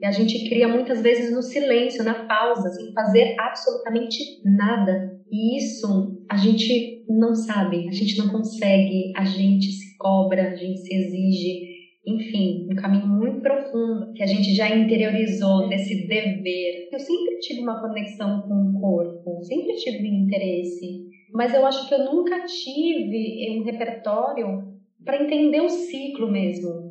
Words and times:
E 0.00 0.06
a 0.06 0.12
gente 0.12 0.48
cria 0.48 0.68
muitas 0.68 1.02
vezes 1.02 1.32
no 1.32 1.42
silêncio, 1.42 2.04
na 2.04 2.26
pausa, 2.26 2.70
sem 2.70 2.92
fazer 2.92 3.34
absolutamente 3.38 4.18
nada. 4.44 5.18
E 5.30 5.58
isso 5.58 6.16
a 6.28 6.36
gente 6.36 7.04
não 7.08 7.34
sabe, 7.34 7.88
a 7.88 7.92
gente 7.92 8.16
não 8.18 8.28
consegue, 8.28 9.12
a 9.16 9.24
gente 9.24 9.72
se 9.72 9.96
cobra, 9.98 10.52
a 10.52 10.54
gente 10.54 10.78
se 10.80 10.94
exige. 10.94 11.78
Enfim, 12.06 12.68
um 12.70 12.76
caminho 12.76 13.08
muito 13.08 13.40
profundo 13.40 14.12
que 14.14 14.22
a 14.22 14.26
gente 14.26 14.54
já 14.54 14.74
interiorizou 14.74 15.68
desse 15.68 16.06
dever. 16.06 16.88
Eu 16.92 16.98
sempre 17.00 17.38
tive 17.40 17.60
uma 17.60 17.80
conexão 17.80 18.42
com 18.42 18.54
o 18.54 18.80
corpo, 18.80 19.42
sempre 19.42 19.74
tive 19.74 20.06
interesse, 20.06 21.06
mas 21.34 21.52
eu 21.52 21.66
acho 21.66 21.88
que 21.88 21.94
eu 21.94 22.04
nunca 22.04 22.46
tive 22.46 23.58
um 23.58 23.64
repertório 23.64 24.78
para 25.04 25.22
entender 25.22 25.60
o 25.60 25.68
ciclo 25.68 26.30
mesmo 26.30 26.87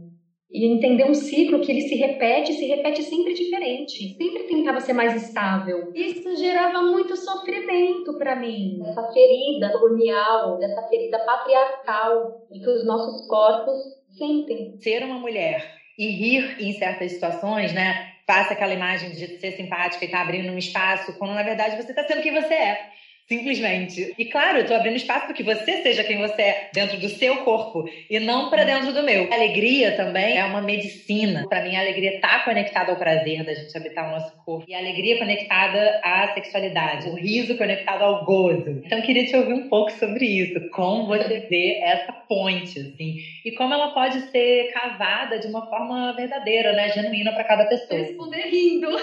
e 0.50 0.66
entender 0.66 1.06
um 1.10 1.14
ciclo 1.14 1.60
que 1.60 1.72
ele 1.72 1.82
se 1.82 1.96
repete, 1.96 2.54
se 2.54 2.66
repete 2.66 3.04
sempre 3.04 3.34
diferente. 3.34 4.16
Sempre 4.16 4.44
tentava 4.44 4.80
ser 4.80 4.94
mais 4.94 5.22
estável. 5.22 5.92
Isso 5.94 6.36
gerava 6.38 6.82
muito 6.82 7.16
sofrimento 7.18 8.18
para 8.18 8.36
mim. 8.36 8.82
Essa 8.86 9.12
ferida 9.12 9.72
colonial, 9.72 10.58
dessa 10.58 10.88
ferida 10.88 11.20
patriarcal 11.20 12.48
que 12.50 12.70
os 12.70 12.86
nossos 12.86 13.28
corpos 13.28 13.78
sentem. 14.18 14.78
Ser 14.80 15.04
uma 15.04 15.20
mulher 15.20 15.76
e 15.98 16.08
rir 16.08 16.56
em 16.60 16.74
certas 16.74 17.12
situações, 17.12 17.74
né? 17.74 18.14
Passa 18.26 18.54
aquela 18.54 18.74
imagem 18.74 19.12
de 19.12 19.40
ser 19.40 19.52
simpática 19.54 20.04
e 20.04 20.08
estar 20.08 20.20
tá 20.20 20.24
abrindo 20.24 20.52
um 20.52 20.58
espaço, 20.58 21.18
quando 21.18 21.34
na 21.34 21.44
verdade 21.44 21.82
você 21.82 21.92
está 21.92 22.04
sendo 22.04 22.22
quem 22.22 22.34
você 22.34 22.54
é. 22.54 22.90
Simplesmente. 23.28 24.16
E 24.18 24.26
claro, 24.26 24.60
eu 24.60 24.66
tô 24.66 24.74
abrindo 24.74 24.96
espaço 24.96 25.26
para 25.26 25.34
que 25.34 25.44
você 25.44 25.84
seja 25.84 26.04
quem 26.06 26.18
você 26.18 26.42
é 26.42 26.70
dentro 26.74 26.98
do 26.98 27.10
seu 27.10 27.38
corpo 27.44 27.84
e 28.10 28.22
não 28.22 28.50
para 28.50 28.64
dentro 28.64 28.94
do 28.94 29.04
meu. 29.04 29.30
A 29.30 29.36
alegria 29.36 29.98
também 29.98 30.38
é 30.38 30.46
uma 30.46 30.62
medicina. 30.62 31.46
Para 31.50 31.62
mim, 31.62 31.76
a 31.76 31.82
alegria 31.82 32.22
tá 32.22 32.40
conectada 32.46 32.90
ao 32.92 32.98
prazer 32.98 33.44
da 33.44 33.54
gente 33.54 33.76
habitar 33.76 34.08
o 34.08 34.12
nosso 34.12 34.34
corpo. 34.46 34.66
E 34.66 34.74
a 34.74 34.78
alegria 34.78 35.18
conectada 35.18 36.00
à 36.02 36.34
sexualidade. 36.34 37.10
O 37.10 37.16
riso 37.16 37.58
conectado 37.58 38.02
ao 38.02 38.24
gozo. 38.24 38.82
Então, 38.86 38.98
eu 38.98 39.04
queria 39.04 39.26
te 39.26 39.36
ouvir 39.36 39.54
um 39.54 39.68
pouco 39.68 39.92
sobre 39.92 40.26
isso. 40.26 40.70
Como 40.70 41.08
você 41.08 41.42
vê 41.50 41.82
essa 41.84 42.14
ponte, 42.14 42.80
assim. 42.80 43.18
E 43.44 43.52
como 43.52 43.74
ela 43.74 43.94
pode 43.94 44.22
ser 44.32 44.72
cavada 44.72 45.38
de 45.38 45.48
uma 45.48 45.68
forma 45.70 46.14
verdadeira, 46.16 46.72
né? 46.72 46.88
Genuína 46.90 47.34
para 47.34 47.44
cada 47.44 47.66
pessoa. 47.66 48.00
Responder 48.00 48.44
rindo. 48.44 48.88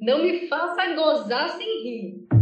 Não 0.00 0.22
me 0.22 0.48
faça 0.48 0.94
gozar 0.94 1.50
sem 1.50 1.82
rir. 1.84 2.41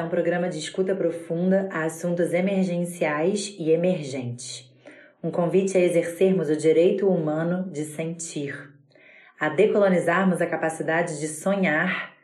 É 0.00 0.02
um 0.02 0.08
programa 0.08 0.48
de 0.48 0.58
escuta 0.58 0.94
profunda 0.94 1.68
a 1.70 1.84
assuntos 1.84 2.32
emergenciais 2.32 3.54
e 3.58 3.70
emergentes. 3.70 4.66
Um 5.22 5.30
convite 5.30 5.76
a 5.76 5.80
exercermos 5.80 6.48
o 6.48 6.56
direito 6.56 7.06
humano 7.06 7.70
de 7.70 7.84
sentir, 7.84 8.72
a 9.38 9.50
decolonizarmos 9.50 10.40
a 10.40 10.46
capacidade 10.46 11.20
de 11.20 11.28
sonhar 11.28 12.14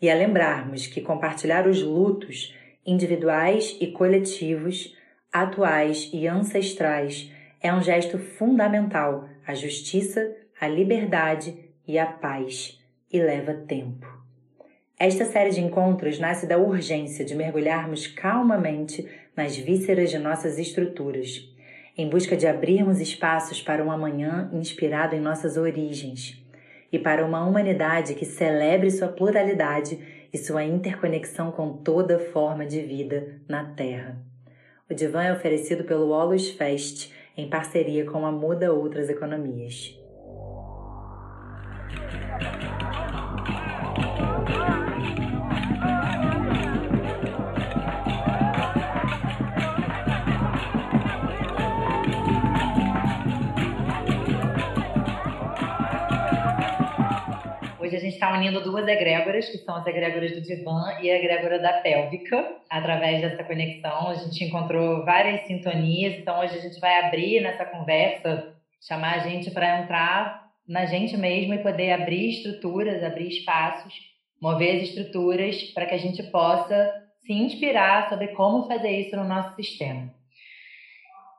e 0.00 0.08
a 0.08 0.14
lembrarmos 0.14 0.86
que 0.86 1.00
compartilhar 1.00 1.66
os 1.66 1.82
lutos 1.82 2.54
individuais 2.86 3.76
e 3.80 3.88
coletivos, 3.88 4.96
atuais 5.32 6.08
e 6.12 6.28
ancestrais, 6.28 7.32
é 7.60 7.74
um 7.74 7.82
gesto 7.82 8.16
fundamental 8.16 9.28
à 9.44 9.54
justiça, 9.54 10.36
à 10.60 10.68
liberdade 10.68 11.58
e 11.84 11.98
à 11.98 12.06
paz 12.06 12.80
e 13.12 13.18
leva 13.18 13.54
tempo. 13.54 14.23
Esta 14.98 15.24
série 15.24 15.50
de 15.50 15.60
encontros 15.60 16.20
nasce 16.20 16.46
da 16.46 16.56
urgência 16.56 17.24
de 17.24 17.34
mergulharmos 17.34 18.06
calmamente 18.06 19.08
nas 19.36 19.56
vísceras 19.56 20.08
de 20.08 20.18
nossas 20.18 20.56
estruturas, 20.56 21.52
em 21.98 22.08
busca 22.08 22.36
de 22.36 22.46
abrirmos 22.46 23.00
espaços 23.00 23.60
para 23.60 23.84
um 23.84 23.90
amanhã 23.90 24.48
inspirado 24.52 25.16
em 25.16 25.20
nossas 25.20 25.56
origens 25.56 26.40
e 26.92 26.98
para 26.98 27.26
uma 27.26 27.44
humanidade 27.44 28.14
que 28.14 28.24
celebre 28.24 28.88
sua 28.88 29.08
pluralidade 29.08 29.98
e 30.32 30.38
sua 30.38 30.62
interconexão 30.62 31.50
com 31.50 31.72
toda 31.72 32.20
forma 32.20 32.64
de 32.64 32.80
vida 32.80 33.40
na 33.48 33.64
Terra. 33.74 34.16
O 34.88 34.94
divã 34.94 35.24
é 35.24 35.32
oferecido 35.32 35.82
pelo 35.82 36.10
Olus 36.10 36.50
Fest 36.50 37.12
em 37.36 37.50
parceria 37.50 38.04
com 38.04 38.24
a 38.24 38.30
Muda 38.30 38.72
Outras 38.72 39.08
Economias. 39.08 40.03
Hoje 57.84 57.96
a 57.96 58.00
gente 58.00 58.14
está 58.14 58.32
unindo 58.32 58.62
duas 58.62 58.88
egrégoras, 58.88 59.46
que 59.46 59.58
são 59.58 59.76
as 59.76 59.86
egrégoras 59.86 60.32
do 60.32 60.40
divã 60.40 60.96
e 61.02 61.10
a 61.10 61.18
egrégora 61.18 61.58
da 61.58 61.74
pélvica. 61.82 62.56
Através 62.70 63.20
dessa 63.20 63.44
conexão, 63.44 64.08
a 64.08 64.14
gente 64.14 64.42
encontrou 64.42 65.04
várias 65.04 65.46
sintonias. 65.46 66.18
Então, 66.18 66.40
hoje 66.40 66.56
a 66.56 66.60
gente 66.62 66.80
vai 66.80 67.04
abrir 67.04 67.42
nessa 67.42 67.66
conversa, 67.66 68.54
chamar 68.80 69.16
a 69.16 69.28
gente 69.28 69.50
para 69.50 69.82
entrar 69.82 70.48
na 70.66 70.86
gente 70.86 71.14
mesmo 71.18 71.52
e 71.52 71.58
poder 71.58 71.92
abrir 71.92 72.30
estruturas, 72.30 73.04
abrir 73.04 73.28
espaços, 73.28 73.92
mover 74.40 74.76
as 74.76 74.88
estruturas 74.88 75.62
para 75.74 75.84
que 75.84 75.94
a 75.94 75.98
gente 75.98 76.22
possa 76.22 76.90
se 77.26 77.34
inspirar 77.34 78.08
sobre 78.08 78.28
como 78.28 78.66
fazer 78.66 78.92
isso 78.92 79.14
no 79.14 79.24
nosso 79.24 79.54
sistema. 79.56 80.10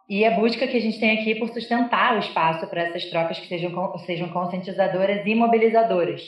E 0.08 0.24
a 0.24 0.32
busca 0.32 0.68
que 0.68 0.78
a 0.78 0.82
gente 0.82 1.00
tem 1.00 1.20
aqui 1.20 1.36
por 1.36 1.50
sustentar 1.50 2.16
o 2.16 2.20
espaço 2.20 2.68
para 2.68 2.84
essas 2.84 3.06
trocas 3.06 3.40
que 3.40 3.48
sejam, 3.48 3.98
sejam 4.00 4.30
conscientizadoras 4.30 5.26
e 5.26 5.34
mobilizadoras. 5.34 6.22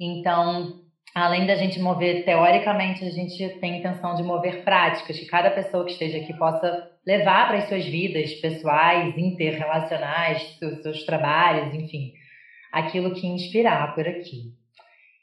Então, 0.00 0.80
além 1.14 1.46
da 1.46 1.54
gente 1.54 1.78
mover 1.80 2.24
teoricamente, 2.24 3.04
a 3.04 3.10
gente 3.10 3.48
tem 3.60 3.78
intenção 3.78 4.14
de 4.14 4.22
mover 4.24 4.64
práticas, 4.64 5.18
que 5.18 5.26
cada 5.26 5.50
pessoa 5.50 5.84
que 5.84 5.92
esteja 5.92 6.18
aqui 6.18 6.34
possa 6.34 6.90
levar 7.06 7.48
para 7.48 7.58
as 7.58 7.68
suas 7.68 7.84
vidas 7.84 8.34
pessoais, 8.34 9.16
interrelacionais, 9.16 10.56
seus, 10.58 10.82
seus 10.82 11.04
trabalhos, 11.04 11.72
enfim, 11.74 12.12
aquilo 12.72 13.14
que 13.14 13.26
inspirar 13.26 13.94
por 13.94 14.06
aqui. 14.06 14.52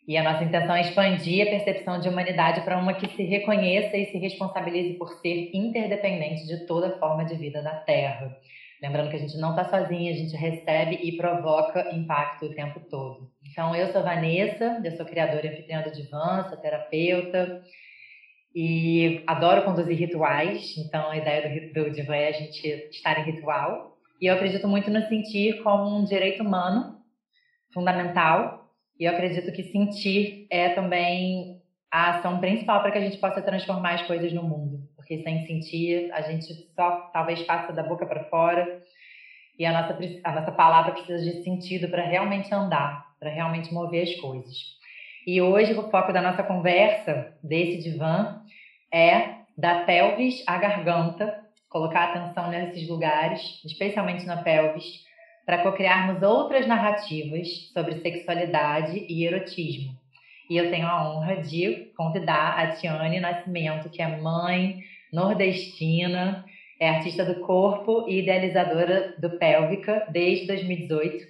E 0.07 0.15
a 0.17 0.23
nossa 0.23 0.43
intenção 0.43 0.75
é 0.75 0.81
expandir 0.81 1.47
a 1.47 1.49
percepção 1.49 1.99
de 1.99 2.07
humanidade 2.07 2.61
para 2.61 2.77
uma 2.77 2.93
que 2.93 3.07
se 3.15 3.23
reconheça 3.23 3.97
e 3.97 4.05
se 4.05 4.17
responsabilize 4.19 4.93
por 4.99 5.09
ser 5.19 5.49
interdependente 5.51 6.45
de 6.45 6.65
toda 6.67 6.97
forma 6.99 7.25
de 7.25 7.35
vida 7.35 7.61
na 7.63 7.75
Terra. 7.75 8.37
Lembrando 8.81 9.09
que 9.09 9.15
a 9.15 9.19
gente 9.19 9.37
não 9.37 9.51
está 9.51 9.65
sozinha, 9.65 10.11
a 10.11 10.15
gente 10.15 10.35
recebe 10.35 10.99
e 11.01 11.17
provoca 11.17 11.89
impacto 11.95 12.45
o 12.45 12.53
tempo 12.53 12.79
todo. 12.81 13.31
Então, 13.49 13.75
eu 13.75 13.91
sou 13.91 14.03
Vanessa, 14.03 14.79
eu 14.83 14.91
sou 14.91 15.05
criadora 15.07 15.47
e 15.47 15.49
anfitriã 15.49 15.81
do 15.81 15.91
Divan, 15.91 16.45
sou 16.49 16.57
terapeuta 16.59 17.63
e 18.53 19.23
adoro 19.25 19.63
conduzir 19.63 19.97
rituais. 19.97 20.77
Então, 20.77 21.09
a 21.09 21.17
ideia 21.17 21.71
do, 21.73 21.91
do 21.91 22.13
é 22.13 22.27
a 22.27 22.31
gente 22.31 22.67
estar 22.91 23.17
em 23.19 23.31
ritual. 23.31 23.97
E 24.21 24.27
eu 24.27 24.35
acredito 24.35 24.67
muito 24.67 24.91
no 24.91 25.01
sentir 25.07 25.63
como 25.63 25.97
um 25.97 26.05
direito 26.05 26.43
humano 26.43 26.97
fundamental 27.73 28.64
e 28.99 29.05
eu 29.05 29.11
acredito 29.11 29.51
que 29.51 29.63
sentir 29.63 30.47
é 30.49 30.69
também 30.69 31.61
a 31.91 32.11
ação 32.11 32.39
principal 32.39 32.81
para 32.81 32.91
que 32.91 32.97
a 32.97 33.01
gente 33.01 33.17
possa 33.17 33.41
transformar 33.41 33.95
as 33.95 34.01
coisas 34.03 34.31
no 34.33 34.43
mundo. 34.43 34.79
Porque 34.95 35.21
sem 35.21 35.45
sentir, 35.45 36.11
a 36.13 36.21
gente 36.21 36.53
só 36.75 37.09
talvez 37.13 37.41
passa 37.43 37.71
da 37.71 37.83
boca 37.83 38.05
para 38.05 38.25
fora. 38.25 38.81
E 39.57 39.65
a 39.65 39.71
nossa, 39.71 39.97
a 40.23 40.31
nossa 40.33 40.51
palavra 40.51 40.93
precisa 40.93 41.23
de 41.23 41.43
sentido 41.43 41.87
para 41.89 42.03
realmente 42.03 42.53
andar, 42.53 43.05
para 43.19 43.29
realmente 43.29 43.73
mover 43.73 44.03
as 44.03 44.15
coisas. 44.15 44.75
E 45.25 45.41
hoje 45.41 45.73
o 45.73 45.89
foco 45.89 46.11
da 46.11 46.21
nossa 46.21 46.43
conversa, 46.43 47.33
desse 47.43 47.89
divã, 47.89 48.41
é 48.93 49.35
da 49.57 49.85
pelvis 49.85 50.43
à 50.45 50.57
garganta, 50.57 51.43
colocar 51.69 52.11
atenção 52.11 52.49
nesses 52.49 52.87
lugares, 52.87 53.41
especialmente 53.65 54.25
na 54.25 54.43
pelvis, 54.43 55.03
para 55.45 55.59
cocriarmos 55.59 56.23
outras 56.23 56.65
narrativas 56.65 57.47
sobre 57.71 57.99
sexualidade 57.99 59.05
e 59.07 59.25
erotismo. 59.25 59.93
E 60.49 60.57
eu 60.57 60.69
tenho 60.69 60.87
a 60.87 61.09
honra 61.09 61.37
de 61.37 61.91
convidar 61.95 62.59
a 62.59 62.71
Tiane 62.71 63.19
Nascimento, 63.19 63.89
que 63.89 64.01
é 64.01 64.17
mãe 64.17 64.79
nordestina, 65.11 66.45
é 66.79 66.89
artista 66.89 67.23
do 67.23 67.41
corpo 67.41 68.05
e 68.07 68.19
idealizadora 68.19 69.15
do 69.19 69.37
Pélvica 69.37 70.05
desde 70.11 70.47
2018. 70.47 71.25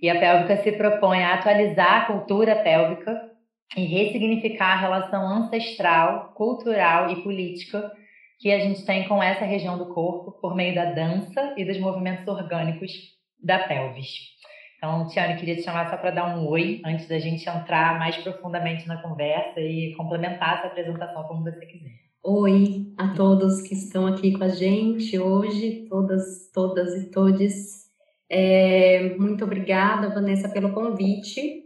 E 0.00 0.08
a 0.08 0.18
pélvica 0.18 0.62
se 0.62 0.72
propõe 0.72 1.22
a 1.22 1.34
atualizar 1.34 2.02
a 2.02 2.04
cultura 2.06 2.56
pélvica 2.56 3.30
e 3.76 3.84
ressignificar 3.84 4.72
a 4.72 4.80
relação 4.80 5.26
ancestral, 5.26 6.32
cultural 6.34 7.10
e 7.10 7.22
política 7.22 7.90
que 8.38 8.50
a 8.50 8.58
gente 8.58 8.84
tem 8.84 9.06
com 9.06 9.22
essa 9.22 9.44
região 9.44 9.78
do 9.78 9.94
corpo 9.94 10.32
por 10.40 10.56
meio 10.56 10.74
da 10.74 10.86
dança 10.86 11.54
e 11.56 11.64
dos 11.64 11.78
movimentos 11.78 12.26
orgânicos 12.26 13.11
da 13.42 13.58
pelvis. 13.60 14.32
Então, 14.76 15.06
Tiane, 15.06 15.38
queria 15.38 15.56
te 15.56 15.62
chamar 15.62 15.90
só 15.90 15.96
para 15.96 16.10
dar 16.10 16.36
um 16.36 16.46
oi 16.48 16.80
antes 16.84 17.06
da 17.06 17.18
gente 17.18 17.48
entrar 17.48 17.98
mais 17.98 18.16
profundamente 18.16 18.86
na 18.88 19.00
conversa 19.00 19.60
e 19.60 19.94
complementar 19.96 20.58
essa 20.58 20.66
apresentação 20.68 21.22
como 21.24 21.44
você 21.44 21.64
quiser. 21.66 21.92
Oi 22.24 22.92
a 22.98 23.14
todos 23.14 23.62
que 23.62 23.74
estão 23.74 24.06
aqui 24.06 24.32
com 24.36 24.44
a 24.44 24.48
gente 24.48 25.18
hoje, 25.18 25.86
todas, 25.88 26.50
todas 26.52 26.94
e 27.00 27.10
todes. 27.10 27.82
É, 28.28 29.14
muito 29.18 29.44
obrigada, 29.44 30.08
Vanessa, 30.08 30.48
pelo 30.48 30.72
convite. 30.72 31.64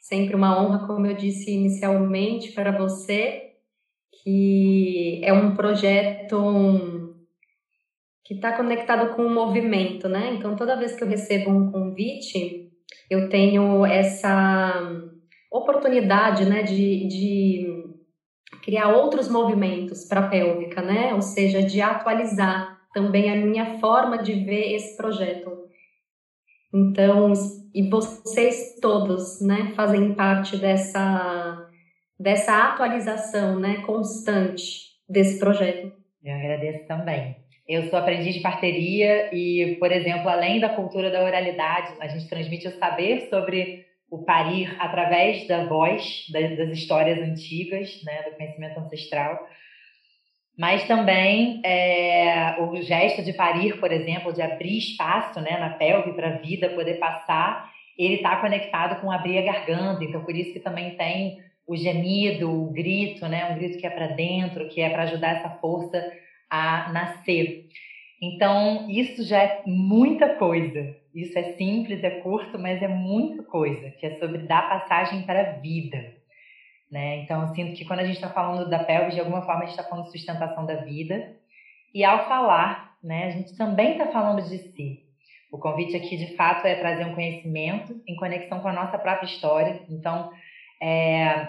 Sempre 0.00 0.34
uma 0.34 0.60
honra, 0.60 0.86
como 0.86 1.06
eu 1.06 1.14
disse 1.14 1.52
inicialmente, 1.52 2.52
para 2.52 2.76
você, 2.76 3.54
que 4.22 5.20
é 5.22 5.32
um 5.32 5.54
projeto 5.54 6.36
que 8.26 8.34
está 8.34 8.52
conectado 8.56 9.14
com 9.14 9.22
o 9.22 9.32
movimento, 9.32 10.08
né? 10.08 10.34
Então, 10.34 10.56
toda 10.56 10.76
vez 10.76 10.96
que 10.96 11.04
eu 11.04 11.08
recebo 11.08 11.48
um 11.48 11.70
convite, 11.70 12.72
eu 13.08 13.28
tenho 13.28 13.86
essa 13.86 14.82
oportunidade, 15.50 16.44
né, 16.44 16.64
de, 16.64 17.06
de 17.06 17.84
criar 18.62 18.88
outros 18.88 19.28
movimentos 19.28 20.04
para 20.06 20.20
a 20.20 20.28
pélvica, 20.28 20.82
né? 20.82 21.14
Ou 21.14 21.22
seja, 21.22 21.62
de 21.62 21.80
atualizar 21.80 22.76
também 22.92 23.30
a 23.30 23.36
minha 23.36 23.78
forma 23.78 24.18
de 24.18 24.32
ver 24.32 24.74
esse 24.74 24.96
projeto. 24.96 25.52
Então, 26.74 27.32
e 27.72 27.88
vocês 27.88 28.80
todos, 28.82 29.40
né, 29.40 29.72
fazem 29.76 30.14
parte 30.14 30.56
dessa 30.56 31.62
dessa 32.18 32.70
atualização, 32.70 33.60
né, 33.60 33.82
constante 33.82 34.86
desse 35.08 35.38
projeto. 35.38 35.92
Eu 36.24 36.34
agradeço 36.34 36.86
também. 36.86 37.45
Eu 37.68 37.90
sou 37.90 37.98
aprendiz 37.98 38.32
de 38.32 38.40
parteria 38.40 39.34
e, 39.34 39.76
por 39.80 39.90
exemplo, 39.90 40.28
além 40.28 40.60
da 40.60 40.68
cultura 40.68 41.10
da 41.10 41.24
oralidade, 41.24 41.94
a 41.98 42.06
gente 42.06 42.28
transmite 42.28 42.68
o 42.68 42.78
saber 42.78 43.28
sobre 43.28 43.84
o 44.08 44.24
parir 44.24 44.76
através 44.78 45.48
da 45.48 45.64
voz, 45.64 46.26
das, 46.30 46.70
histórias 46.70 47.18
antigas, 47.18 48.00
né, 48.04 48.22
do 48.22 48.36
conhecimento 48.36 48.78
ancestral. 48.78 49.48
Mas 50.56 50.86
também 50.86 51.60
é, 51.64 52.54
o 52.60 52.80
gesto 52.82 53.24
de 53.24 53.32
parir, 53.32 53.80
por 53.80 53.90
exemplo, 53.90 54.32
de 54.32 54.42
abrir 54.42 54.78
espaço 54.78 55.40
né, 55.40 55.58
na 55.58 55.70
pelve 55.70 56.12
para 56.12 56.28
a 56.28 56.38
vida 56.38 56.68
poder 56.68 57.00
passar, 57.00 57.68
ele 57.98 58.14
está 58.14 58.36
conectado 58.36 59.00
com 59.00 59.10
abrir 59.10 59.38
a 59.38 59.42
garganta. 59.42 60.04
Então, 60.04 60.22
por 60.22 60.36
isso 60.36 60.52
que 60.52 60.60
também 60.60 60.96
tem 60.96 61.38
o 61.66 61.76
gemido, 61.76 62.48
o 62.48 62.70
grito, 62.70 63.26
né, 63.26 63.50
um 63.50 63.56
grito 63.56 63.76
que 63.76 63.86
é 63.86 63.90
para 63.90 64.06
dentro, 64.06 64.68
que 64.68 64.80
é 64.80 64.88
para 64.88 65.02
ajudar 65.02 65.38
essa 65.38 65.50
força 65.58 66.00
a 66.50 66.92
nascer. 66.92 67.68
Então, 68.20 68.88
isso 68.90 69.24
já 69.24 69.42
é 69.42 69.62
muita 69.66 70.36
coisa. 70.36 70.96
Isso 71.14 71.38
é 71.38 71.52
simples, 71.54 72.02
é 72.02 72.20
curto, 72.20 72.58
mas 72.58 72.82
é 72.82 72.88
muita 72.88 73.42
coisa, 73.42 73.90
que 73.92 74.06
é 74.06 74.18
sobre 74.18 74.38
dar 74.38 74.68
passagem 74.68 75.22
para 75.22 75.40
a 75.40 75.52
vida. 75.54 76.14
Né? 76.90 77.18
Então, 77.18 77.42
eu 77.42 77.54
sinto 77.54 77.76
que 77.76 77.84
quando 77.84 78.00
a 78.00 78.04
gente 78.04 78.16
está 78.16 78.30
falando 78.30 78.68
da 78.68 78.84
pelvis, 78.84 79.14
de 79.14 79.20
alguma 79.20 79.42
forma 79.42 79.62
a 79.62 79.66
gente 79.66 79.78
está 79.78 79.82
falando 79.82 80.06
de 80.06 80.12
sustentação 80.12 80.64
da 80.66 80.76
vida. 80.76 81.36
E 81.94 82.04
ao 82.04 82.28
falar, 82.28 82.96
né, 83.02 83.26
a 83.26 83.30
gente 83.30 83.56
também 83.56 83.92
está 83.92 84.06
falando 84.08 84.42
de 84.48 84.58
si. 84.58 85.02
O 85.50 85.58
convite 85.58 85.96
aqui, 85.96 86.16
de 86.16 86.36
fato, 86.36 86.66
é 86.66 86.74
trazer 86.74 87.06
um 87.06 87.14
conhecimento 87.14 88.00
em 88.06 88.16
conexão 88.16 88.60
com 88.60 88.68
a 88.68 88.72
nossa 88.72 88.98
própria 88.98 89.26
história. 89.26 89.80
Então, 89.88 90.30
é, 90.82 91.48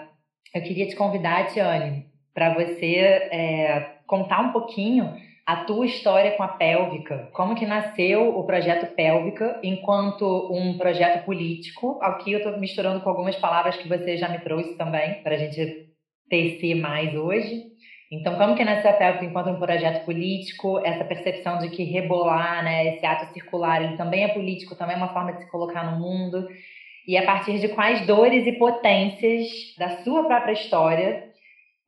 eu 0.54 0.62
queria 0.62 0.88
te 0.88 0.96
convidar, 0.96 1.48
Tiane, 1.48 2.06
para 2.32 2.54
você 2.54 2.96
é, 2.96 3.97
contar 4.08 4.40
um 4.40 4.52
pouquinho 4.52 5.14
a 5.46 5.64
tua 5.64 5.86
história 5.86 6.32
com 6.32 6.42
a 6.42 6.48
Pélvica. 6.48 7.30
Como 7.32 7.54
que 7.54 7.64
nasceu 7.64 8.36
o 8.36 8.44
projeto 8.44 8.94
Pélvica 8.94 9.60
enquanto 9.62 10.52
um 10.52 10.76
projeto 10.76 11.24
político? 11.24 11.98
Aqui 12.02 12.32
eu 12.32 12.38
estou 12.38 12.58
misturando 12.58 13.00
com 13.00 13.08
algumas 13.08 13.36
palavras 13.36 13.76
que 13.76 13.88
você 13.88 14.16
já 14.16 14.28
me 14.28 14.40
trouxe 14.40 14.76
também, 14.76 15.22
para 15.22 15.36
a 15.36 15.38
gente 15.38 15.88
tecer 16.28 16.74
mais 16.74 17.14
hoje. 17.14 17.64
Então, 18.10 18.36
como 18.36 18.56
que 18.56 18.64
nasceu 18.64 18.90
a 18.90 18.94
Pélvica 18.94 19.24
enquanto 19.26 19.50
um 19.50 19.58
projeto 19.58 20.04
político? 20.04 20.80
Essa 20.84 21.04
percepção 21.04 21.58
de 21.58 21.68
que 21.70 21.84
rebolar, 21.84 22.64
né, 22.64 22.94
esse 22.94 23.06
ato 23.06 23.32
circular, 23.32 23.82
ele 23.82 23.96
também 23.96 24.24
é 24.24 24.28
político, 24.28 24.74
também 24.74 24.96
é 24.96 24.98
uma 24.98 25.12
forma 25.12 25.32
de 25.32 25.44
se 25.44 25.50
colocar 25.50 25.90
no 25.90 25.98
mundo. 25.98 26.48
E 27.06 27.16
a 27.16 27.24
partir 27.24 27.58
de 27.58 27.68
quais 27.68 28.06
dores 28.06 28.46
e 28.46 28.52
potências 28.52 29.48
da 29.78 30.02
sua 30.02 30.24
própria 30.24 30.52
história 30.52 31.27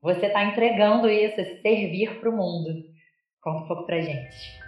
você 0.03 0.27
está 0.27 0.45
entregando 0.45 1.09
isso, 1.09 1.41
esse 1.41 1.61
servir 1.61 2.21
para 2.21 2.31
o 2.31 2.37
mundo. 2.37 2.71
Conta 3.43 3.65
um 3.65 3.69
pouco 3.69 3.87
para 3.87 4.01
gente. 4.01 4.61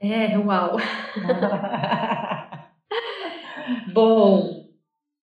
É, 0.00 0.36
uau! 0.36 0.76
Bom, 3.92 4.66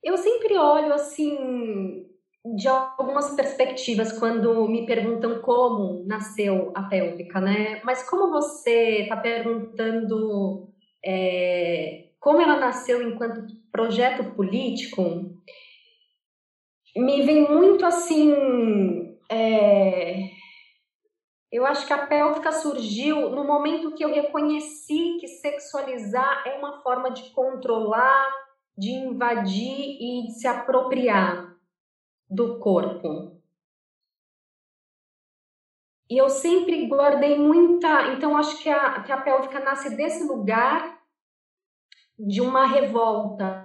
eu 0.03 0.17
sempre 0.17 0.57
olho 0.57 0.93
assim 0.93 2.07
de 2.55 2.67
algumas 2.67 3.35
perspectivas 3.35 4.17
quando 4.17 4.67
me 4.67 4.85
perguntam 4.85 5.41
como 5.41 6.05
nasceu 6.05 6.71
a 6.73 6.83
pélvica, 6.83 7.41
né? 7.41 7.81
Mas 7.83 8.09
como 8.09 8.31
você 8.31 9.01
está 9.01 9.17
perguntando 9.17 10.69
é, 11.03 12.09
como 12.19 12.41
ela 12.41 12.57
nasceu 12.57 13.01
enquanto 13.01 13.45
projeto 13.71 14.35
político, 14.35 15.01
me 16.95 17.21
vem 17.21 17.49
muito 17.49 17.85
assim. 17.85 19.17
É... 19.29 20.29
Eu 21.51 21.65
acho 21.65 21.87
que 21.87 21.93
a 21.93 22.05
pélvica 22.05 22.51
surgiu 22.51 23.31
no 23.31 23.43
momento 23.43 23.95
que 23.95 24.03
eu 24.03 24.13
reconheci 24.13 25.17
que 25.19 25.27
sexualizar 25.27 26.43
é 26.47 26.55
uma 26.57 26.81
forma 26.83 27.09
de 27.09 27.31
controlar, 27.31 28.29
de 28.77 28.91
invadir 28.91 29.97
e 29.99 30.27
de 30.27 30.33
se 30.33 30.47
apropriar 30.47 31.55
do 32.29 32.59
corpo. 32.59 33.39
E 36.07 36.17
eu 36.17 36.29
sempre 36.29 36.87
guardei 36.87 37.37
muita. 37.37 38.13
Então, 38.13 38.37
acho 38.37 38.61
que 38.61 38.69
a, 38.69 39.01
que 39.03 39.11
a 39.11 39.21
pélvica 39.21 39.59
nasce 39.59 39.95
desse 39.95 40.27
lugar 40.27 40.99
de 42.17 42.41
uma 42.41 42.65
revolta, 42.65 43.63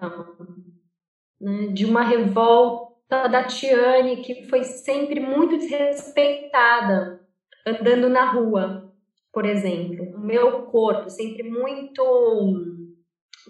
né? 1.40 1.66
de 1.68 1.84
uma 1.84 2.02
revolta 2.02 2.93
da 3.28 3.44
Tiane, 3.44 4.18
que 4.18 4.48
foi 4.48 4.64
sempre 4.64 5.20
muito 5.20 5.56
desrespeitada 5.56 7.20
andando 7.66 8.08
na 8.08 8.30
rua, 8.30 8.92
por 9.32 9.46
exemplo. 9.46 10.04
O 10.14 10.20
meu 10.20 10.62
corpo 10.64 11.08
sempre 11.08 11.42
muito, 11.42 12.02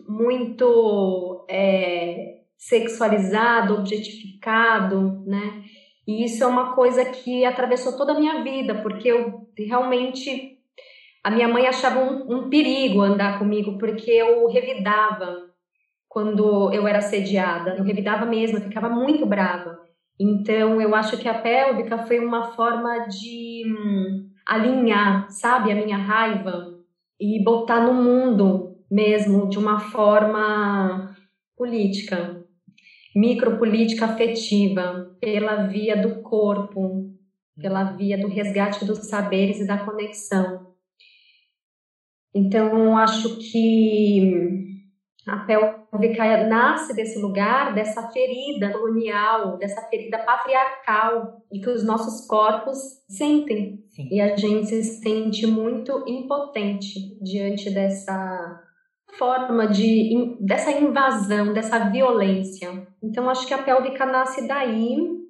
muito 0.08 1.46
é, 1.48 2.42
sexualizado, 2.56 3.74
objetificado, 3.74 5.22
né? 5.26 5.64
E 6.06 6.24
isso 6.24 6.44
é 6.44 6.46
uma 6.46 6.74
coisa 6.74 7.04
que 7.04 7.44
atravessou 7.44 7.96
toda 7.96 8.12
a 8.12 8.18
minha 8.18 8.42
vida, 8.42 8.82
porque 8.82 9.08
eu 9.08 9.48
realmente. 9.56 10.52
A 11.22 11.30
minha 11.30 11.48
mãe 11.48 11.66
achava 11.66 12.00
um, 12.00 12.36
um 12.36 12.50
perigo 12.50 13.00
andar 13.00 13.38
comigo, 13.38 13.78
porque 13.78 14.10
eu 14.10 14.46
revidava 14.46 15.43
quando 16.14 16.72
eu 16.72 16.86
era 16.86 16.98
assediada. 16.98 17.74
Eu 17.74 17.82
revidava 17.82 18.24
mesmo, 18.24 18.58
eu 18.58 18.62
ficava 18.62 18.88
muito 18.88 19.26
brava. 19.26 19.80
Então, 20.18 20.80
eu 20.80 20.94
acho 20.94 21.18
que 21.18 21.28
a 21.28 21.34
pélvica 21.34 22.06
foi 22.06 22.20
uma 22.20 22.52
forma 22.52 23.08
de 23.08 23.64
hum, 23.66 24.30
alinhar, 24.46 25.28
sabe, 25.28 25.72
a 25.72 25.74
minha 25.74 25.96
raiva 25.96 26.78
e 27.20 27.42
botar 27.42 27.80
no 27.80 27.92
mundo 27.92 28.76
mesmo 28.88 29.48
de 29.48 29.58
uma 29.58 29.80
forma 29.80 31.16
política, 31.56 32.44
micropolítica 33.16 34.04
afetiva, 34.04 35.16
pela 35.20 35.66
via 35.66 35.96
do 35.96 36.22
corpo, 36.22 37.12
pela 37.60 37.82
via 37.82 38.16
do 38.16 38.28
resgate 38.28 38.84
dos 38.84 39.08
saberes 39.08 39.58
e 39.58 39.66
da 39.66 39.78
conexão. 39.78 40.74
Então, 42.32 42.96
acho 42.96 43.36
que 43.38 44.73
a 45.26 45.38
pélvica 45.38 46.46
nasce 46.46 46.94
desse 46.94 47.18
lugar, 47.18 47.74
dessa 47.74 48.08
ferida 48.10 48.70
colonial, 48.72 49.56
dessa 49.56 49.80
ferida 49.88 50.18
patriarcal 50.18 51.42
e 51.50 51.60
que 51.60 51.70
os 51.70 51.84
nossos 51.84 52.26
corpos 52.26 52.78
sentem. 53.08 53.82
Sim. 53.90 54.08
E 54.10 54.20
a 54.20 54.36
gente 54.36 54.66
se 54.66 54.82
sente 54.82 55.46
muito 55.46 56.04
impotente 56.06 57.18
diante 57.22 57.70
dessa 57.70 58.60
forma 59.18 59.66
de 59.68 60.36
dessa 60.40 60.70
invasão, 60.72 61.54
dessa 61.54 61.78
violência. 61.90 62.86
Então 63.02 63.30
acho 63.30 63.46
que 63.46 63.54
a 63.54 63.62
pélvica 63.62 64.04
nasce 64.04 64.46
daí 64.46 65.23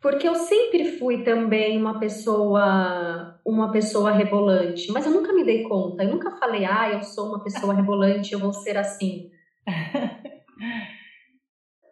Porque 0.00 0.28
eu 0.28 0.34
sempre 0.34 0.98
fui 0.98 1.24
também 1.24 1.80
uma 1.80 1.98
pessoa, 1.98 3.40
uma 3.44 3.72
pessoa 3.72 4.12
rebolante, 4.12 4.92
mas 4.92 5.06
eu 5.06 5.12
nunca 5.12 5.32
me 5.32 5.44
dei 5.44 5.62
conta. 5.62 6.04
Eu 6.04 6.10
nunca 6.10 6.30
falei, 6.32 6.64
ah, 6.64 6.90
eu 6.92 7.02
sou 7.02 7.28
uma 7.28 7.42
pessoa 7.42 7.72
rebolante, 7.74 8.32
eu 8.32 8.38
vou 8.38 8.52
ser 8.52 8.76
assim. 8.76 9.30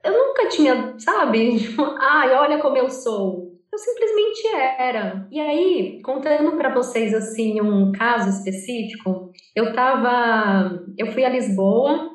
eu 0.05 0.13
nunca 0.13 0.49
tinha, 0.49 0.95
sabe? 0.99 1.75
Ai, 1.99 2.35
olha 2.35 2.61
como 2.61 2.77
eu 2.77 2.91
sou. 2.91 3.55
Eu 3.73 3.79
simplesmente 3.79 4.47
era. 4.79 5.27
E 5.33 5.41
aí, 5.41 6.01
contando 6.03 6.57
para 6.57 6.73
vocês 6.73 7.13
assim 7.13 7.61
um 7.61 7.91
caso 7.91 8.29
específico, 8.29 9.33
eu 9.57 9.73
tava, 9.73 10.85
eu 10.97 11.09
fui 11.09 11.25
a 11.25 11.29
Lisboa 11.29 12.11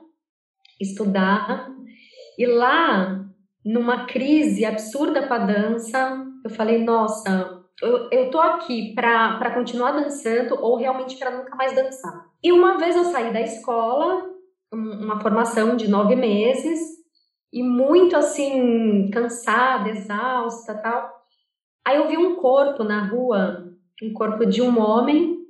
estudar 0.80 1.68
e 2.38 2.46
lá 2.46 3.29
numa 3.70 4.06
crise 4.08 4.66
absurda 4.66 5.28
com 5.28 5.34
a 5.36 5.38
dança, 5.38 6.26
eu 6.44 6.50
falei, 6.50 6.84
nossa, 6.84 7.64
eu, 7.80 8.10
eu 8.12 8.32
tô 8.32 8.40
aqui 8.40 8.96
para 8.96 9.52
continuar 9.54 9.92
dançando 9.92 10.56
ou 10.60 10.76
realmente 10.76 11.16
para 11.18 11.38
nunca 11.38 11.56
mais 11.56 11.76
dançar. 11.76 12.26
E 12.44 12.52
uma 12.52 12.80
vez 12.80 12.96
eu 12.96 13.04
saí 13.06 13.32
da 13.32 13.42
escola, 13.42 14.28
uma 14.74 15.20
formação 15.22 15.78
de 15.78 15.88
nove 15.88 16.16
meses, 16.16 16.80
e 17.54 17.62
muito 17.62 18.16
assim, 18.16 19.08
cansada, 19.12 19.90
exausta 19.90 20.74
tal. 20.74 21.20
Aí 21.86 21.98
eu 21.98 22.08
vi 22.08 22.18
um 22.18 22.38
corpo 22.38 22.84
na 22.84 23.06
rua, 23.06 23.72
um 24.02 24.14
corpo 24.14 24.48
de 24.48 24.64
um 24.64 24.80
homem 24.80 25.46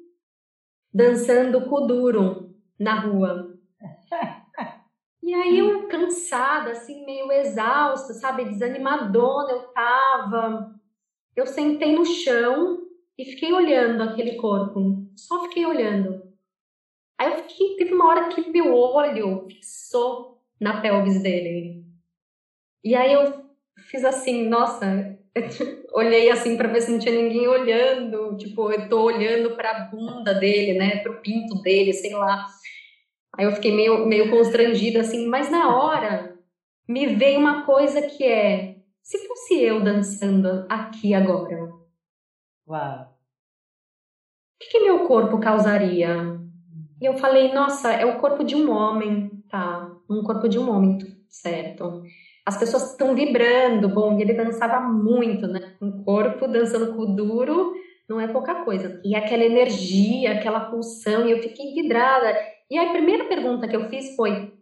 dançando 0.94 1.62
kuduro 1.70 2.54
na 2.78 3.00
rua. 3.00 3.49
E 5.30 5.34
aí 5.36 5.60
eu 5.60 5.88
cansada, 5.88 6.72
assim, 6.72 7.06
meio 7.06 7.32
exausta, 7.32 8.16
sabe, 8.16 8.46
desanimadona 8.46 9.52
eu 9.52 9.62
tava. 9.68 10.74
Eu 11.36 11.46
sentei 11.46 11.94
no 11.94 12.04
chão 12.04 12.88
e 13.16 13.24
fiquei 13.24 13.54
olhando 13.54 14.02
aquele 14.02 14.38
corpo. 14.38 15.08
Só 15.16 15.44
fiquei 15.44 15.68
olhando. 15.68 16.24
Aí 17.16 17.32
eu 17.32 17.44
fiquei, 17.44 17.76
teve 17.76 17.94
uma 17.94 18.08
hora 18.08 18.30
que 18.30 18.50
meu 18.50 18.74
olho 18.74 19.46
fixou 19.48 20.42
na 20.60 20.82
pelvis 20.82 21.22
dele. 21.22 21.86
E 22.84 22.96
aí 22.96 23.14
eu 23.14 23.46
fiz 23.78 24.04
assim, 24.04 24.50
nossa, 24.50 25.16
olhei 25.94 26.32
assim 26.32 26.58
para 26.58 26.70
ver 26.70 26.82
se 26.82 26.90
não 26.90 26.98
tinha 26.98 27.14
ninguém 27.14 27.48
olhando, 27.48 28.36
tipo, 28.36 28.72
eu 28.72 28.90
tô 28.90 29.04
olhando 29.04 29.56
para 29.56 29.70
a 29.70 29.80
bunda 29.82 30.34
dele, 30.34 30.80
né, 30.80 31.04
pro 31.04 31.22
pinto 31.22 31.62
dele, 31.62 31.94
sei 31.94 32.16
lá. 32.16 32.48
Aí 33.40 33.46
eu 33.46 33.54
fiquei 33.54 33.74
meio 33.74 34.06
meio 34.06 34.30
constrangida 34.30 35.00
assim, 35.00 35.26
mas 35.28 35.50
na 35.50 35.74
hora 35.74 36.38
me 36.86 37.16
veio 37.16 37.40
uma 37.40 37.66
coisa 37.66 38.02
que 38.02 38.26
é, 38.26 38.76
se 39.02 39.26
fosse 39.26 39.62
eu 39.64 39.82
dançando 39.82 40.66
aqui 40.68 41.14
agora. 41.14 41.72
Uau. 42.68 43.02
O 43.02 44.60
que, 44.60 44.72
que 44.72 44.80
meu 44.82 45.08
corpo 45.08 45.40
causaria? 45.40 46.38
E 47.02 47.06
eu 47.06 47.18
falei, 47.18 47.54
nossa, 47.54 47.94
é 47.94 48.06
o 48.06 48.20
corpo 48.20 48.44
de 48.44 48.58
um 48.58 48.70
homem, 48.70 49.32
tá? 49.50 49.90
Um 50.10 50.22
corpo 50.22 50.50
de 50.50 50.60
um 50.60 50.70
homem, 50.70 50.98
certo? 51.30 52.04
as 52.46 52.58
pessoas 52.58 52.92
estão 52.92 53.14
vibrando, 53.14 53.88
bom, 53.88 54.18
e 54.18 54.24
ele 54.24 54.34
dançava 54.34 54.82
muito, 54.82 55.48
né? 55.48 55.76
Um 55.80 56.04
corpo 56.04 56.48
dançando 56.48 56.94
com 56.94 57.04
o 57.04 57.16
duro 57.16 57.74
não 58.10 58.20
é 58.20 58.28
pouca 58.28 58.66
coisa. 58.66 59.00
E 59.06 59.16
aquela 59.16 59.44
energia, 59.44 60.32
aquela 60.32 60.62
pulsão, 60.62 61.28
e 61.28 61.32
eu 61.32 61.44
fiquei 61.44 61.76
vidrada. 61.76 62.36
E 62.70 62.78
a 62.78 62.92
primeira 62.92 63.26
pergunta 63.26 63.68
que 63.68 63.76
eu 63.76 63.90
fiz 63.90 64.16
foi: 64.16 64.54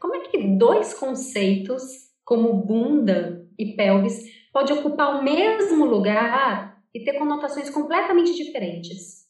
como 0.00 0.16
é 0.16 0.20
que 0.28 0.56
dois 0.56 0.94
conceitos, 0.94 1.82
como 2.24 2.52
bunda 2.54 3.48
e 3.58 3.74
pelvis, 3.76 4.24
pode 4.52 4.72
ocupar 4.72 5.18
o 5.18 5.24
mesmo 5.24 5.84
lugar 5.84 6.82
e 6.92 7.04
ter 7.04 7.18
conotações 7.18 7.70
completamente 7.70 8.34
diferentes? 8.34 9.26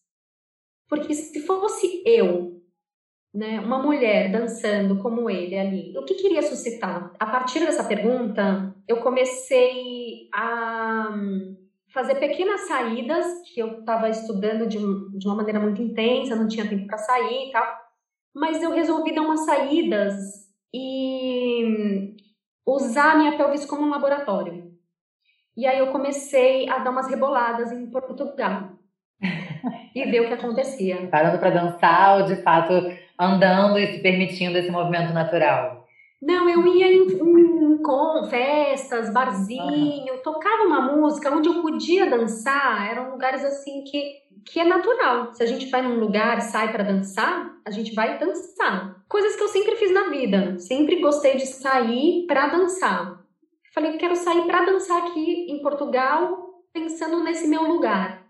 Porque 0.88 1.12
se 1.12 1.40
fosse 1.40 2.02
eu 2.06 2.62
né, 3.34 3.60
uma 3.60 3.78
mulher 3.78 4.32
dançando 4.32 4.98
como 5.02 5.28
ele 5.28 5.56
ali, 5.56 5.96
o 5.98 6.04
que 6.04 6.14
queria 6.14 6.42
suscitar? 6.42 7.12
A 7.20 7.26
partir 7.26 7.60
dessa 7.60 7.84
pergunta, 7.84 8.74
eu 8.86 9.00
comecei 9.00 10.28
a 10.34 11.14
fazer 11.92 12.16
pequenas 12.16 12.62
saídas, 12.62 13.26
que 13.42 13.60
eu 13.60 13.80
estava 13.80 14.08
estudando 14.08 14.66
de, 14.66 14.78
de, 15.18 15.26
uma 15.26 15.36
maneira 15.36 15.60
muito 15.60 15.82
intensa, 15.82 16.36
não 16.36 16.48
tinha 16.48 16.68
tempo 16.68 16.86
para 16.86 16.98
sair 16.98 17.48
e 17.48 17.52
tal, 17.52 17.66
mas 18.34 18.62
eu 18.62 18.70
resolvi 18.70 19.14
dar 19.14 19.22
umas 19.22 19.44
saídas 19.44 20.14
e 20.72 21.64
hum, 21.64 22.16
usar 22.66 23.12
a 23.12 23.16
minha 23.16 23.36
pelvis 23.36 23.64
como 23.64 23.82
um 23.82 23.90
laboratório. 23.90 24.72
E 25.56 25.66
aí 25.66 25.78
eu 25.78 25.88
comecei 25.88 26.68
a 26.68 26.78
dar 26.78 26.90
umas 26.90 27.08
reboladas 27.08 27.72
em 27.72 27.90
Portugal. 27.90 28.78
e 29.94 30.04
ver 30.04 30.20
o 30.20 30.28
que 30.28 30.34
acontecia. 30.34 31.08
Parando 31.08 31.38
para 31.38 31.50
dançar 31.50 32.20
ou 32.20 32.26
de 32.26 32.36
fato 32.42 32.72
andando 33.18 33.78
e 33.78 33.86
se 33.94 33.98
permitindo 33.98 34.56
esse 34.56 34.70
movimento 34.70 35.12
natural? 35.12 35.86
Não, 36.20 36.48
eu 36.48 36.66
ia 36.66 36.92
em, 36.92 37.06
em 37.06 37.47
com 37.82 38.24
festas, 38.28 39.12
barzinho, 39.12 40.14
uhum. 40.14 40.22
tocava 40.22 40.64
uma 40.64 40.80
música 40.80 41.34
onde 41.34 41.48
eu 41.48 41.62
podia 41.62 42.08
dançar, 42.08 42.90
eram 42.90 43.10
lugares 43.10 43.44
assim 43.44 43.84
que, 43.84 44.22
que 44.44 44.60
é 44.60 44.64
natural. 44.64 45.32
Se 45.32 45.42
a 45.42 45.46
gente 45.46 45.70
vai 45.70 45.82
num 45.82 45.98
lugar, 45.98 46.40
sai 46.40 46.72
para 46.72 46.84
dançar, 46.84 47.56
a 47.64 47.70
gente 47.70 47.94
vai 47.94 48.18
dançar. 48.18 49.04
Coisas 49.08 49.36
que 49.36 49.42
eu 49.42 49.48
sempre 49.48 49.76
fiz 49.76 49.92
na 49.92 50.08
vida, 50.08 50.58
sempre 50.58 51.00
gostei 51.00 51.36
de 51.36 51.46
sair 51.46 52.26
para 52.26 52.48
dançar. 52.48 53.24
Falei, 53.74 53.96
quero 53.96 54.16
sair 54.16 54.46
para 54.46 54.64
dançar 54.64 54.98
aqui 54.98 55.50
em 55.50 55.62
Portugal, 55.62 56.64
pensando 56.72 57.22
nesse 57.22 57.46
meu 57.46 57.62
lugar. 57.62 58.26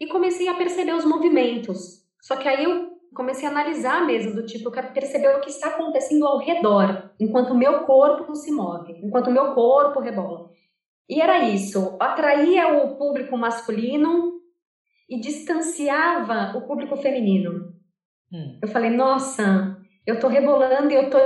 E 0.00 0.06
comecei 0.06 0.48
a 0.48 0.54
perceber 0.54 0.94
os 0.94 1.04
movimentos. 1.04 2.04
Só 2.20 2.36
que 2.36 2.48
aí 2.48 2.64
eu 2.64 2.93
comecei 3.14 3.48
a 3.48 3.50
analisar 3.50 4.04
mesmo, 4.04 4.34
do 4.34 4.44
tipo, 4.44 4.68
eu 4.68 4.72
quero 4.72 4.92
perceber 4.92 5.34
o 5.36 5.40
que 5.40 5.48
está 5.48 5.68
acontecendo 5.68 6.26
ao 6.26 6.38
redor, 6.38 7.10
enquanto 7.18 7.50
o 7.50 7.58
meu 7.58 7.84
corpo 7.84 8.34
se 8.34 8.50
move, 8.50 8.92
enquanto 9.02 9.28
o 9.28 9.32
meu 9.32 9.54
corpo 9.54 10.00
rebola. 10.00 10.50
E 11.08 11.20
era 11.20 11.48
isso, 11.48 11.96
atraía 12.00 12.68
o 12.82 12.96
público 12.96 13.36
masculino 13.36 14.40
e 15.08 15.20
distanciava 15.20 16.56
o 16.56 16.66
público 16.66 16.96
feminino. 16.96 17.72
Hum. 18.32 18.58
Eu 18.62 18.68
falei, 18.68 18.90
nossa, 18.90 19.76
eu 20.06 20.18
tô 20.18 20.28
rebolando 20.28 20.90
e 20.90 20.94
eu 20.94 21.10
tô 21.10 21.18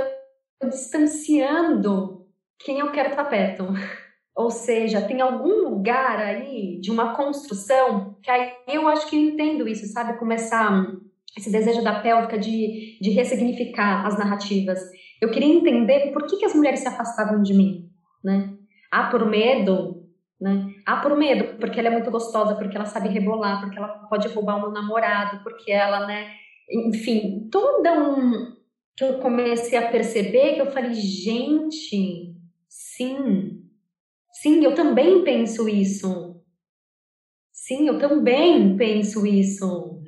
distanciando 0.67 2.27
quem 2.59 2.79
eu 2.79 2.91
quero 2.91 3.09
estar 3.09 3.25
perto. 3.25 3.65
Ou 4.35 4.51
seja, 4.51 5.01
tem 5.01 5.19
algum 5.19 5.69
lugar 5.69 6.17
aí 6.19 6.79
de 6.79 6.91
uma 6.91 7.13
construção 7.13 8.17
que 8.21 8.31
aí 8.31 8.53
eu 8.67 8.87
acho 8.87 9.09
que 9.09 9.15
eu 9.15 9.19
entendo 9.19 9.67
isso, 9.67 9.85
sabe? 9.91 10.17
Começar 10.17 10.71
esse 11.37 11.51
desejo 11.51 11.83
da 11.83 11.99
pélvica 11.99 12.37
de, 12.37 12.97
de 12.99 13.09
ressignificar 13.11 14.05
as 14.05 14.17
narrativas. 14.17 14.79
Eu 15.21 15.29
queria 15.31 15.53
entender 15.53 16.11
por 16.11 16.25
que, 16.25 16.37
que 16.37 16.45
as 16.45 16.55
mulheres 16.55 16.79
se 16.79 16.87
afastavam 16.87 17.41
de 17.41 17.53
mim, 17.53 17.89
né? 18.23 18.53
Ah, 18.91 19.09
por 19.09 19.25
medo, 19.25 20.07
né? 20.39 20.73
Ah, 20.85 20.97
por 20.97 21.17
medo, 21.17 21.57
porque 21.59 21.79
ela 21.79 21.89
é 21.89 21.91
muito 21.91 22.09
gostosa, 22.09 22.55
porque 22.55 22.75
ela 22.75 22.85
sabe 22.85 23.09
rebolar, 23.09 23.61
porque 23.61 23.77
ela 23.77 23.87
pode 24.09 24.27
roubar 24.29 24.59
meu 24.59 24.71
namorado, 24.71 25.43
porque 25.43 25.71
ela, 25.71 26.07
né? 26.07 26.31
Enfim, 26.71 27.47
toda 27.51 27.93
um 27.93 28.57
que 28.95 29.03
eu 29.03 29.19
comecei 29.19 29.77
a 29.77 29.89
perceber 29.89 30.55
que 30.55 30.61
eu 30.61 30.71
falei, 30.71 30.93
gente, 30.93 32.35
sim, 32.67 33.63
sim, 34.41 34.63
eu 34.63 34.75
também 34.75 35.23
penso 35.23 35.69
isso. 35.69 36.41
Sim, 37.51 37.87
eu 37.87 37.99
também 37.99 38.75
penso 38.77 39.25
isso. 39.27 39.98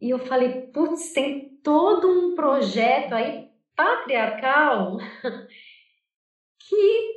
E 0.00 0.10
eu 0.10 0.18
falei, 0.18 0.62
putz, 0.72 1.12
tem 1.12 1.58
todo 1.62 2.08
um 2.08 2.34
projeto 2.34 3.14
aí 3.14 3.48
patriarcal 3.74 4.98
que 6.58 7.16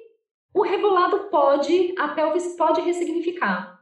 o 0.53 0.61
rebolado 0.61 1.29
pode, 1.29 1.93
a 1.97 2.09
pelvis 2.09 2.55
pode 2.55 2.81
ressignificar. 2.81 3.79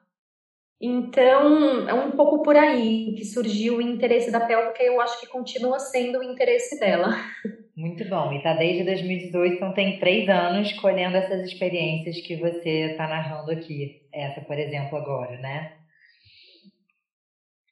Então, 0.80 1.89
é 1.89 1.94
um 1.94 2.12
pouco 2.12 2.44
por 2.44 2.56
aí 2.56 3.16
que 3.16 3.25
surgiu 3.25 3.77
o 3.77 3.82
interesse 3.82 4.32
da 4.32 4.39
pélvica 4.39 4.84
e 4.84 4.88
eu 4.88 5.01
acho 5.01 5.20
que 5.20 5.27
continua 5.27 5.80
sendo 5.80 6.20
o 6.20 6.24
interesse 6.24 6.80
dela. 6.80 7.16
Muito 7.75 8.08
bom. 8.10 8.32
E 8.34 8.42
tá 8.42 8.54
desde 8.54 8.84
2018, 8.84 9.56
então 9.56 9.74
tem 9.74 10.00
três 10.00 10.27
anos 10.30 10.74
colhendo 10.74 11.18
essas 11.18 11.44
experiências 11.46 12.20
que 12.22 12.36
você 12.36 12.92
está 12.92 13.08
narrando 13.08 13.51
aqui. 13.51 14.01
Essa, 14.12 14.42
por 14.42 14.58
exemplo, 14.58 14.98
agora, 14.98 15.38
né? 15.39 15.77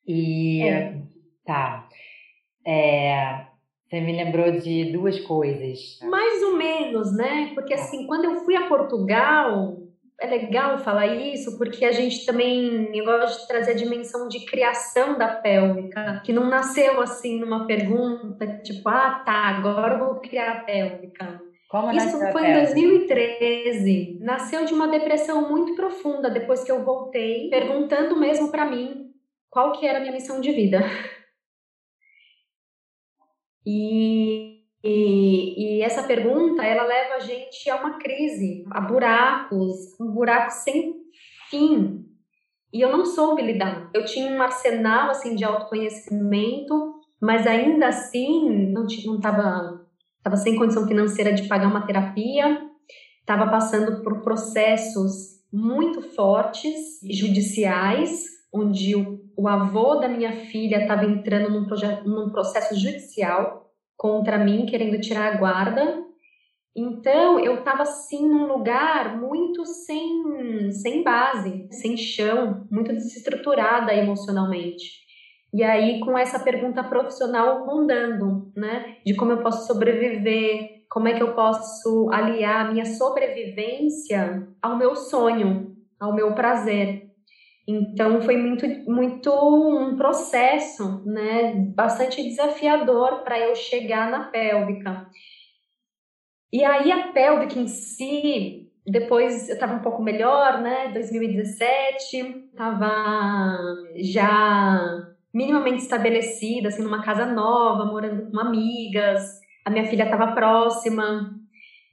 E 0.07 0.63
é. 0.63 0.95
Tá. 1.45 1.87
É, 2.65 3.45
você 3.87 4.01
me 4.01 4.11
lembrou 4.11 4.51
de 4.51 4.91
duas 4.91 5.19
coisas. 5.19 5.99
Mais 6.03 6.41
ou 6.43 6.57
menos, 6.57 7.15
né? 7.15 7.51
Porque 7.53 7.73
assim, 7.73 8.07
quando 8.07 8.25
eu 8.25 8.43
fui 8.43 8.55
a 8.55 8.67
Portugal, 8.67 9.77
é 10.19 10.27
legal 10.27 10.77
falar 10.79 11.07
isso, 11.07 11.57
porque 11.57 11.85
a 11.85 11.91
gente 11.91 12.25
também 12.25 12.91
gosta 13.03 13.41
de 13.41 13.47
trazer 13.47 13.71
a 13.71 13.75
dimensão 13.75 14.27
de 14.27 14.45
criação 14.45 15.17
da 15.17 15.27
pélvica, 15.27 16.21
que 16.25 16.33
não 16.33 16.49
nasceu 16.49 17.01
assim 17.01 17.39
numa 17.39 17.67
pergunta, 17.67 18.47
tipo, 18.63 18.87
ah, 18.89 19.21
tá, 19.25 19.33
agora 19.33 19.95
eu 19.95 20.05
vou 20.05 20.15
criar 20.15 20.51
a 20.51 20.59
pélvica. 20.61 21.41
Como 21.69 21.91
Isso 21.91 22.17
foi 22.31 22.47
em 22.47 22.53
2013. 22.53 24.19
Nasceu 24.21 24.65
de 24.65 24.73
uma 24.73 24.87
depressão 24.87 25.49
muito 25.49 25.75
profunda 25.75 26.29
depois 26.29 26.63
que 26.63 26.71
eu 26.71 26.83
voltei, 26.83 27.49
perguntando 27.49 28.15
mesmo 28.17 28.49
para 28.49 28.65
mim 28.65 29.11
qual 29.49 29.73
que 29.73 29.85
era 29.85 29.97
a 29.97 30.01
minha 30.01 30.13
missão 30.13 30.39
de 30.39 30.51
vida. 30.51 30.83
E, 33.65 34.59
e, 34.83 35.77
e, 35.77 35.81
essa 35.81 36.03
pergunta, 36.03 36.63
ela 36.63 36.83
leva 36.83 37.15
a 37.15 37.19
gente 37.19 37.69
a 37.69 37.77
uma 37.77 37.97
crise, 37.97 38.63
a 38.71 38.81
buracos, 38.81 39.99
um 39.99 40.11
buraco 40.11 40.51
sem 40.51 40.93
fim. 41.49 42.05
E 42.71 42.81
eu 42.81 42.91
não 42.91 43.05
soube 43.05 43.41
lidar. 43.41 43.89
Eu 43.93 44.05
tinha 44.05 44.29
um 44.29 44.41
arsenal 44.41 45.09
assim 45.09 45.35
de 45.35 45.43
autoconhecimento, 45.43 46.95
mas 47.21 47.47
ainda 47.47 47.87
assim 47.87 48.71
não 48.71 48.85
estava 48.85 49.85
estava 50.25 50.37
sem 50.37 50.55
condição 50.55 50.87
financeira 50.87 51.31
de 51.31 51.47
pagar 51.47 51.67
uma 51.67 51.85
terapia, 51.85 52.59
estava 53.19 53.49
passando 53.49 54.01
por 54.01 54.21
processos 54.23 55.35
muito 55.53 56.01
fortes 56.01 56.99
judiciais, 57.07 58.23
onde 58.55 58.95
o, 58.95 59.19
o 59.35 59.47
avô 59.47 59.95
da 59.95 60.07
minha 60.07 60.31
filha 60.31 60.81
estava 60.81 61.05
entrando 61.05 61.49
num, 61.49 61.67
num 62.05 62.29
processo 62.29 62.75
judicial 62.75 63.71
contra 63.97 64.37
mim, 64.37 64.65
querendo 64.65 64.99
tirar 65.01 65.33
a 65.33 65.37
guarda. 65.37 66.03
Então, 66.75 67.39
eu 67.39 67.55
estava 67.55 67.83
assim 67.83 68.27
num 68.27 68.47
lugar 68.47 69.17
muito 69.17 69.65
sem, 69.65 70.71
sem 70.71 71.03
base, 71.03 71.67
sem 71.71 71.95
chão, 71.95 72.67
muito 72.69 72.91
desestruturada 72.91 73.93
emocionalmente. 73.93 75.05
E 75.53 75.63
aí, 75.63 76.01
com 76.01 76.17
essa 76.17 76.37
pergunta 76.37 76.83
profissional 76.83 77.65
rondando, 77.65 78.51
né? 78.55 78.97
De 79.05 79.15
como 79.15 79.31
eu 79.31 79.37
posso 79.41 79.65
sobreviver, 79.65 80.83
como 80.89 81.07
é 81.07 81.13
que 81.13 81.23
eu 81.23 81.33
posso 81.33 82.09
aliar 82.11 82.65
a 82.65 82.71
minha 82.71 82.85
sobrevivência 82.85 84.45
ao 84.61 84.77
meu 84.77 84.97
sonho, 84.97 85.75
ao 85.97 86.13
meu 86.13 86.33
prazer. 86.33 87.09
Então, 87.67 88.21
foi 88.21 88.37
muito, 88.37 88.67
muito 88.89 89.31
um 89.31 89.95
processo, 89.95 91.03
né? 91.03 91.53
Bastante 91.75 92.21
desafiador 92.21 93.23
para 93.23 93.39
eu 93.39 93.55
chegar 93.55 94.11
na 94.11 94.25
pélvica. 94.25 95.07
E 96.53 96.63
aí, 96.63 96.91
a 96.91 97.11
pélvica 97.11 97.59
em 97.59 97.67
si, 97.67 98.71
depois 98.85 99.49
eu 99.49 99.55
estava 99.55 99.73
um 99.73 99.81
pouco 99.81 100.03
melhor, 100.03 100.61
né? 100.61 100.91
2017, 100.93 102.49
estava 102.51 103.57
já 103.95 105.15
minimamente 105.33 105.81
estabelecida, 105.81 106.69
assim, 106.69 106.83
numa 106.83 107.03
casa 107.03 107.25
nova, 107.25 107.85
morando 107.85 108.31
com 108.31 108.39
amigas, 108.39 109.39
a 109.65 109.71
minha 109.71 109.85
filha 109.87 110.03
estava 110.03 110.33
próxima. 110.33 111.33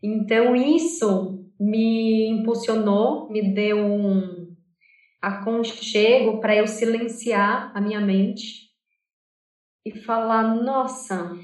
Então, 0.02 0.54
isso 0.54 1.46
me 1.58 2.28
impulsionou, 2.28 3.30
me 3.30 3.54
deu 3.54 3.78
um 3.78 4.41
aconchego 5.22 6.40
para 6.40 6.56
eu 6.56 6.66
silenciar 6.66 7.70
a 7.74 7.80
minha 7.80 8.00
mente 8.00 8.72
e 9.86 9.92
falar: 9.92 10.42
nossa, 10.56 11.32
o 11.32 11.38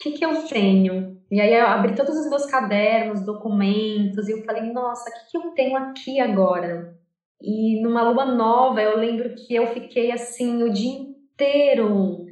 que, 0.00 0.12
que 0.12 0.24
eu 0.24 0.46
tenho? 0.46 1.16
E 1.28 1.40
aí 1.40 1.52
eu 1.52 1.66
abri 1.66 1.96
todos 1.96 2.16
os 2.16 2.30
meus 2.30 2.46
cadernos, 2.46 3.26
documentos, 3.26 4.28
e 4.28 4.32
eu 4.32 4.44
falei: 4.44 4.72
nossa, 4.72 5.10
o 5.10 5.12
que, 5.12 5.30
que 5.30 5.36
eu 5.36 5.50
tenho 5.50 5.76
aqui 5.76 6.20
agora? 6.20 6.96
E 7.42 7.82
numa 7.82 8.08
lua 8.08 8.24
nova, 8.24 8.80
eu 8.80 8.96
lembro 8.96 9.34
que 9.34 9.54
eu 9.54 9.66
fiquei 9.66 10.12
assim 10.12 10.62
o 10.62 10.72
dia 10.72 10.98
inteiro. 10.98 12.24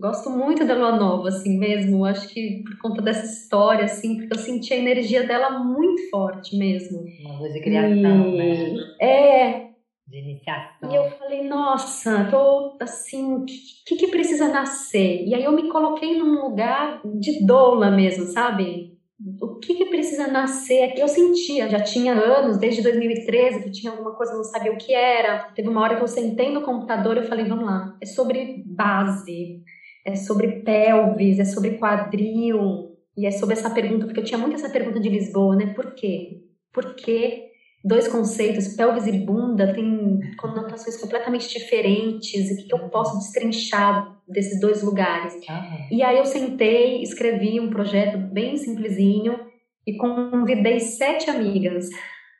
Gosto 0.00 0.30
muito 0.30 0.66
da 0.66 0.74
Lua 0.74 0.96
Nova, 0.96 1.28
assim 1.28 1.56
mesmo. 1.56 2.04
Acho 2.04 2.28
que 2.28 2.64
por 2.64 2.76
conta 2.78 3.00
dessa 3.00 3.24
história, 3.24 3.84
assim, 3.84 4.16
porque 4.16 4.34
eu 4.34 4.38
senti 4.38 4.74
a 4.74 4.76
energia 4.76 5.24
dela 5.24 5.50
muito 5.50 6.10
forte 6.10 6.56
mesmo. 6.56 7.04
Uma 7.20 7.38
coisa 7.38 7.54
de 7.54 7.60
criação, 7.60 8.26
e... 8.26 8.36
né? 8.36 8.96
É. 9.00 9.71
De 10.12 10.18
iniciação. 10.18 10.92
E 10.92 10.94
eu 10.94 11.10
falei, 11.12 11.48
nossa, 11.48 12.28
tô 12.30 12.76
assim, 12.78 13.34
o 13.36 13.46
que, 13.46 13.96
que 13.96 14.08
precisa 14.08 14.46
nascer? 14.48 15.26
E 15.26 15.34
aí 15.34 15.42
eu 15.42 15.52
me 15.52 15.70
coloquei 15.70 16.18
num 16.18 16.42
lugar 16.42 17.00
de 17.18 17.46
doula 17.46 17.90
mesmo, 17.90 18.26
sabe? 18.26 18.92
o 19.40 19.54
que, 19.60 19.74
que 19.74 19.86
precisa 19.86 20.26
nascer? 20.26 20.98
Eu 20.98 21.08
sentia, 21.08 21.66
já 21.70 21.80
tinha 21.80 22.12
anos, 22.12 22.58
desde 22.58 22.82
2013, 22.82 23.62
que 23.62 23.70
tinha 23.70 23.92
alguma 23.92 24.14
coisa, 24.14 24.34
não 24.34 24.44
sabia 24.44 24.72
o 24.72 24.76
que 24.76 24.92
era. 24.92 25.44
Teve 25.54 25.68
uma 25.68 25.80
hora 25.80 25.96
que 25.96 26.02
eu 26.02 26.08
sentei 26.08 26.52
no 26.52 26.60
computador 26.60 27.16
e 27.16 27.26
falei, 27.26 27.46
vamos 27.46 27.64
lá, 27.64 27.96
é 28.02 28.04
sobre 28.04 28.64
base, 28.66 29.62
é 30.04 30.14
sobre 30.14 30.60
pelvis, 30.62 31.38
é 31.38 31.44
sobre 31.46 31.78
quadril, 31.78 32.98
e 33.16 33.26
é 33.26 33.30
sobre 33.30 33.54
essa 33.54 33.70
pergunta, 33.70 34.04
porque 34.04 34.20
eu 34.20 34.24
tinha 34.24 34.38
muito 34.38 34.56
essa 34.56 34.68
pergunta 34.68 35.00
de 35.00 35.08
Lisboa, 35.08 35.56
né? 35.56 35.72
Por 35.72 35.94
quê? 35.94 36.42
Por 36.70 36.94
que 36.96 37.51
dois 37.84 38.06
conceitos, 38.06 38.68
pelvis 38.68 39.06
e 39.06 39.12
bunda, 39.12 39.72
têm 39.72 40.20
conotações 40.36 40.96
completamente 41.00 41.48
diferentes, 41.48 42.50
e 42.50 42.54
o 42.54 42.66
que 42.66 42.74
eu 42.74 42.88
posso 42.88 43.18
destrinchar 43.18 44.20
desses 44.28 44.60
dois 44.60 44.82
lugares. 44.82 45.34
Uhum. 45.34 45.88
E 45.90 46.02
aí 46.02 46.18
eu 46.18 46.24
sentei, 46.24 47.02
escrevi 47.02 47.58
um 47.58 47.70
projeto 47.70 48.18
bem 48.18 48.56
simplesinho 48.56 49.38
e 49.86 49.96
convidei 49.96 50.78
sete 50.78 51.28
amigas. 51.28 51.88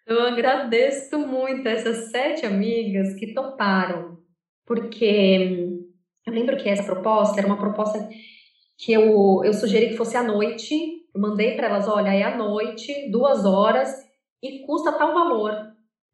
Eu 0.06 0.22
agradeço 0.22 1.18
muito 1.18 1.68
essas 1.68 2.10
sete 2.10 2.46
amigas 2.46 3.14
que 3.14 3.34
toparam, 3.34 4.18
porque 4.66 5.68
eu 6.26 6.32
lembro 6.32 6.56
que 6.56 6.68
essa 6.68 6.84
proposta 6.84 7.40
era 7.40 7.46
uma 7.46 7.58
proposta 7.58 8.08
que 8.78 8.92
eu, 8.92 9.42
eu 9.44 9.52
sugeri 9.52 9.88
que 9.88 9.96
fosse 9.96 10.16
à 10.16 10.22
noite. 10.22 10.74
Eu 11.14 11.20
mandei 11.20 11.56
para 11.56 11.68
elas: 11.68 11.88
olha, 11.88 12.14
é 12.14 12.22
à 12.22 12.36
noite, 12.36 13.10
duas 13.10 13.44
horas, 13.44 13.92
e 14.42 14.66
custa 14.66 14.92
tal 14.92 15.14
valor. 15.14 15.52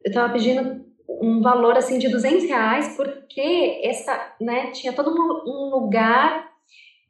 Eu 0.04 0.10
estava 0.10 0.32
pedindo 0.32 0.84
um 1.08 1.40
valor 1.40 1.76
assim 1.76 1.98
de 1.98 2.08
200 2.08 2.44
reais 2.44 2.96
porque 2.96 3.80
essa, 3.82 4.36
né, 4.40 4.70
tinha 4.72 4.92
todo 4.92 5.10
um 5.10 5.70
lugar 5.70 6.48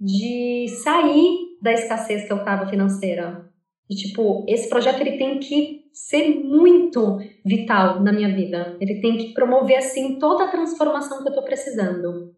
de 0.00 0.66
sair 0.82 1.58
da 1.60 1.72
escassez 1.72 2.26
que 2.26 2.32
eu 2.32 2.38
estava 2.38 2.68
financeira. 2.68 3.48
E, 3.90 3.94
tipo, 3.94 4.44
esse 4.46 4.68
projeto 4.68 5.00
ele 5.00 5.16
tem 5.16 5.38
que 5.40 5.88
ser 5.92 6.28
muito 6.44 7.18
vital 7.44 8.00
na 8.00 8.12
minha 8.12 8.28
vida. 8.28 8.76
Ele 8.80 9.00
tem 9.00 9.16
que 9.16 9.32
promover 9.32 9.78
assim 9.78 10.18
toda 10.18 10.44
a 10.44 10.50
transformação 10.50 11.18
que 11.18 11.24
eu 11.24 11.30
estou 11.30 11.42
precisando. 11.42 12.34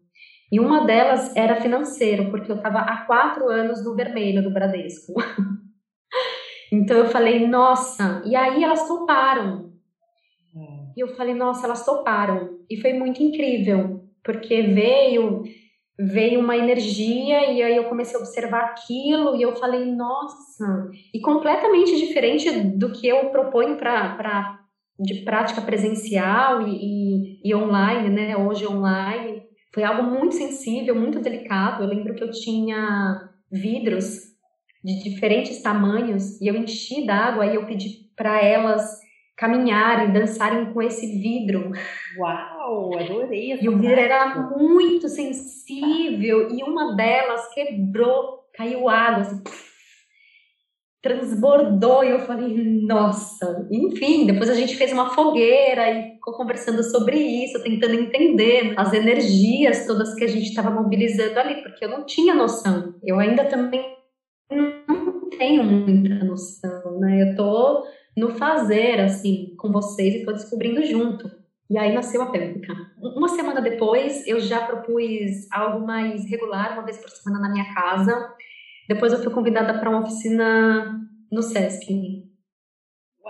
E 0.51 0.59
uma 0.59 0.85
delas 0.85 1.35
era 1.35 1.61
financeiro, 1.61 2.29
porque 2.31 2.51
eu 2.51 2.55
estava 2.57 2.79
há 2.79 3.05
quatro 3.05 3.47
anos 3.49 3.83
no 3.85 3.95
vermelho 3.95 4.41
do 4.41 4.51
Bradesco. 4.51 5.13
então 6.71 6.97
eu 6.97 7.07
falei, 7.07 7.47
nossa. 7.47 8.21
E 8.25 8.35
aí 8.35 8.63
elas 8.63 8.87
toparam. 8.87 9.71
E 10.95 10.99
eu 10.99 11.15
falei, 11.15 11.33
nossa, 11.33 11.65
elas 11.65 11.85
toparam. 11.85 12.59
E 12.69 12.77
foi 12.77 12.93
muito 12.93 13.21
incrível, 13.21 14.05
porque 14.23 14.61
veio 14.61 15.43
veio 15.99 16.39
uma 16.39 16.57
energia 16.57 17.51
e 17.51 17.61
aí 17.61 17.75
eu 17.75 17.83
comecei 17.83 18.15
a 18.15 18.19
observar 18.19 18.61
aquilo 18.61 19.35
e 19.35 19.41
eu 19.43 19.55
falei, 19.55 19.85
nossa, 19.85 20.89
e 21.13 21.19
completamente 21.19 21.95
diferente 21.95 22.49
do 22.49 22.91
que 22.91 23.07
eu 23.07 23.29
proponho 23.29 23.77
para 23.77 24.59
de 24.99 25.23
prática 25.23 25.61
presencial 25.61 26.67
e, 26.67 26.71
e, 26.71 27.49
e, 27.49 27.55
online, 27.55 28.09
né? 28.09 28.37
Hoje 28.37 28.67
online. 28.67 29.43
Foi 29.73 29.83
algo 29.83 30.03
muito 30.03 30.35
sensível, 30.35 30.95
muito 30.95 31.19
delicado. 31.19 31.83
Eu 31.83 31.89
lembro 31.89 32.13
que 32.13 32.23
eu 32.23 32.29
tinha 32.29 33.29
vidros 33.51 34.30
de 34.83 35.03
diferentes 35.03 35.61
tamanhos 35.61 36.39
e 36.41 36.47
eu 36.47 36.55
enchi 36.55 37.05
d'água 37.05 37.45
e 37.45 37.55
eu 37.55 37.65
pedi 37.65 38.09
para 38.15 38.41
elas 38.43 38.99
caminharem, 39.37 40.13
dançarem 40.13 40.71
com 40.71 40.81
esse 40.81 41.07
vidro. 41.19 41.71
Uau, 42.17 42.97
adorei! 42.97 43.57
E 43.59 43.69
o 43.69 43.77
vidro 43.77 43.99
era 43.99 44.35
muito 44.55 45.09
sensível 45.09 46.49
e 46.51 46.63
uma 46.63 46.95
delas 46.95 47.51
quebrou, 47.53 48.41
caiu 48.53 48.87
água, 48.87 49.21
assim, 49.21 49.41
transbordou 51.01 52.03
e 52.03 52.11
eu 52.11 52.19
falei, 52.19 52.55
nossa! 52.83 53.67
Enfim, 53.71 54.27
depois 54.27 54.47
a 54.47 54.53
gente 54.53 54.75
fez 54.75 54.91
uma 54.91 55.09
fogueira 55.09 55.89
e 55.89 56.11
ficou 56.13 56.35
conversando 56.35 56.83
sobre 56.83 57.17
isso, 57.17 57.63
tentando 57.63 57.95
entender 57.95 58.75
as 58.77 58.93
energias 58.93 59.87
todas 59.87 60.13
que 60.13 60.23
a 60.23 60.27
gente 60.27 60.49
estava 60.49 60.69
mobilizando 60.69 61.39
ali, 61.39 61.63
porque 61.63 61.83
eu 61.83 61.89
não 61.89 62.05
tinha 62.05 62.35
noção. 62.35 62.93
Eu 63.03 63.19
ainda 63.19 63.45
também 63.45 64.00
tenho 65.41 65.63
muita 65.63 66.23
noção, 66.23 66.99
né? 66.99 67.23
Eu 67.23 67.35
tô 67.35 67.87
no 68.15 68.29
fazer, 68.35 68.99
assim, 68.99 69.55
com 69.57 69.71
vocês 69.71 70.13
e 70.13 70.23
tô 70.23 70.31
descobrindo 70.31 70.85
junto. 70.85 71.31
E 71.67 71.79
aí 71.79 71.91
nasceu 71.95 72.21
a 72.21 72.27
pélvica. 72.27 72.71
Uma 73.01 73.27
semana 73.27 73.59
depois, 73.59 74.27
eu 74.27 74.39
já 74.39 74.67
propus 74.67 75.51
algo 75.51 75.83
mais 75.83 76.29
regular, 76.29 76.73
uma 76.73 76.83
vez 76.83 76.99
por 76.99 77.09
semana 77.09 77.41
na 77.41 77.51
minha 77.51 77.73
casa. 77.73 78.35
Depois 78.87 79.13
eu 79.13 79.23
fui 79.23 79.33
convidada 79.33 79.79
para 79.79 79.89
uma 79.89 80.01
oficina 80.01 81.01
no 81.31 81.41
SESC. 81.41 82.23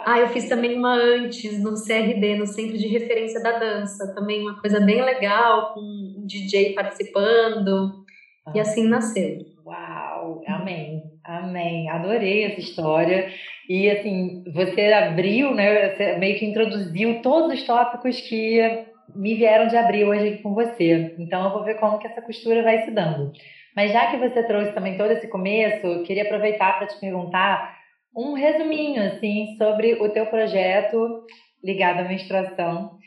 Ah, 0.06 0.19
eu 0.19 0.28
fiz 0.30 0.50
também 0.50 0.78
uma 0.78 0.95
antes 0.95 1.63
no 1.63 1.76
CRD, 1.76 2.36
no 2.36 2.47
Centro 2.47 2.78
de 2.78 2.88
Referência 2.88 3.41
da 3.41 3.58
Dança. 3.58 4.13
Também 4.13 4.41
uma 4.41 4.60
coisa 4.60 4.82
bem 4.82 5.02
legal, 5.02 5.74
com 5.74 5.80
um 5.80 6.26
DJ 6.26 6.74
participando. 6.74 8.04
Ah. 8.45 8.52
E 8.56 8.60
assim 8.60 8.86
nasceu. 8.86 9.45
Uau, 9.63 10.41
amém. 10.47 11.11
Amém. 11.24 11.90
Adorei 11.90 12.46
essa 12.46 12.60
história. 12.60 13.32
E 13.70 13.90
assim, 13.90 14.44
você 14.54 14.92
abriu, 14.92 15.54
né? 15.54 15.90
Você 15.90 16.18
meio 16.18 16.38
que 16.38 16.46
introduziu 16.46 17.22
todos 17.22 17.60
os 17.60 17.66
tópicos 17.66 18.20
que 18.22 18.86
me 19.16 19.36
vieram 19.36 19.68
de 19.68 19.78
abrir 19.78 20.06
hoje 20.06 20.30
aqui 20.30 20.44
com 20.44 20.54
você. 20.54 21.16
Então 21.20 21.44
eu 21.44 21.52
vou 21.52 21.64
ver 21.64 21.80
como 21.80 22.00
que 22.00 22.08
essa 22.08 22.22
costura 22.22 22.64
vai 22.64 22.84
se 22.86 22.92
dando. 22.92 23.32
Mas 23.76 23.92
já 23.92 24.12
que 24.12 24.18
você 24.18 24.44
trouxe 24.44 24.74
também 24.74 24.98
todo 24.98 25.12
esse 25.12 25.28
começo, 25.28 25.86
eu 25.86 26.04
queria 26.04 26.24
aproveitar 26.24 26.78
para 26.78 26.88
te 26.88 27.00
perguntar 27.00 27.78
um 28.16 28.34
resuminho 28.34 29.02
assim 29.04 29.56
sobre 29.58 29.94
o 29.94 30.10
teu 30.10 30.26
projeto 30.26 31.24
ligado 31.64 32.00
à 32.00 32.04
menstruação, 32.04 32.98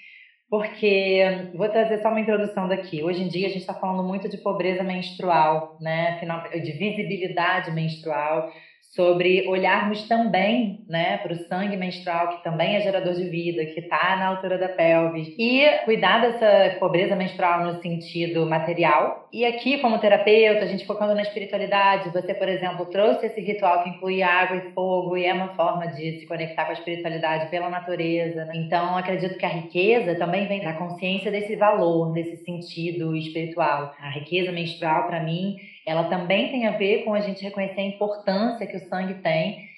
porque 0.49 1.51
vou 1.55 1.69
trazer 1.69 1.99
só 1.99 2.09
uma 2.09 2.21
introdução 2.21 2.69
daqui. 2.69 3.03
Hoje 3.03 3.23
em 3.23 3.29
dia 3.29 3.47
a 3.47 3.51
gente 3.51 3.61
está 3.61 3.75
falando 3.75 4.07
muito 4.07 4.29
de 4.29 4.39
pobreza 4.39 4.83
menstrual, 4.83 5.77
né? 5.81 6.21
De 6.53 6.73
visibilidade 6.73 7.71
menstrual 7.73 8.53
sobre 8.95 9.49
olharmos 9.49 10.07
também 10.07 10.85
né, 10.89 11.17
para 11.19 11.33
o 11.33 11.37
sangue 11.49 11.77
menstrual, 11.77 12.29
que 12.29 12.45
também 12.45 12.77
é 12.77 12.81
gerador 12.81 13.15
de 13.15 13.25
vida, 13.25 13.65
que 13.67 13.81
está 13.81 14.17
na 14.17 14.29
altura 14.29 14.57
da 14.57 14.69
pelvis, 14.69 15.35
e 15.37 15.65
cuidar 15.85 16.21
dessa 16.21 16.79
pobreza 16.79 17.17
menstrual 17.17 17.65
no 17.65 17.83
sentido 17.83 18.47
material. 18.47 19.29
E 19.33 19.45
aqui, 19.45 19.79
como 19.79 19.99
terapeuta, 19.99 20.65
a 20.65 20.69
gente 20.69 20.87
focando 20.87 21.13
na 21.13 21.23
espiritualidade, 21.23 22.11
você, 22.11 22.33
por 22.33 22.49
exemplo, 22.49 22.87
trouxe 22.87 23.27
esse 23.27 23.41
ritual 23.41 23.83
que 23.83 23.91
inclui 23.91 24.23
água 24.23 24.59
e 24.59 24.73
fogo, 24.73 25.17
e 25.17 25.25
é 25.25 25.35
uma 25.35 25.49
forma 25.55 25.89
de 25.89 26.21
se 26.21 26.27
conectar 26.27 26.65
com 26.65 26.71
a 26.71 26.75
espiritualidade 26.75 27.51
pela 27.51 27.69
natureza. 27.69 28.49
Então, 28.55 28.97
acredito 28.97 29.37
que 29.37 29.45
a 29.47 29.49
riqueza 29.49 30.15
também 30.15 30.47
vem 30.47 30.63
da 30.63 30.73
consciência 30.75 31.33
desse 31.33 31.57
valor, 31.57 32.13
desse 32.13 32.37
sentido 32.45 33.17
espiritual. 33.17 33.93
A 33.99 34.11
riqueza 34.11 34.53
menstrual, 34.53 35.09
para 35.09 35.21
mim, 35.21 35.57
ela 35.87 36.05
também 36.05 36.51
tem 36.51 36.67
a 36.67 36.77
ver 36.77 37.05
com 37.05 37.15
a 37.15 37.21
gente 37.21 37.43
reconhecer 37.43 37.81
a 37.81 37.85
importância 37.85 38.67
que 38.67 38.77
o 38.77 38.89
sangue 38.89 39.15
tem, 39.23 39.69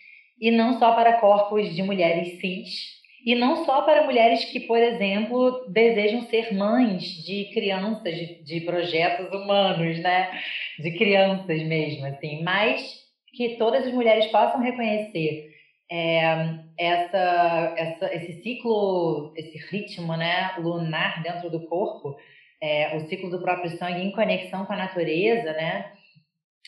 e 0.40 0.50
não 0.50 0.78
só 0.78 0.92
para 0.92 1.20
corpos 1.20 1.74
de 1.74 1.82
mulheres 1.82 2.40
cis, 2.40 2.96
e 3.24 3.34
não 3.34 3.64
só 3.64 3.82
para 3.82 4.04
mulheres 4.04 4.44
que, 4.44 4.60
por 4.60 4.78
exemplo, 4.78 5.66
desejam 5.68 6.22
ser 6.22 6.54
mães 6.54 7.02
de 7.02 7.50
crianças, 7.52 8.14
de, 8.14 8.44
de 8.44 8.60
projetos 8.60 9.32
humanos, 9.32 9.98
né? 9.98 10.30
De 10.78 10.92
crianças 10.92 11.60
mesmo, 11.64 12.06
assim, 12.06 12.44
mas 12.44 13.04
que 13.34 13.56
todas 13.56 13.84
as 13.84 13.92
mulheres 13.92 14.26
possam 14.26 14.60
reconhecer 14.62 15.50
é, 15.90 16.58
essa, 16.78 17.74
essa, 17.76 18.14
esse 18.14 18.42
ciclo, 18.42 19.32
esse 19.36 19.58
ritmo 19.70 20.16
né, 20.16 20.54
lunar 20.58 21.22
dentro 21.22 21.50
do 21.50 21.66
corpo, 21.66 22.16
é, 22.60 22.96
o 22.96 23.08
ciclo 23.08 23.28
do 23.28 23.40
próprio 23.40 23.76
sangue 23.76 24.02
em 24.02 24.12
conexão 24.12 24.64
com 24.64 24.72
a 24.72 24.76
natureza, 24.76 25.52
né? 25.52 25.92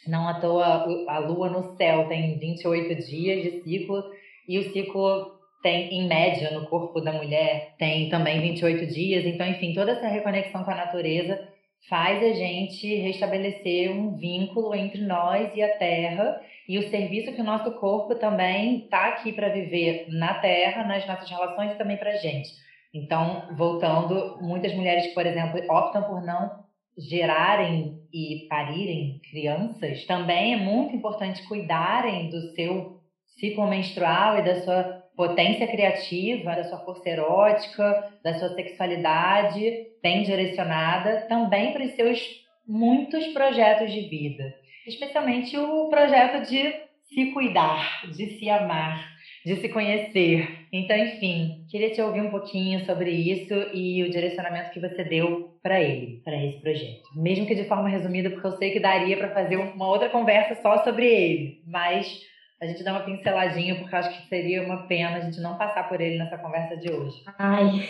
Não 0.07 0.29
à 0.29 0.41
toa 0.41 1.05
a 1.09 1.19
lua 1.19 1.51
no 1.51 1.77
céu 1.77 2.09
tem 2.09 2.39
28 2.39 2.95
dias 3.07 3.43
de 3.43 3.63
ciclo 3.63 4.03
e 4.49 4.59
o 4.59 4.73
ciclo 4.73 5.39
tem, 5.63 5.93
em 5.93 6.07
média, 6.07 6.51
no 6.53 6.67
corpo 6.67 7.01
da 7.01 7.13
mulher, 7.13 7.75
tem 7.79 8.09
também 8.09 8.41
28 8.41 8.87
dias. 8.87 9.25
Então, 9.25 9.47
enfim, 9.47 9.75
toda 9.75 9.93
essa 9.93 10.07
reconexão 10.07 10.65
com 10.65 10.71
a 10.71 10.77
natureza 10.77 11.49
faz 11.89 12.23
a 12.23 12.33
gente 12.33 12.95
restabelecer 12.97 13.91
um 13.91 14.17
vínculo 14.17 14.75
entre 14.75 15.01
nós 15.03 15.55
e 15.55 15.63
a 15.63 15.77
terra 15.79 16.41
e 16.69 16.79
o 16.79 16.91
serviço 16.91 17.33
que 17.33 17.41
o 17.41 17.45
nosso 17.45 17.73
corpo 17.73 18.15
também 18.17 18.85
está 18.85 19.09
aqui 19.09 19.33
para 19.33 19.49
viver 19.49 20.07
na 20.09 20.35
terra, 20.35 20.85
nas 20.85 21.07
nossas 21.07 21.29
relações 21.29 21.73
e 21.73 21.79
também 21.79 21.97
para 21.97 22.11
a 22.11 22.17
gente. 22.17 22.51
Então, 22.93 23.55
voltando, 23.57 24.39
muitas 24.41 24.75
mulheres, 24.75 25.07
por 25.15 25.27
exemplo, 25.27 25.61
optam 25.71 26.03
por 26.05 26.23
não 26.23 26.68
gerarem 26.99 27.99
e 28.13 28.47
parirem 28.49 29.21
crianças, 29.31 30.05
também 30.07 30.55
é 30.55 30.57
muito 30.57 30.97
importante 30.97 31.47
cuidarem 31.47 32.29
do 32.29 32.41
seu 32.55 32.99
ciclo 33.39 33.69
menstrual 33.69 34.39
e 34.39 34.43
da 34.43 34.61
sua 34.63 35.05
potência 35.17 35.67
criativa, 35.67 36.55
da 36.55 36.65
sua 36.65 36.79
força 36.79 37.09
erótica, 37.09 38.13
da 38.23 38.35
sua 38.39 38.51
sexualidade 38.51 39.89
bem 40.03 40.23
direcionada, 40.23 41.27
também 41.29 41.73
para 41.73 41.85
os 41.85 41.93
seus 41.93 42.21
muitos 42.67 43.27
projetos 43.29 43.93
de 43.93 44.03
vida, 44.03 44.55
especialmente 44.87 45.57
o 45.57 45.89
projeto 45.89 46.49
de 46.49 46.73
se 47.09 47.33
cuidar, 47.33 48.07
de 48.11 48.39
se 48.39 48.51
amar, 48.51 49.18
de 49.45 49.57
se 49.57 49.69
conhecer. 49.69 50.67
Então, 50.73 50.97
enfim, 50.97 51.65
queria 51.71 51.91
te 51.91 52.01
ouvir 52.01 52.21
um 52.21 52.31
pouquinho 52.31 52.85
sobre 52.85 53.11
isso 53.11 53.55
e 53.73 54.03
o 54.03 54.11
direcionamento 54.11 54.71
que 54.71 54.81
você 54.81 55.05
deu 55.05 55.59
para 55.63 55.81
ele, 55.81 56.21
para 56.25 56.37
esse 56.45 56.61
projeto. 56.61 57.09
Mesmo 57.17 57.47
que 57.47 57.55
de 57.55 57.65
forma 57.65 57.89
resumida, 57.89 58.31
porque 58.31 58.47
eu 58.47 58.57
sei 58.59 58.71
que 58.71 58.81
daria 58.81 59.17
para 59.17 59.35
fazer 59.35 59.57
uma 59.57 59.89
outra 59.89 60.09
conversa 60.09 60.61
só 60.61 60.83
sobre 60.85 61.07
ele, 61.07 61.63
mas 61.67 62.21
a 62.61 62.67
gente 62.67 62.83
dá 62.83 62.93
uma 62.93 63.05
pinceladinha, 63.05 63.77
porque 63.77 63.95
eu 63.95 63.99
acho 63.99 64.11
que 64.11 64.29
seria 64.29 64.63
uma 64.65 64.87
pena 64.89 65.17
a 65.17 65.21
gente 65.21 65.41
não 65.41 65.57
passar 65.57 65.89
por 65.89 66.01
ele 66.01 66.19
nessa 66.19 66.39
conversa 66.39 66.77
de 66.77 66.91
hoje. 66.91 67.23
Ai. 67.39 67.89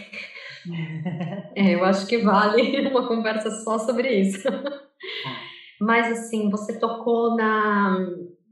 é, 1.57 1.75
eu 1.75 1.85
acho 1.85 2.07
que 2.07 2.19
vale 2.19 2.87
uma 2.89 3.09
conversa 3.09 3.51
só 3.63 3.79
sobre 3.79 4.13
isso. 4.13 4.47
Mas 5.81 6.13
assim, 6.13 6.51
você 6.51 6.79
tocou 6.79 7.37
na 7.37 7.97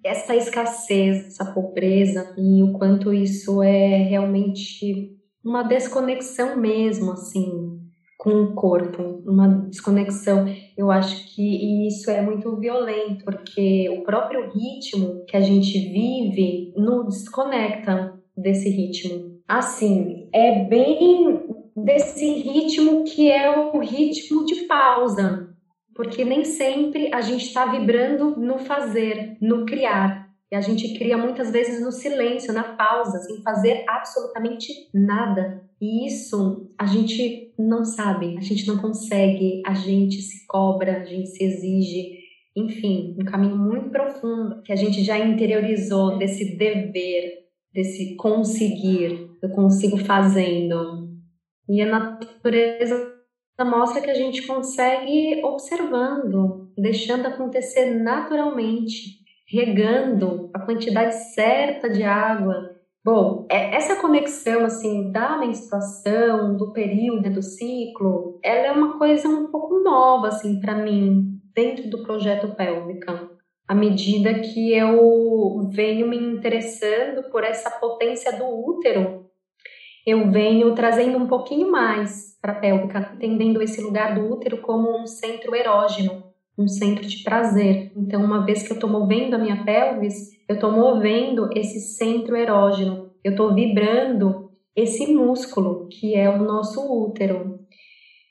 essa 0.07 0.35
escassez, 0.35 1.27
essa 1.27 1.45
pobreza 1.53 2.35
e 2.39 2.63
o 2.63 2.73
quanto 2.73 3.13
isso 3.13 3.63
é 3.63 3.97
realmente 4.05 5.17
uma 5.45 5.63
desconexão 5.63 6.57
mesmo, 6.57 7.13
assim, 7.13 7.79
com 8.19 8.31
o 8.43 8.55
corpo, 8.55 9.23
uma 9.27 9.47
desconexão. 9.69 10.47
Eu 10.77 10.91
acho 10.91 11.35
que 11.35 11.87
isso 11.87 12.11
é 12.11 12.21
muito 12.21 12.57
violento, 12.57 13.25
porque 13.25 13.89
o 13.91 14.03
próprio 14.03 14.51
ritmo 14.51 15.25
que 15.27 15.37
a 15.37 15.41
gente 15.41 15.79
vive 15.79 16.73
nos 16.77 17.23
desconecta 17.23 18.15
desse 18.37 18.69
ritmo. 18.69 19.37
Assim, 19.47 20.29
é 20.33 20.65
bem 20.65 21.41
desse 21.77 22.27
ritmo 22.33 23.05
que 23.05 23.31
é 23.31 23.49
o 23.57 23.79
ritmo 23.79 24.45
de 24.45 24.63
pausa, 24.63 25.56
porque 25.97 26.25
nem 26.25 26.45
sempre 26.45 27.13
a 27.13 27.21
gente 27.21 27.47
está 27.47 27.67
vibrando 27.67 28.37
no 28.37 28.59
fazer, 28.59 29.37
no 29.41 29.65
criar. 29.65 30.27
E 30.53 30.55
a 30.55 30.61
gente 30.61 30.97
cria 30.97 31.17
muitas 31.17 31.51
vezes 31.51 31.83
no 31.83 31.91
silêncio, 31.91 32.53
na 32.53 32.63
pausa, 32.63 33.19
sem 33.19 33.43
fazer 33.43 33.85
absolutamente 33.89 34.69
nada. 34.95 35.65
E 35.81 36.07
isso 36.07 36.71
a 36.79 36.87
gente 36.87 37.53
não 37.59 37.85
sabe, 37.85 38.37
a 38.39 38.41
gente 38.41 38.67
não 38.69 38.79
consegue, 38.79 39.63
a 39.67 39.75
gente 39.75 40.23
se 40.23 40.47
cobra, 40.47 40.99
a 40.99 41.05
gente 41.05 41.31
se 41.31 41.43
exige. 41.43 42.19
Enfim, 42.55 43.17
um 43.19 43.25
caminho 43.25 43.57
muito 43.57 43.91
profundo 43.91 44.63
que 44.63 44.73
a 44.73 44.77
gente 44.77 45.03
já 45.03 45.19
interiorizou 45.19 46.17
desse 46.17 46.57
dever, 46.57 47.47
desse 47.75 48.15
conseguir, 48.17 49.31
eu 49.43 49.51
consigo 49.51 49.99
fazendo. 49.99 51.11
E 51.69 51.83
a 51.83 51.87
natureza 51.87 53.16
mostra 53.65 54.03
que 54.03 54.11
a 54.11 54.15
gente 54.15 54.47
consegue 54.47 55.43
observando, 55.45 56.71
deixando 56.77 57.27
acontecer 57.27 57.95
naturalmente, 58.03 59.25
regando 59.49 60.51
a 60.53 60.61
quantidade 60.61 61.15
certa 61.35 61.89
de 61.89 62.03
água. 62.03 62.77
Bom, 63.05 63.47
é, 63.49 63.77
essa 63.77 63.97
conexão 63.97 64.65
assim 64.65 65.13
da 65.13 65.39
menstruação, 65.39 66.57
do 66.57 66.73
período, 66.73 67.31
do 67.31 67.43
ciclo, 67.43 68.41
ela 68.43 68.67
é 68.67 68.73
uma 68.73 68.99
coisa 68.99 69.29
um 69.29 69.47
pouco 69.47 69.79
nova 69.79 70.29
assim 70.29 70.61
para 70.61 70.75
mim 70.75 71.41
dentro 71.55 71.89
do 71.89 72.03
projeto 72.03 72.55
Pélvica. 72.57 73.31
À 73.69 73.75
medida 73.75 74.35
que 74.41 74.73
eu 74.73 75.69
venho 75.73 76.09
me 76.09 76.17
interessando 76.17 77.31
por 77.31 77.43
essa 77.43 77.71
potência 77.71 78.37
do 78.37 78.45
útero, 78.45 79.26
eu 80.07 80.31
venho 80.31 80.73
trazendo 80.73 81.19
um 81.19 81.27
pouquinho 81.27 81.71
mais 81.71 82.39
para 82.41 82.53
a 82.53 82.61
pélvica, 82.61 83.11
entendendo 83.17 83.61
esse 83.61 83.81
lugar 83.81 84.15
do 84.15 84.33
útero 84.33 84.59
como 84.59 85.03
um 85.03 85.05
centro 85.05 85.53
erógeno, 85.53 86.23
um 86.57 86.69
centro 86.69 87.05
de 87.05 87.25
prazer. 87.25 87.91
Então, 87.97 88.25
uma 88.25 88.47
vez 88.47 88.63
que 88.63 88.71
eu 88.71 88.77
estou 88.77 88.89
movendo 88.89 89.35
a 89.35 89.39
minha 89.39 89.65
pelvis, 89.65 90.31
eu 90.49 90.55
estou 90.55 90.71
movendo 90.71 91.51
esse 91.57 91.81
centro 91.81 92.37
erógeno, 92.37 93.11
eu 93.25 93.33
estou 93.33 93.53
vibrando 93.53 94.53
esse 94.77 95.13
músculo 95.13 95.89
que 95.89 96.15
é 96.15 96.31
o 96.31 96.39
nosso 96.39 96.81
útero. 97.05 97.59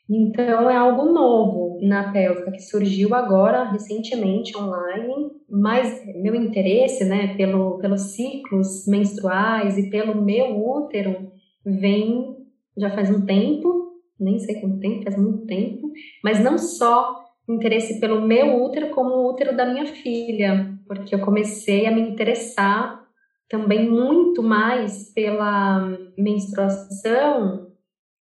Então, 0.10 0.70
é 0.70 0.78
algo 0.78 1.12
novo 1.12 1.80
na 1.82 2.14
pélvica 2.14 2.52
que 2.52 2.62
surgiu 2.62 3.14
agora, 3.14 3.64
recentemente, 3.64 4.56
online, 4.56 5.32
mas 5.50 6.06
meu 6.16 6.36
interesse, 6.36 7.04
né, 7.04 7.36
pelo, 7.36 7.80
pelos 7.80 8.14
ciclos 8.16 8.88
menstruais 8.88 9.78
e 9.78 9.90
pelo 9.90 10.22
meu 10.22 10.58
útero 10.58 11.35
vem 11.66 12.36
já 12.78 12.90
faz 12.92 13.10
um 13.10 13.26
tempo, 13.26 13.94
nem 14.20 14.40
sei 14.40 14.60
quanto 14.60 14.80
tempo, 14.80 15.04
faz 15.04 15.18
muito 15.18 15.46
tempo, 15.46 15.92
mas 16.24 16.44
não 16.44 16.58
só 16.58 17.26
interesse 17.48 18.00
pelo 18.00 18.22
meu 18.22 18.64
útero, 18.64 18.90
como 18.90 19.10
o 19.10 19.30
útero 19.30 19.56
da 19.56 19.66
minha 19.66 19.86
filha, 19.88 20.78
porque 20.88 21.14
eu 21.14 21.20
comecei 21.20 21.86
a 21.86 21.92
me 21.92 22.02
interessar 22.02 23.06
também 23.50 23.90
muito 23.90 24.42
mais 24.42 25.14
pela 25.14 25.98
menstruação, 26.18 27.72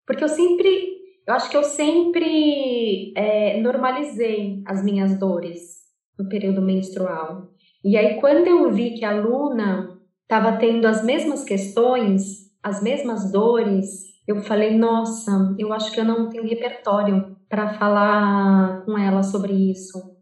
porque 0.06 0.22
eu 0.22 0.28
sempre, 0.28 0.96
eu 1.26 1.34
acho 1.34 1.50
que 1.50 1.56
eu 1.56 1.64
sempre 1.64 3.12
é, 3.16 3.60
normalizei 3.60 4.62
as 4.64 4.82
minhas 4.84 5.18
dores 5.18 5.78
no 6.18 6.28
período 6.28 6.62
menstrual. 6.62 7.48
E 7.84 7.96
aí, 7.96 8.20
quando 8.20 8.46
eu 8.46 8.70
vi 8.72 8.94
que 8.94 9.04
a 9.04 9.20
Luna 9.20 9.98
estava 10.22 10.56
tendo 10.56 10.86
as 10.86 11.04
mesmas 11.04 11.44
questões, 11.44 12.47
as 12.68 12.82
mesmas 12.82 13.32
dores, 13.32 14.08
eu 14.26 14.42
falei: 14.42 14.76
nossa, 14.76 15.54
eu 15.58 15.72
acho 15.72 15.92
que 15.92 16.00
eu 16.00 16.04
não 16.04 16.28
tenho 16.28 16.46
repertório 16.46 17.36
para 17.48 17.74
falar 17.74 18.84
com 18.84 18.98
ela 18.98 19.22
sobre 19.22 19.52
isso. 19.52 20.16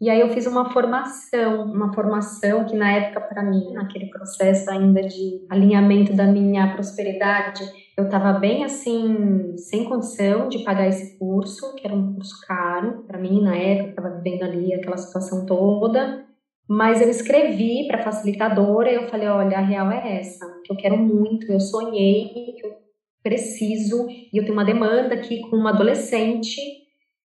E 0.00 0.08
aí 0.08 0.20
eu 0.20 0.28
fiz 0.28 0.46
uma 0.46 0.70
formação, 0.70 1.64
uma 1.64 1.92
formação 1.92 2.64
que 2.64 2.76
na 2.76 2.92
época 2.92 3.20
para 3.20 3.42
mim, 3.42 3.72
naquele 3.72 4.06
processo 4.06 4.70
ainda 4.70 5.02
de 5.02 5.44
alinhamento 5.50 6.14
da 6.14 6.24
minha 6.24 6.72
prosperidade, 6.72 7.64
eu 7.96 8.04
estava 8.04 8.34
bem 8.34 8.64
assim, 8.64 9.56
sem 9.56 9.84
condição 9.88 10.48
de 10.48 10.60
pagar 10.60 10.86
esse 10.86 11.18
curso, 11.18 11.74
que 11.74 11.84
era 11.84 11.96
um 11.96 12.14
curso 12.14 12.36
caro 12.46 13.02
para 13.08 13.18
mim 13.18 13.42
na 13.42 13.56
época, 13.56 13.90
estava 13.90 14.10
vivendo 14.10 14.44
ali 14.44 14.72
aquela 14.72 14.96
situação 14.96 15.44
toda. 15.44 16.27
Mas 16.68 17.00
eu 17.00 17.08
escrevi 17.08 17.86
para 17.86 18.02
facilitadora 18.02 18.90
e 18.90 18.96
eu 18.96 19.08
falei, 19.08 19.26
olha, 19.26 19.56
a 19.56 19.62
real 19.62 19.90
é 19.90 20.18
essa, 20.18 20.44
que 20.64 20.70
eu 20.70 20.76
quero 20.76 20.98
muito, 20.98 21.50
eu 21.50 21.58
sonhei, 21.58 22.56
eu 22.62 22.76
preciso, 23.22 24.06
e 24.08 24.36
eu 24.36 24.42
tenho 24.42 24.52
uma 24.52 24.64
demanda 24.64 25.14
aqui 25.14 25.40
com 25.40 25.56
uma 25.56 25.70
adolescente 25.70 26.60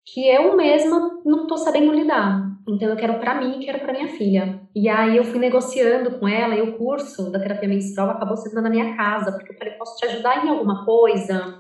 que 0.05 0.27
eu 0.27 0.55
mesma 0.55 1.21
não 1.25 1.43
estou 1.43 1.57
sabendo 1.57 1.93
lidar. 1.93 2.53
Então 2.67 2.89
eu 2.89 2.95
quero 2.95 3.19
para 3.19 3.35
mim, 3.35 3.59
quero 3.59 3.79
para 3.79 3.93
minha 3.93 4.07
filha. 4.09 4.61
E 4.73 4.87
aí 4.87 5.17
eu 5.17 5.23
fui 5.25 5.39
negociando 5.39 6.17
com 6.17 6.27
ela 6.27 6.55
e 6.55 6.61
o 6.61 6.77
curso 6.77 7.29
da 7.29 7.39
terapia 7.39 7.67
menstrual 7.67 8.11
acabou 8.11 8.37
sendo 8.37 8.61
na 8.61 8.69
minha 8.69 8.95
casa, 8.95 9.31
porque 9.31 9.51
eu 9.51 9.57
falei, 9.57 9.73
posso 9.73 9.97
te 9.97 10.05
ajudar 10.05 10.45
em 10.45 10.49
alguma 10.49 10.85
coisa? 10.85 11.59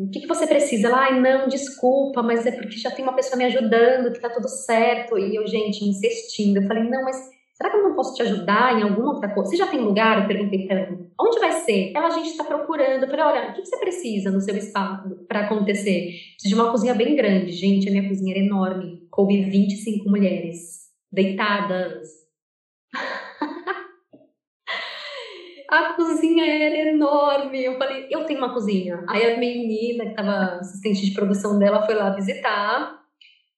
O 0.00 0.10
que, 0.10 0.20
que 0.20 0.26
você 0.26 0.46
precisa? 0.46 0.88
Ela, 0.88 1.04
ai, 1.04 1.20
não, 1.20 1.48
desculpa, 1.48 2.22
mas 2.22 2.46
é 2.46 2.52
porque 2.52 2.76
já 2.76 2.90
tem 2.90 3.04
uma 3.04 3.14
pessoa 3.14 3.36
me 3.36 3.44
ajudando, 3.44 4.12
que 4.12 4.20
tá 4.20 4.30
tudo 4.30 4.48
certo. 4.48 5.18
E 5.18 5.36
eu, 5.36 5.46
gente, 5.46 5.84
insistindo. 5.84 6.58
Eu 6.58 6.66
falei, 6.66 6.84
não, 6.84 7.04
mas 7.04 7.16
será 7.54 7.70
que 7.70 7.76
eu 7.76 7.82
não 7.82 7.94
posso 7.94 8.14
te 8.14 8.22
ajudar 8.22 8.78
em 8.78 8.82
alguma 8.82 9.14
outra 9.14 9.32
coisa? 9.32 9.50
Você 9.50 9.56
já 9.56 9.66
tem 9.66 9.80
lugar? 9.80 10.22
Eu 10.22 10.28
perguntei 10.28 10.66
pra 10.66 10.80
ela, 10.80 10.98
onde 11.20 11.38
vai 11.38 11.52
ser? 11.52 11.92
Ela, 11.94 12.06
a 12.06 12.10
gente 12.10 12.36
tá 12.36 12.44
procurando. 12.44 13.02
Eu 13.02 13.08
falei, 13.08 13.24
olha, 13.24 13.50
o 13.50 13.54
que, 13.54 13.62
que 13.62 13.68
você 13.68 13.78
precisa 13.78 14.30
no 14.30 14.40
seu 14.40 14.56
espaço 14.56 15.08
para 15.28 15.40
acontecer? 15.40 16.12
Preciso 16.34 16.48
de 16.48 16.54
uma 16.54 16.70
cozinha 16.70 16.94
bem 16.94 17.14
grande. 17.16 17.52
Gente, 17.52 17.88
a 17.88 17.92
minha 17.92 18.08
cozinha 18.08 18.34
era 18.34 18.44
enorme. 18.44 19.06
Coube 19.10 19.42
25 19.42 20.08
mulheres 20.08 20.82
deitadas, 21.12 22.21
a 25.72 25.94
cozinha 25.94 26.44
era 26.44 26.90
enorme. 26.90 27.64
Eu 27.64 27.78
falei, 27.78 28.06
eu 28.10 28.24
tenho 28.24 28.38
uma 28.38 28.52
cozinha. 28.52 29.04
Aí 29.08 29.32
a 29.32 29.38
menina, 29.38 30.04
que 30.04 30.10
estava 30.10 30.58
assistente 30.58 31.04
de 31.06 31.14
produção 31.14 31.58
dela, 31.58 31.86
foi 31.86 31.94
lá 31.94 32.10
visitar 32.10 33.00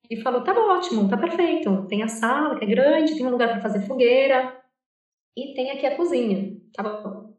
e 0.09 0.21
falou: 0.21 0.43
tá 0.43 0.53
ótimo, 0.53 1.09
tá 1.09 1.17
perfeito. 1.17 1.87
Tem 1.89 2.03
a 2.03 2.09
sala, 2.09 2.57
que 2.57 2.65
é 2.65 2.69
grande, 2.69 3.17
tem 3.17 3.27
um 3.27 3.31
lugar 3.31 3.49
para 3.49 3.61
fazer 3.61 3.87
fogueira 3.87 4.57
e 5.37 5.55
tem 5.55 5.73
aqui 5.73 5.87
a 5.87 5.97
cozinha. 5.97 6.57
Tá 6.73 6.83
bom. 6.83 7.35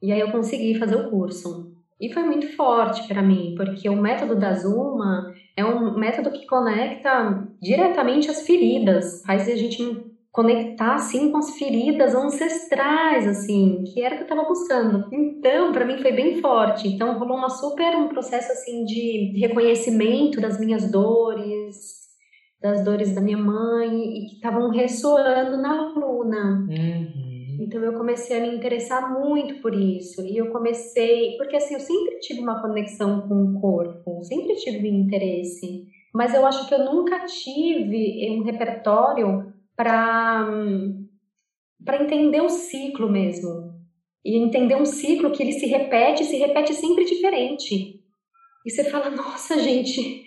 E 0.00 0.12
aí 0.12 0.20
eu 0.20 0.30
consegui 0.30 0.78
fazer 0.78 0.96
o 0.96 1.10
curso. 1.10 1.74
E 2.00 2.12
foi 2.12 2.22
muito 2.22 2.56
forte 2.56 3.06
para 3.06 3.20
mim, 3.20 3.54
porque 3.56 3.88
o 3.90 4.00
método 4.00 4.34
da 4.34 4.54
Zuma 4.54 5.34
é 5.54 5.62
um 5.64 5.98
método 5.98 6.30
que 6.30 6.46
conecta 6.46 7.46
diretamente 7.60 8.30
as 8.30 8.46
feridas, 8.46 9.22
faz 9.26 9.46
a 9.46 9.54
gente 9.54 10.09
conectar 10.32 10.94
assim 10.94 11.30
com 11.32 11.38
as 11.38 11.56
feridas 11.56 12.14
ancestrais 12.14 13.26
assim 13.26 13.82
que 13.84 14.00
era 14.00 14.14
o 14.14 14.18
que 14.18 14.24
eu 14.24 14.28
estava 14.28 14.48
buscando. 14.48 15.08
Então 15.12 15.72
para 15.72 15.84
mim 15.84 15.98
foi 15.98 16.12
bem 16.12 16.40
forte. 16.40 16.88
Então 16.88 17.18
rolou 17.18 17.36
uma 17.36 17.50
super 17.50 17.96
um 17.96 18.08
processo 18.08 18.52
assim 18.52 18.84
de 18.84 19.38
reconhecimento 19.38 20.40
das 20.40 20.58
minhas 20.58 20.90
dores 20.90 22.00
das 22.62 22.84
dores 22.84 23.14
da 23.14 23.22
minha 23.22 23.38
mãe 23.38 24.18
e 24.18 24.26
que 24.26 24.34
estavam 24.34 24.70
ressoando 24.70 25.56
na 25.56 25.94
Luna 25.94 26.66
uhum. 26.68 27.56
então 27.58 27.82
eu 27.82 27.94
comecei 27.94 28.36
a 28.36 28.40
me 28.42 28.54
interessar 28.54 29.18
muito 29.18 29.62
por 29.62 29.74
isso. 29.74 30.20
E 30.26 30.36
eu 30.36 30.50
comecei 30.52 31.38
porque 31.38 31.56
assim 31.56 31.74
eu 31.74 31.80
sempre 31.80 32.18
tive 32.20 32.40
uma 32.40 32.60
conexão 32.60 33.26
com 33.26 33.44
o 33.44 33.60
corpo 33.60 34.22
sempre 34.24 34.54
tive 34.56 34.88
interesse. 34.88 35.86
Mas 36.12 36.34
eu 36.34 36.44
acho 36.44 36.68
que 36.68 36.74
eu 36.74 36.84
nunca 36.84 37.24
tive 37.24 38.30
um 38.30 38.42
repertório 38.42 39.52
para 41.84 42.02
entender 42.02 42.42
o 42.42 42.50
ciclo 42.50 43.08
mesmo. 43.10 43.70
E 44.22 44.36
entender 44.36 44.76
um 44.76 44.84
ciclo 44.84 45.32
que 45.32 45.42
ele 45.42 45.52
se 45.52 45.66
repete, 45.66 46.24
se 46.24 46.36
repete 46.36 46.74
sempre 46.74 47.06
diferente. 47.06 48.04
E 48.66 48.70
você 48.70 48.84
fala, 48.84 49.08
nossa, 49.08 49.58
gente, 49.58 50.26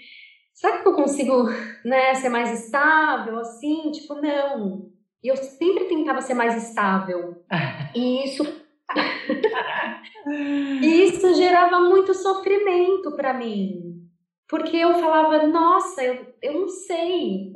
será 0.51 0.81
que 0.81 0.87
eu 0.87 0.93
consigo 0.93 1.43
né, 1.85 2.15
ser 2.15 2.29
mais 2.29 2.63
estável 2.65 3.37
assim? 3.37 3.91
Tipo, 3.91 4.15
não. 4.15 4.91
E 5.23 5.27
eu 5.27 5.37
sempre 5.37 5.85
tentava 5.85 6.21
ser 6.21 6.33
mais 6.33 6.69
estável. 6.69 7.43
E 7.95 8.25
isso. 8.25 8.43
e 10.81 11.03
isso 11.03 11.35
gerava 11.35 11.79
muito 11.81 12.11
sofrimento 12.15 13.11
para 13.15 13.31
mim. 13.31 14.01
Porque 14.49 14.77
eu 14.77 14.95
falava, 14.95 15.45
nossa, 15.45 16.03
eu, 16.03 16.33
eu 16.41 16.61
não 16.61 16.67
sei 16.67 17.53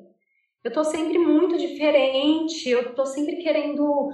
eu 0.63 0.71
tô 0.71 0.83
sempre 0.83 1.17
muito 1.17 1.57
diferente, 1.57 2.69
eu 2.69 2.93
tô 2.93 3.05
sempre 3.05 3.37
querendo 3.37 4.09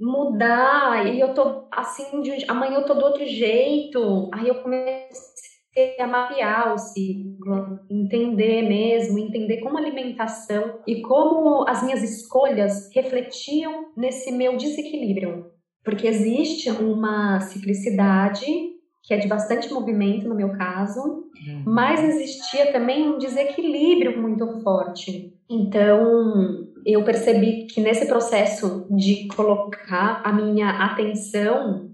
mudar, 0.00 1.06
e 1.06 1.20
eu 1.20 1.34
tô 1.34 1.66
assim, 1.70 2.22
de, 2.22 2.44
amanhã 2.48 2.78
eu 2.78 2.86
tô 2.86 2.94
do 2.94 3.04
outro 3.04 3.26
jeito. 3.26 4.30
Aí 4.32 4.48
eu 4.48 4.62
comecei 4.62 5.98
a 5.98 6.06
mapear 6.06 6.74
o 6.74 6.78
ciclo, 6.78 7.80
entender 7.90 8.62
mesmo, 8.62 9.18
entender 9.18 9.58
como 9.60 9.78
alimentação 9.78 10.80
e 10.86 11.00
como 11.02 11.68
as 11.68 11.82
minhas 11.82 12.02
escolhas 12.02 12.90
refletiam 12.94 13.92
nesse 13.96 14.30
meu 14.32 14.56
desequilíbrio. 14.56 15.50
Porque 15.84 16.06
existe 16.06 16.70
uma 16.70 17.40
ciclicidade 17.40 18.71
que 19.02 19.12
é 19.12 19.18
de 19.18 19.26
bastante 19.26 19.72
movimento 19.72 20.28
no 20.28 20.34
meu 20.34 20.50
caso, 20.56 21.00
uhum. 21.00 21.62
mas 21.66 22.02
existia 22.02 22.72
também 22.72 23.08
um 23.08 23.18
desequilíbrio 23.18 24.20
muito 24.20 24.46
forte. 24.62 25.34
Então, 25.50 26.68
eu 26.86 27.04
percebi 27.04 27.66
que 27.66 27.80
nesse 27.80 28.06
processo 28.06 28.86
de 28.90 29.26
colocar 29.28 30.22
a 30.24 30.32
minha 30.32 30.70
atenção, 30.84 31.90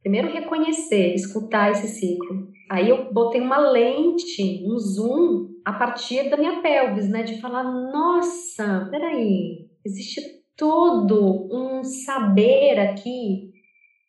primeiro 0.00 0.32
reconhecer, 0.32 1.14
escutar 1.14 1.72
esse 1.72 1.88
ciclo. 1.88 2.48
Aí 2.70 2.88
eu 2.88 3.12
botei 3.12 3.40
uma 3.40 3.58
lente, 3.58 4.64
um 4.64 4.78
zoom 4.78 5.48
a 5.64 5.72
partir 5.72 6.30
da 6.30 6.36
minha 6.36 6.60
pelvis, 6.60 7.08
né, 7.08 7.22
de 7.22 7.40
falar, 7.40 7.64
nossa, 7.64 8.88
peraí, 8.90 9.66
existe 9.84 10.20
todo 10.56 11.48
um 11.50 11.82
saber 11.82 12.78
aqui 12.78 13.52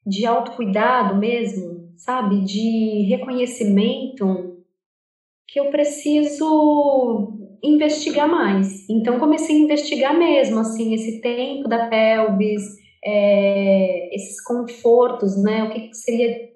de 0.06 0.26
autocuidado 0.26 1.16
mesmo, 1.16 1.75
sabe, 1.98 2.44
de 2.44 3.06
reconhecimento 3.10 4.64
que 5.48 5.60
eu 5.60 5.70
preciso 5.70 7.34
investigar 7.64 8.30
mais. 8.30 8.88
Então 8.90 9.20
comecei 9.20 9.56
a 9.56 9.60
investigar 9.60 10.18
mesmo, 10.18 10.60
assim, 10.60 10.94
esse 10.94 11.22
tempo 11.22 11.68
da 11.68 11.88
pelvis, 11.88 12.64
é, 13.04 14.16
esses 14.16 14.44
confortos, 14.44 15.42
né? 15.42 15.64
O 15.64 15.70
que, 15.70 15.88
que 15.88 15.96
seria, 15.96 16.50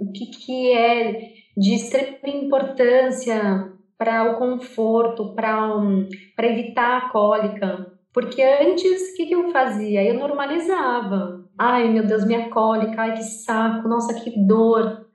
o 0.00 0.12
que, 0.12 0.26
que 0.26 0.72
é 0.72 1.32
de 1.56 1.74
extrema 1.74 2.18
importância 2.24 3.72
para 3.98 4.32
o 4.32 4.38
conforto, 4.38 5.34
para 5.34 5.74
um, 5.76 6.08
evitar 6.38 6.98
a 6.98 7.08
cólica. 7.08 7.92
Porque 8.12 8.42
antes, 8.42 9.12
o 9.12 9.16
que, 9.16 9.26
que 9.26 9.34
eu 9.34 9.50
fazia? 9.50 10.02
Eu 10.02 10.14
normalizava. 10.14 11.35
Ai, 11.58 11.88
meu 11.88 12.06
Deus, 12.06 12.24
minha 12.24 12.50
cólica, 12.50 13.00
ai, 13.02 13.14
que 13.14 13.22
saco, 13.22 13.88
nossa, 13.88 14.14
que 14.14 14.30
dor. 14.46 15.06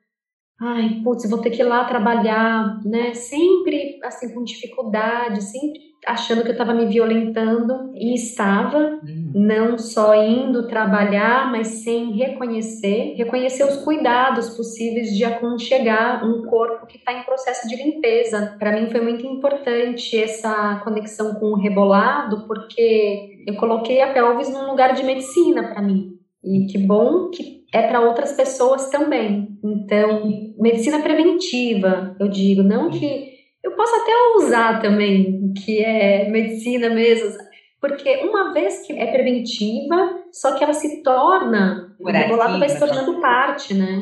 Ai, 0.60 1.02
putz, 1.04 1.28
vou 1.30 1.40
ter 1.40 1.50
que 1.50 1.62
ir 1.62 1.66
lá 1.66 1.86
trabalhar, 1.86 2.80
né? 2.86 3.16
Sempre, 3.16 4.00
assim, 4.04 4.32
com 4.34 4.44
dificuldade, 4.44 5.42
sempre 5.44 5.80
achando 6.06 6.44
que 6.44 6.50
eu 6.50 6.54
estava 6.54 6.74
me 6.74 6.86
violentando. 6.86 7.92
E 7.96 8.14
estava, 8.14 8.78
uhum. 8.78 9.32
não 9.34 9.78
só 9.78 10.14
indo 10.16 10.68
trabalhar, 10.68 11.52
mas 11.52 11.68
sem 11.84 12.12
reconhecer, 12.12 13.16
reconhecer 13.18 13.64
os 13.64 13.78
cuidados 13.78 14.50
possíveis 14.56 15.16
de 15.16 15.26
aconchegar 15.26 16.24
um 16.24 16.44
corpo 16.44 16.86
que 16.86 16.98
está 16.98 17.12
em 17.12 17.24
processo 17.24 17.68
de 17.68 17.76
limpeza. 17.76 18.56
Para 18.60 18.80
mim 18.80 18.90
foi 18.90 19.02
muito 19.02 19.26
importante 19.26 20.16
essa 20.16 20.80
conexão 20.84 21.36
com 21.36 21.48
o 21.48 21.56
rebolado, 21.56 22.46
porque 22.46 23.44
eu 23.48 23.56
coloquei 23.56 24.02
a 24.02 24.14
pelvis 24.14 24.50
num 24.50 24.68
lugar 24.68 24.94
de 24.94 25.04
medicina 25.04 25.70
para 25.70 25.82
mim. 25.82 26.21
E 26.44 26.66
que 26.66 26.78
bom 26.78 27.30
que 27.30 27.62
é 27.74 27.84
para 27.84 28.02
outras 28.02 28.34
pessoas 28.34 28.90
também. 28.90 29.58
Então, 29.64 30.54
medicina 30.58 31.00
preventiva, 31.02 32.16
eu 32.20 32.28
digo, 32.28 32.64
não 32.64 32.90
que 32.90 33.32
eu 33.64 33.72
posso 33.72 33.96
até 33.96 34.12
usar 34.38 34.82
também, 34.82 35.54
que 35.54 35.84
é 35.84 36.30
medicina 36.30 36.90
mesmo, 36.90 37.38
porque 37.80 38.18
uma 38.24 38.54
vez 38.54 38.86
que 38.86 38.94
é 38.94 39.12
preventiva, 39.12 40.20
só 40.32 40.56
que 40.56 40.64
ela 40.64 40.74
se 40.74 41.02
torna, 41.04 41.96
o 42.00 42.10
rebolado 42.10 42.60
vai 42.60 42.70
se 42.70 42.80
tornando 42.80 43.22
parte, 43.22 43.74
né? 43.74 44.02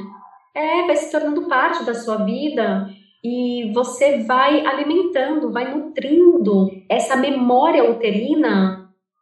É, 0.56 0.86
vai 0.86 0.96
se 0.96 1.12
tornando 1.12 1.48
parte 1.48 1.86
da 1.86 1.94
sua 1.94 2.18
vida 2.18 2.90
e 3.24 3.72
você 3.74 4.20
vai 4.24 4.66
alimentando, 4.66 5.52
vai 5.52 5.74
nutrindo 5.74 6.70
essa 6.90 7.16
memória 7.16 7.90
uterina 7.90 8.79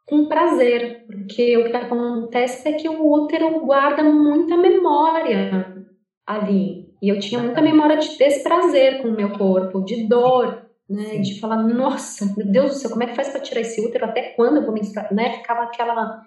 com 0.08 0.26
prazer, 0.26 1.04
porque 1.06 1.56
o 1.58 1.70
que 1.70 1.76
acontece 1.76 2.68
é 2.68 2.72
que 2.72 2.88
o 2.88 3.12
útero 3.12 3.60
guarda 3.60 4.02
muita 4.02 4.56
memória 4.56 5.86
ali. 6.26 6.88
E 7.00 7.08
eu 7.08 7.18
tinha 7.18 7.40
muita 7.40 7.60
memória 7.60 7.96
de 7.96 8.16
desprazer 8.16 9.02
com 9.02 9.08
o 9.08 9.16
meu 9.16 9.30
corpo, 9.36 9.84
de 9.84 10.08
dor, 10.08 10.66
né? 10.88 11.18
De 11.18 11.38
falar, 11.38 11.62
nossa, 11.62 12.34
meu 12.36 12.46
Deus 12.50 12.72
do 12.72 12.76
céu, 12.78 12.90
como 12.90 13.02
é 13.02 13.06
que 13.06 13.14
faz 13.14 13.28
para 13.28 13.40
tirar 13.40 13.60
esse 13.60 13.80
útero? 13.86 14.06
Até 14.06 14.30
quando 14.30 14.56
eu 14.56 14.64
vou 14.64 14.72
menstruar? 14.72 15.12
Né? 15.12 15.34
Ficava 15.38 15.62
aquela. 15.64 16.22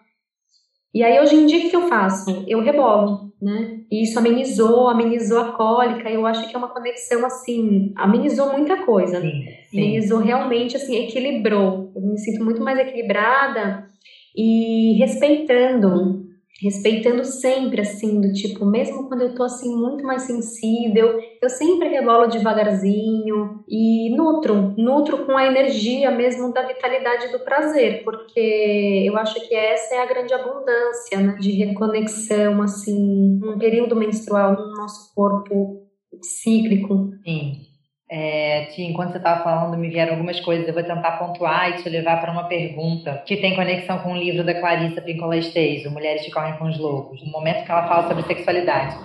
E 0.94 1.04
aí, 1.04 1.20
hoje 1.20 1.36
em 1.36 1.46
dia, 1.46 1.66
o 1.66 1.70
que 1.70 1.76
eu 1.76 1.88
faço? 1.88 2.44
Eu 2.48 2.62
rebolo, 2.62 3.32
né? 3.42 3.80
E 3.90 4.04
isso 4.04 4.20
amenizou, 4.20 4.90
amenizou 4.90 5.40
a 5.40 5.54
cólica. 5.54 6.10
Eu 6.10 6.26
acho 6.26 6.50
que 6.50 6.56
é 6.56 6.58
uma 6.58 6.68
conexão, 6.68 7.26
assim, 7.26 7.94
amenizou 7.96 8.52
muita 8.52 8.84
coisa. 8.84 9.22
Sim, 9.22 9.46
sim. 9.70 9.78
Amenizou 9.78 10.20
realmente, 10.20 10.76
assim, 10.76 10.98
equilibrou. 10.98 11.92
Eu 11.96 12.02
me 12.02 12.18
sinto 12.18 12.44
muito 12.44 12.62
mais 12.62 12.78
equilibrada 12.78 13.88
e 14.36 14.98
respeitando 15.00 16.26
respeitando 16.62 17.26
sempre, 17.26 17.82
assim, 17.82 18.22
do 18.22 18.32
tipo, 18.32 18.66
mesmo 18.66 19.08
quando 19.08 19.22
eu 19.22 19.34
tô, 19.34 19.44
assim, 19.44 19.76
muito 19.76 20.04
mais 20.04 20.24
sensível, 20.24 21.20
eu 21.42 21.50
sempre 21.50 21.90
rebolo 21.90 22.28
devagarzinho 22.28 23.64
e 23.68 24.16
nutro, 24.16 24.74
nutro 24.78 25.26
com 25.26 25.36
a 25.36 25.48
energia 25.48 26.12
mesmo 26.12 26.54
da 26.54 26.62
vitalidade 26.62 27.32
do 27.32 27.40
prazer, 27.40 28.04
porque 28.04 29.06
eu 29.08 29.18
acho 29.18 29.48
que 29.48 29.56
essa 29.56 29.96
é 29.96 30.04
a 30.04 30.06
grande 30.06 30.34
abundância, 30.34 31.20
né, 31.20 31.38
de 31.40 31.52
reconexão, 31.52 32.62
assim, 32.62 33.40
um 33.44 33.58
período 33.58 33.96
menstrual 33.96 34.54
no 34.54 34.74
nosso 34.76 35.14
corpo 35.16 35.88
cíclico. 36.22 37.12
Sim. 37.24 37.71
É, 38.14 38.68
enquanto 38.78 39.14
você 39.14 39.20
estava 39.20 39.42
falando, 39.42 39.78
me 39.78 39.88
vieram 39.88 40.12
algumas 40.12 40.38
coisas. 40.42 40.68
Eu 40.68 40.74
vou 40.74 40.84
tentar 40.84 41.14
pontuar 41.14 41.70
e 41.70 41.82
te 41.82 41.88
levar 41.88 42.20
para 42.20 42.30
uma 42.30 42.44
pergunta 42.44 43.24
que 43.26 43.38
tem 43.38 43.56
conexão 43.56 44.00
com 44.00 44.12
o 44.12 44.18
livro 44.18 44.44
da 44.44 44.54
Clarissa 44.54 45.02
Pinkola 45.02 45.38
Esteso, 45.38 45.90
Mulheres 45.90 46.26
que 46.26 46.30
Correm 46.30 46.58
com 46.58 46.66
os 46.66 46.78
Loucos, 46.78 47.24
no 47.24 47.32
momento 47.32 47.64
que 47.64 47.72
ela 47.72 47.88
fala 47.88 48.10
sobre 48.10 48.24
sexualidade. 48.24 48.98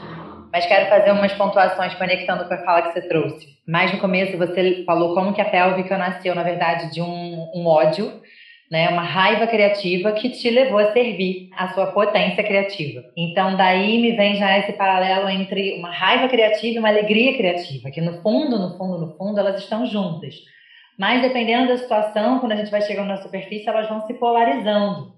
Mas 0.52 0.66
quero 0.66 0.88
fazer 0.88 1.12
umas 1.12 1.32
pontuações 1.34 1.94
conectando 1.94 2.46
com 2.46 2.54
a 2.54 2.58
fala 2.58 2.82
que 2.82 2.94
você 2.94 3.02
trouxe. 3.02 3.46
Mais 3.64 3.92
no 3.92 4.00
começo, 4.00 4.36
você 4.36 4.82
falou 4.84 5.14
como 5.14 5.32
que 5.32 5.40
a 5.40 5.44
pélvica 5.44 5.96
nasceu, 5.96 6.34
na 6.34 6.42
verdade, 6.42 6.92
de 6.92 7.00
um, 7.00 7.48
um 7.54 7.64
ódio 7.66 8.12
né? 8.70 8.88
Uma 8.88 9.02
raiva 9.02 9.46
criativa 9.46 10.12
que 10.12 10.30
te 10.30 10.50
levou 10.50 10.78
a 10.78 10.92
servir 10.92 11.50
a 11.56 11.68
sua 11.68 11.86
potência 11.88 12.42
criativa. 12.42 13.04
Então, 13.16 13.56
daí 13.56 14.00
me 14.00 14.12
vem 14.12 14.36
já 14.36 14.58
esse 14.58 14.72
paralelo 14.72 15.28
entre 15.28 15.78
uma 15.78 15.90
raiva 15.90 16.28
criativa 16.28 16.76
e 16.76 16.78
uma 16.78 16.88
alegria 16.88 17.36
criativa, 17.36 17.90
que 17.90 18.00
no 18.00 18.20
fundo, 18.22 18.58
no 18.58 18.76
fundo, 18.76 18.98
no 18.98 19.16
fundo, 19.16 19.38
elas 19.38 19.62
estão 19.62 19.86
juntas. 19.86 20.34
Mas 20.98 21.22
dependendo 21.22 21.68
da 21.68 21.76
situação, 21.76 22.38
quando 22.38 22.52
a 22.52 22.56
gente 22.56 22.70
vai 22.70 22.82
chegando 22.82 23.08
na 23.08 23.18
superfície, 23.18 23.68
elas 23.68 23.88
vão 23.88 24.06
se 24.06 24.14
polarizando. 24.14 25.14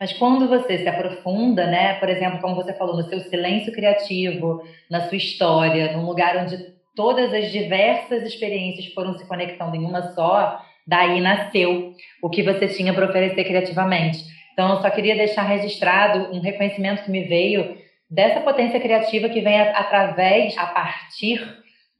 Mas 0.00 0.12
quando 0.12 0.48
você 0.48 0.78
se 0.78 0.88
aprofunda, 0.88 1.66
né, 1.66 1.94
por 1.94 2.08
exemplo, 2.08 2.40
como 2.40 2.54
você 2.54 2.72
falou, 2.72 2.96
no 2.96 3.02
seu 3.02 3.20
silêncio 3.20 3.72
criativo, 3.72 4.62
na 4.88 5.02
sua 5.08 5.16
história, 5.16 5.92
num 5.96 6.06
lugar 6.06 6.36
onde 6.36 6.56
todas 6.94 7.32
as 7.34 7.50
diversas 7.50 8.22
experiências 8.22 8.92
foram 8.92 9.18
se 9.18 9.26
conectando 9.26 9.76
em 9.76 9.84
uma 9.84 10.02
só, 10.14 10.62
daí 10.88 11.20
nasceu 11.20 11.92
o 12.22 12.30
que 12.30 12.42
você 12.42 12.66
tinha 12.66 12.94
para 12.94 13.04
oferecer 13.04 13.44
criativamente. 13.44 14.24
Então, 14.54 14.70
eu 14.70 14.80
só 14.80 14.88
queria 14.88 15.14
deixar 15.14 15.42
registrado 15.42 16.34
um 16.34 16.40
reconhecimento 16.40 17.04
que 17.04 17.10
me 17.10 17.24
veio 17.24 17.76
dessa 18.10 18.40
potência 18.40 18.80
criativa 18.80 19.28
que 19.28 19.42
vem 19.42 19.60
através, 19.60 20.56
a 20.56 20.66
partir 20.66 21.46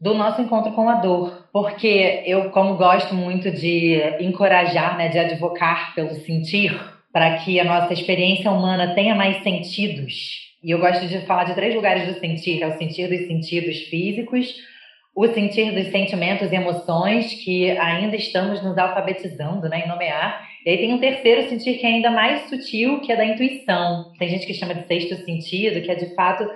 do 0.01 0.14
nosso 0.14 0.40
encontro 0.40 0.72
com 0.72 0.88
a 0.88 0.94
dor. 0.94 1.48
Porque 1.53 2.22
eu, 2.24 2.51
como 2.51 2.77
gosto 2.77 3.14
muito 3.14 3.51
de 3.51 4.01
encorajar, 4.20 4.96
né, 4.96 5.09
de 5.09 5.18
advocar 5.18 5.94
pelo 5.94 6.14
sentir, 6.14 6.74
para 7.12 7.37
que 7.38 7.61
a 7.61 7.64
nossa 7.64 7.92
experiência 7.92 8.51
humana 8.51 8.94
tenha 8.94 9.14
mais 9.14 9.42
sentidos. 9.42 10.48
E 10.64 10.70
eu 10.70 10.79
gosto 10.79 11.07
de 11.07 11.20
falar 11.20 11.44
de 11.44 11.55
três 11.55 11.74
lugares 11.74 12.07
do 12.07 12.18
sentir, 12.18 12.62
é 12.62 12.66
o 12.66 12.79
sentir 12.79 13.09
dos 13.09 13.27
sentidos 13.27 13.77
físicos, 13.85 14.55
o 15.18 15.26
sentir 15.35 15.72
dos 15.72 15.90
sentimentos 15.90 16.52
e 16.52 16.54
emoções 16.54 17.35
que 17.42 17.72
ainda 17.72 18.14
estamos 18.14 18.62
nos 18.62 18.78
alfabetizando, 18.78 19.68
né, 19.68 19.83
em 19.85 19.88
nomear. 19.88 20.46
E 20.64 20.70
aí 20.70 20.78
tem 20.78 20.94
um 20.94 21.00
terceiro 21.00 21.48
sentir 21.48 21.76
que 21.76 21.85
é 21.85 21.88
ainda 21.88 22.09
mais 22.09 22.48
sutil, 22.48 23.00
que 23.00 23.11
é 23.11 23.16
da 23.16 23.24
intuição. 23.24 24.12
Tem 24.16 24.28
gente 24.28 24.46
que 24.46 24.54
chama 24.54 24.76
de 24.76 24.87
sexto 24.87 25.16
sentido, 25.24 25.83
que 25.83 25.90
é 25.90 25.96
de 25.96 26.14
fato 26.14 26.48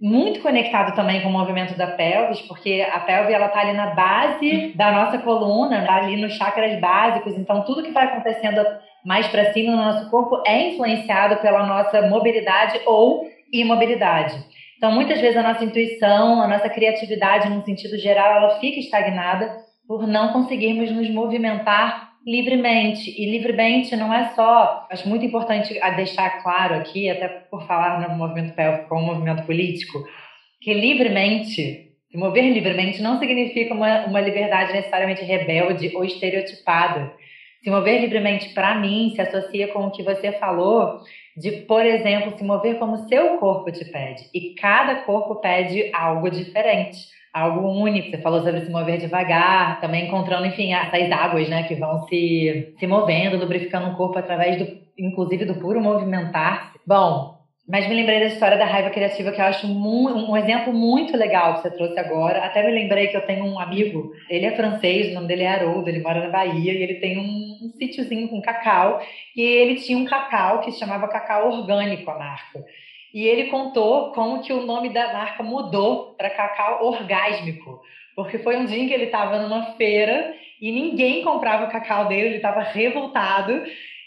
muito 0.00 0.40
conectado 0.40 0.96
também 0.96 1.20
com 1.20 1.28
o 1.28 1.32
movimento 1.32 1.76
da 1.76 1.86
pelvis, 1.86 2.40
porque 2.40 2.80
a 2.90 2.98
pelve 3.00 3.30
ela 3.30 3.48
tá 3.48 3.60
ali 3.60 3.74
na 3.74 3.90
base 3.90 4.72
da 4.74 4.90
nossa 4.90 5.18
coluna, 5.18 5.84
tá 5.84 5.96
ali 5.96 6.16
nos 6.16 6.32
chakras 6.32 6.80
básicos, 6.80 7.36
então 7.36 7.62
tudo 7.66 7.82
que 7.82 7.90
vai 7.90 8.06
acontecendo 8.06 8.64
mais 9.04 9.26
para 9.26 9.52
cima 9.52 9.72
no 9.72 9.84
nosso 9.84 10.08
corpo 10.08 10.42
é 10.46 10.70
influenciado 10.70 11.36
pela 11.42 11.66
nossa 11.66 12.00
mobilidade 12.08 12.80
ou 12.86 13.28
imobilidade. 13.52 14.34
Então, 14.78 14.92
muitas 14.92 15.20
vezes 15.20 15.36
a 15.36 15.42
nossa 15.42 15.64
intuição, 15.64 16.40
a 16.40 16.46
nossa 16.46 16.70
criatividade, 16.70 17.50
num 17.50 17.64
sentido 17.64 17.98
geral, 17.98 18.36
ela 18.36 18.60
fica 18.60 18.78
estagnada 18.78 19.56
por 19.88 20.06
não 20.06 20.32
conseguirmos 20.32 20.90
nos 20.92 21.10
movimentar 21.10 22.12
livremente. 22.24 23.10
E 23.10 23.28
livremente 23.28 23.96
não 23.96 24.14
é 24.14 24.32
só, 24.34 24.86
acho 24.88 25.08
muito 25.08 25.24
importante 25.24 25.74
deixar 25.96 26.42
claro 26.42 26.76
aqui, 26.76 27.10
até 27.10 27.26
por 27.26 27.66
falar 27.66 28.08
no 28.08 28.16
movimento 28.16 28.54
pélvico 28.54 28.88
como 28.88 29.06
movimento 29.06 29.44
político, 29.44 30.04
que 30.60 30.72
livremente, 30.72 31.88
se 32.10 32.16
mover 32.16 32.44
livremente 32.44 33.02
não 33.02 33.18
significa 33.18 33.74
uma, 33.74 34.06
uma 34.06 34.20
liberdade 34.20 34.72
necessariamente 34.72 35.24
rebelde 35.24 35.90
ou 35.96 36.04
estereotipada. 36.04 37.12
Se 37.64 37.70
mover 37.70 38.00
livremente, 38.00 38.50
para 38.50 38.78
mim, 38.78 39.12
se 39.14 39.20
associa 39.20 39.66
com 39.68 39.86
o 39.86 39.90
que 39.90 40.04
você 40.04 40.30
falou 40.32 41.00
de, 41.38 41.52
por 41.62 41.84
exemplo, 41.84 42.36
se 42.36 42.44
mover 42.44 42.78
como 42.78 43.08
seu 43.08 43.38
corpo 43.38 43.70
te 43.70 43.84
pede. 43.84 44.28
E 44.34 44.54
cada 44.54 44.96
corpo 45.02 45.36
pede 45.36 45.90
algo 45.94 46.30
diferente, 46.30 47.06
algo 47.32 47.68
único. 47.68 48.10
Você 48.10 48.18
falou 48.18 48.42
sobre 48.42 48.62
se 48.62 48.70
mover 48.70 48.98
devagar, 48.98 49.80
também 49.80 50.06
encontrando, 50.06 50.46
enfim, 50.46 50.72
essas 50.72 51.10
águas, 51.12 51.48
né, 51.48 51.62
que 51.62 51.74
vão 51.76 52.06
se, 52.08 52.74
se 52.78 52.86
movendo, 52.86 53.38
lubrificando 53.38 53.90
o 53.90 53.96
corpo 53.96 54.18
através 54.18 54.58
do, 54.58 54.78
inclusive, 54.98 55.44
do 55.44 55.54
puro 55.54 55.80
movimentar-se. 55.80 56.78
Bom, 56.86 57.37
mas 57.68 57.86
me 57.86 57.94
lembrei 57.94 58.18
da 58.20 58.26
história 58.26 58.56
da 58.56 58.64
raiva 58.64 58.88
criativa, 58.88 59.30
que 59.30 59.38
eu 59.42 59.44
acho 59.44 59.66
um 59.66 60.34
exemplo 60.38 60.72
muito 60.72 61.14
legal 61.14 61.56
que 61.56 61.62
você 61.62 61.70
trouxe 61.70 61.98
agora. 61.98 62.42
Até 62.42 62.62
me 62.62 62.72
lembrei 62.72 63.08
que 63.08 63.16
eu 63.16 63.26
tenho 63.26 63.44
um 63.44 63.60
amigo, 63.60 64.10
ele 64.30 64.46
é 64.46 64.56
francês, 64.56 65.10
o 65.10 65.14
nome 65.14 65.28
dele 65.28 65.42
é 65.42 65.48
Haroldo, 65.48 65.86
ele 65.86 66.00
mora 66.00 66.22
na 66.22 66.30
Bahia, 66.30 66.72
e 66.72 66.82
ele 66.82 66.94
tem 66.94 67.18
um, 67.18 67.66
um 67.66 67.70
sítiozinho 67.76 68.26
com 68.28 68.40
cacau, 68.40 69.02
e 69.36 69.42
ele 69.42 69.74
tinha 69.74 69.98
um 69.98 70.06
cacau 70.06 70.60
que 70.60 70.72
se 70.72 70.78
chamava 70.78 71.08
Cacau 71.08 71.50
Orgânico, 71.50 72.10
a 72.10 72.18
marca. 72.18 72.64
E 73.12 73.26
ele 73.26 73.50
contou 73.50 74.12
como 74.12 74.40
que 74.40 74.52
o 74.52 74.64
nome 74.64 74.88
da 74.88 75.12
marca 75.12 75.42
mudou 75.42 76.14
para 76.14 76.30
Cacau 76.30 76.86
Orgásmico, 76.86 77.82
porque 78.16 78.38
foi 78.38 78.56
um 78.56 78.64
dia 78.64 78.82
em 78.82 78.88
que 78.88 78.94
ele 78.94 79.04
estava 79.04 79.40
numa 79.40 79.74
feira 79.74 80.34
e 80.58 80.72
ninguém 80.72 81.22
comprava 81.22 81.66
o 81.66 81.70
cacau 81.70 82.08
dele, 82.08 82.28
ele 82.28 82.36
estava 82.36 82.62
revoltado, 82.62 83.62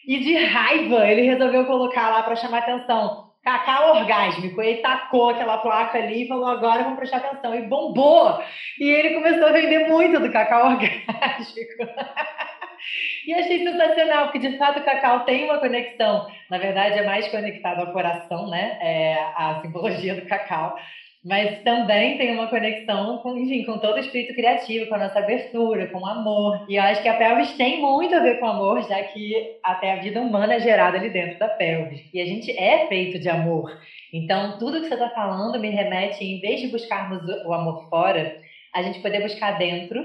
e 0.08 0.18
de 0.18 0.36
raiva 0.36 1.08
ele 1.08 1.22
resolveu 1.22 1.66
colocar 1.66 2.10
lá 2.10 2.24
para 2.24 2.36
chamar 2.36 2.60
atenção 2.60 3.31
cacau 3.44 3.98
orgásmico. 3.98 4.62
Ele 4.62 4.82
tacou 4.82 5.30
aquela 5.30 5.58
placa 5.58 5.98
ali 5.98 6.24
e 6.24 6.28
falou: 6.28 6.48
agora 6.48 6.84
vamos 6.84 6.98
prestar 6.98 7.18
atenção. 7.18 7.56
E 7.56 7.64
bombou! 7.64 8.42
E 8.80 8.90
ele 8.90 9.16
começou 9.16 9.48
a 9.48 9.52
vender 9.52 9.88
muito 9.88 10.20
do 10.20 10.32
cacau 10.32 10.72
orgásmico. 10.72 11.84
e 13.28 13.34
achei 13.34 13.64
sensacional, 13.64 14.26
porque 14.26 14.48
de 14.48 14.58
fato 14.58 14.80
o 14.80 14.84
cacau 14.84 15.26
tem 15.26 15.46
uma 15.46 15.60
conexão. 15.60 16.28
Na 16.50 16.58
verdade, 16.58 17.00
é 17.00 17.06
mais 17.06 17.28
conectado 17.30 17.82
ao 17.82 17.94
coração, 17.94 18.50
né? 18.50 18.78
É 18.82 19.14
a 19.36 19.60
simbologia 19.62 20.16
do 20.16 20.28
cacau 20.28 20.76
mas 21.24 21.62
também 21.64 22.18
tem 22.18 22.34
uma 22.34 22.48
conexão 22.48 23.20
com, 23.20 23.38
enfim, 23.38 23.64
com 23.64 23.78
todo 23.78 23.96
o 23.96 24.00
espírito 24.00 24.34
criativo, 24.34 24.88
com 24.88 24.96
a 24.96 25.00
nossa 25.00 25.20
abertura, 25.20 25.88
com 25.88 26.00
o 26.00 26.06
amor. 26.06 26.66
E 26.68 26.76
eu 26.76 26.82
acho 26.82 27.02
que 27.04 27.08
a 27.08 27.16
pelvis 27.16 27.54
tem 27.54 27.80
muito 27.80 28.16
a 28.16 28.20
ver 28.20 28.40
com 28.40 28.48
amor, 28.48 28.82
já 28.88 29.04
que 29.04 29.58
até 29.64 29.94
a 29.94 30.02
vida 30.02 30.20
humana 30.20 30.56
é 30.56 30.60
gerada 30.60 30.98
ali 30.98 31.12
dentro 31.12 31.38
da 31.38 31.48
pelvis. 31.48 32.02
E 32.12 32.20
a 32.20 32.26
gente 32.26 32.52
é 32.58 32.88
feito 32.88 33.20
de 33.20 33.30
amor. 33.30 33.72
Então, 34.12 34.58
tudo 34.58 34.82
que 34.82 34.88
você 34.88 34.96
está 34.96 35.10
falando 35.10 35.60
me 35.60 35.70
remete, 35.70 36.24
em 36.24 36.42
vez 36.42 36.60
de 36.60 36.70
buscarmos 36.70 37.22
o 37.46 37.54
amor 37.54 37.88
fora, 37.88 38.42
a 38.74 38.82
gente 38.82 39.00
poder 39.00 39.22
buscar 39.22 39.60
dentro. 39.60 40.04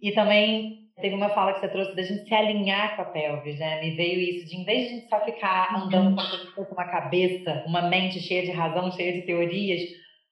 E 0.00 0.12
também 0.12 0.82
teve 0.98 1.14
uma 1.14 1.28
fala 1.28 1.52
que 1.52 1.60
você 1.60 1.68
trouxe 1.68 1.94
da 1.94 2.02
gente 2.02 2.26
se 2.26 2.34
alinhar 2.34 2.96
com 2.96 3.02
a 3.02 3.06
pelvis, 3.06 3.58
né? 3.58 3.82
Me 3.82 3.90
veio 3.96 4.18
isso 4.18 4.48
de, 4.48 4.56
em 4.56 4.64
vez 4.64 4.80
de 4.80 4.86
a 4.86 4.90
gente 4.96 5.08
só 5.08 5.24
ficar 5.26 5.74
andando 5.74 6.16
com 6.54 6.62
uma 6.62 6.84
cabeça, 6.84 7.64
uma 7.66 7.82
mente 7.82 8.18
cheia 8.18 8.42
de 8.42 8.50
razão, 8.50 8.90
cheia 8.92 9.12
de 9.12 9.22
teorias, 9.22 9.82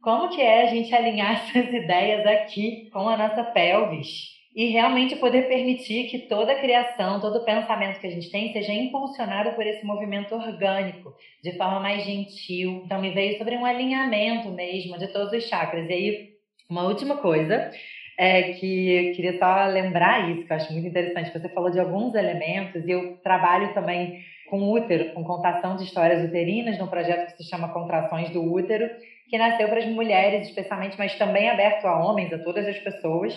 como 0.00 0.30
que 0.30 0.40
é 0.40 0.62
a 0.62 0.66
gente 0.66 0.94
alinhar 0.94 1.32
essas 1.54 1.72
ideias 1.72 2.26
aqui 2.26 2.88
com 2.92 3.08
a 3.08 3.16
nossa 3.16 3.44
pelvis? 3.44 4.38
E 4.54 4.66
realmente 4.70 5.14
poder 5.14 5.46
permitir 5.46 6.08
que 6.08 6.18
toda 6.20 6.52
a 6.52 6.58
criação, 6.58 7.20
todo 7.20 7.36
o 7.36 7.44
pensamento 7.44 8.00
que 8.00 8.06
a 8.08 8.10
gente 8.10 8.32
tem 8.32 8.52
seja 8.52 8.72
impulsionado 8.72 9.52
por 9.52 9.64
esse 9.64 9.86
movimento 9.86 10.34
orgânico, 10.34 11.14
de 11.42 11.56
forma 11.56 11.78
mais 11.78 12.04
gentil. 12.04 12.82
Então, 12.84 13.00
me 13.00 13.10
veio 13.10 13.38
sobre 13.38 13.54
um 13.54 13.64
alinhamento 13.64 14.50
mesmo 14.50 14.98
de 14.98 15.06
todos 15.12 15.32
os 15.32 15.44
chakras. 15.48 15.88
E 15.88 15.92
aí, 15.92 16.28
uma 16.68 16.82
última 16.82 17.18
coisa 17.18 17.70
é 18.18 18.54
que 18.54 19.12
queria 19.14 19.38
só 19.38 19.66
lembrar 19.66 20.30
isso, 20.30 20.44
que 20.44 20.52
eu 20.52 20.56
acho 20.56 20.72
muito 20.72 20.88
interessante. 20.88 21.32
Você 21.32 21.48
falou 21.48 21.70
de 21.70 21.78
alguns 21.78 22.14
elementos, 22.16 22.84
e 22.84 22.90
eu 22.90 23.18
trabalho 23.22 23.72
também 23.72 24.20
com 24.48 24.72
útero, 24.72 25.14
com 25.14 25.22
contação 25.22 25.76
de 25.76 25.84
histórias 25.84 26.28
uterinas, 26.28 26.76
num 26.76 26.88
projeto 26.88 27.30
que 27.30 27.42
se 27.42 27.48
chama 27.48 27.72
Contrações 27.72 28.30
do 28.30 28.42
Útero, 28.42 28.90
que 29.30 29.38
nasceu 29.38 29.68
para 29.68 29.78
as 29.78 29.86
mulheres, 29.86 30.48
especialmente, 30.48 30.98
mas 30.98 31.16
também 31.16 31.48
aberto 31.48 31.84
a 31.86 32.04
homens, 32.04 32.32
a 32.32 32.38
todas 32.38 32.66
as 32.66 32.78
pessoas 32.80 33.32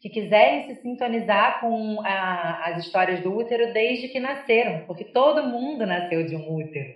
que 0.00 0.10
quiserem 0.10 0.66
se 0.66 0.82
sintonizar 0.82 1.60
com 1.60 2.00
a, 2.04 2.64
as 2.66 2.84
histórias 2.84 3.20
do 3.20 3.34
útero 3.34 3.72
desde 3.72 4.08
que 4.08 4.20
nasceram, 4.20 4.84
porque 4.86 5.04
todo 5.04 5.48
mundo 5.48 5.86
nasceu 5.86 6.26
de 6.26 6.36
um 6.36 6.54
útero. 6.54 6.94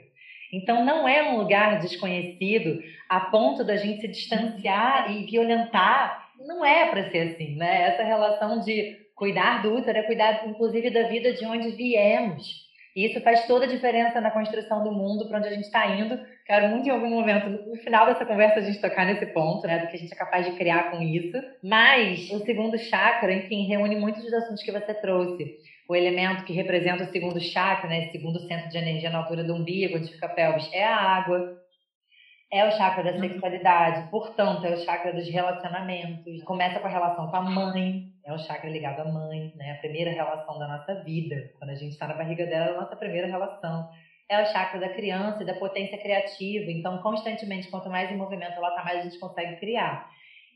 Então 0.53 0.84
não 0.84 1.09
é 1.09 1.30
um 1.30 1.38
lugar 1.38 1.78
desconhecido 1.78 2.82
a 3.09 3.20
ponto 3.20 3.64
da 3.64 3.76
gente 3.76 4.01
se 4.01 4.09
distanciar 4.09 5.11
e 5.12 5.24
violentar. 5.24 6.28
Não 6.40 6.64
é 6.64 6.90
para 6.90 7.09
ser 7.11 7.32
assim, 7.32 7.55
né? 7.55 7.82
Essa 7.82 8.03
relação 8.03 8.61
de 8.61 8.98
cuidar 9.14 9.62
do 9.62 9.74
útero 9.74 9.98
é 9.98 10.03
cuidar, 10.03 10.48
inclusive, 10.48 10.90
da 10.90 11.05
vida 11.05 11.32
de 11.32 11.46
onde 11.46 11.70
viemos. 11.70 12.68
Isso 13.05 13.20
faz 13.20 13.46
toda 13.46 13.64
a 13.64 13.68
diferença 13.68 14.20
na 14.20 14.30
construção 14.30 14.84
do 14.84 14.92
mundo 14.92 15.26
para 15.28 15.38
onde 15.38 15.48
a 15.48 15.53
gente 15.53 15.64
está 15.64 15.86
indo. 15.86 16.18
Quero 16.44 16.68
muito 16.68 16.86
em 16.86 16.90
algum 16.90 17.09
momento, 17.09 17.48
no 17.48 17.76
final 17.76 18.07
dessa 18.07 18.26
conversa, 18.26 18.59
a 18.59 18.62
gente 18.62 18.80
tocar 18.80 19.07
nesse 19.07 19.26
ponto, 19.26 19.66
né, 19.66 19.78
do 19.78 19.86
que 19.88 19.96
a 19.96 19.98
gente 19.98 20.12
é 20.12 20.16
capaz 20.16 20.46
de 20.46 20.53
criar 20.53 20.90
com 20.90 21.01
isso. 21.01 21.36
Mas 21.62 22.30
o 22.30 22.38
segundo 22.44 22.76
chakra, 22.78 23.32
enfim, 23.32 23.66
reúne 23.66 23.96
muitos 23.96 24.22
dos 24.22 24.32
assuntos 24.32 24.62
que 24.62 24.72
você 24.72 24.92
trouxe. 24.94 25.59
O 25.88 25.94
elemento 25.94 26.44
que 26.44 26.53
representa 26.53 27.05
o 27.05 27.12
segundo 27.12 27.40
chakra, 27.40 27.88
né, 27.88 28.09
segundo 28.12 28.40
centro 28.40 28.68
de 28.68 28.78
energia 28.78 29.11
na 29.11 29.18
altura 29.18 29.44
do 29.44 29.55
umbigo, 29.55 29.96
onde 29.96 30.12
fica 30.12 30.26
a 30.26 30.30
pelvis, 30.30 30.68
é 30.72 30.84
a 30.84 30.96
água 30.96 31.59
é 32.53 32.66
o 32.66 32.72
chakra 32.72 33.05
da 33.05 33.12
uhum. 33.12 33.20
sexualidade, 33.20 34.11
portanto, 34.11 34.64
é 34.64 34.74
o 34.74 34.78
chakra 34.78 35.12
dos 35.12 35.28
relacionamentos. 35.28 36.42
Começa 36.42 36.80
com 36.80 36.86
a 36.88 36.90
relação 36.90 37.30
com 37.30 37.36
a 37.36 37.42
mãe, 37.42 38.12
é 38.24 38.32
o 38.32 38.38
chakra 38.38 38.68
ligado 38.68 39.01
à 39.01 39.05
mãe, 39.05 39.53
né? 39.57 39.72
A 39.72 39.76
primeira 39.76 40.11
relação 40.11 40.59
da 40.59 40.66
nossa 40.66 40.94
vida. 41.03 41.53
Quando 41.59 41.70
a 41.70 41.74
gente 41.74 41.92
está 41.92 42.09
na 42.09 42.14
barriga 42.14 42.44
dela, 42.46 42.66
é 42.66 42.70
a 42.70 42.80
nossa 42.80 42.96
primeira 42.96 43.28
relação. 43.28 43.88
É 44.28 44.42
o 44.42 44.46
chakra 44.46 44.80
da 44.80 44.88
criança 44.88 45.42
e 45.42 45.46
da 45.46 45.55
potência 45.55 45.98
criativa. 45.98 46.70
Então, 46.70 46.98
constantemente, 46.98 47.68
quanto 47.68 47.88
mais 47.88 48.11
em 48.11 48.16
movimento 48.16 48.55
ela 48.57 48.68
está, 48.68 48.84
mais 48.84 49.01
a 49.01 49.03
gente 49.03 49.18
consegue 49.18 49.57
criar. 49.57 50.11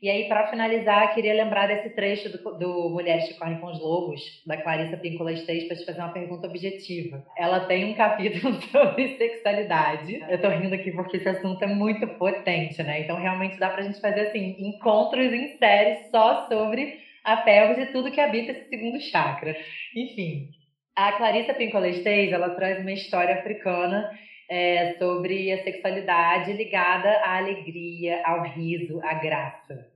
E 0.05 0.09
aí, 0.11 0.27
para 0.27 0.45
finalizar, 0.49 1.15
queria 1.15 1.33
lembrar 1.33 1.65
desse 1.65 1.89
trecho 1.89 2.29
do, 2.29 2.59
do, 2.59 2.89
Mulheres 2.91 3.27
que 3.27 3.39
Correm 3.39 3.57
com 3.57 3.65
os 3.65 3.79
Lobos, 3.79 4.21
da 4.45 4.55
Clarissa 4.55 4.97
Píncola 4.97 5.33
Esteves, 5.33 5.63
para 5.63 5.77
te 5.77 5.83
fazer 5.83 5.99
uma 5.99 6.13
pergunta 6.13 6.45
objetiva. 6.45 7.25
Ela 7.35 7.61
tem 7.61 7.85
um 7.85 7.95
capítulo 7.95 8.53
sobre 8.69 9.17
sexualidade. 9.17 10.23
Eu 10.29 10.39
tô 10.39 10.47
rindo 10.49 10.75
aqui 10.75 10.91
porque 10.91 11.17
esse 11.17 11.27
assunto 11.27 11.59
é 11.63 11.65
muito 11.65 12.05
potente, 12.19 12.83
né? 12.83 12.99
Então, 13.01 13.17
realmente 13.17 13.57
dá 13.57 13.71
pra 13.71 13.81
gente 13.81 13.99
fazer, 13.99 14.27
assim, 14.27 14.55
encontros 14.59 15.33
em 15.33 15.57
séries 15.57 16.11
só 16.11 16.47
sobre 16.49 16.99
a 17.23 17.37
pelvis 17.37 17.79
e 17.79 17.91
tudo 17.91 18.11
que 18.11 18.21
habita 18.21 18.51
esse 18.51 18.69
segundo 18.69 19.01
chakra. 19.01 19.57
Enfim, 19.95 20.51
a 20.95 21.13
Clarissa 21.13 21.55
Píncola 21.55 21.89
Esteves, 21.89 22.31
ela 22.31 22.51
traz 22.51 22.79
uma 22.79 22.91
história 22.91 23.39
africana 23.39 24.11
é, 24.47 24.93
sobre 24.99 25.51
a 25.51 25.63
sexualidade 25.63 26.53
ligada 26.53 27.09
à 27.23 27.37
alegria, 27.37 28.21
ao 28.23 28.43
riso, 28.43 29.01
à 29.01 29.15
graça. 29.15 29.94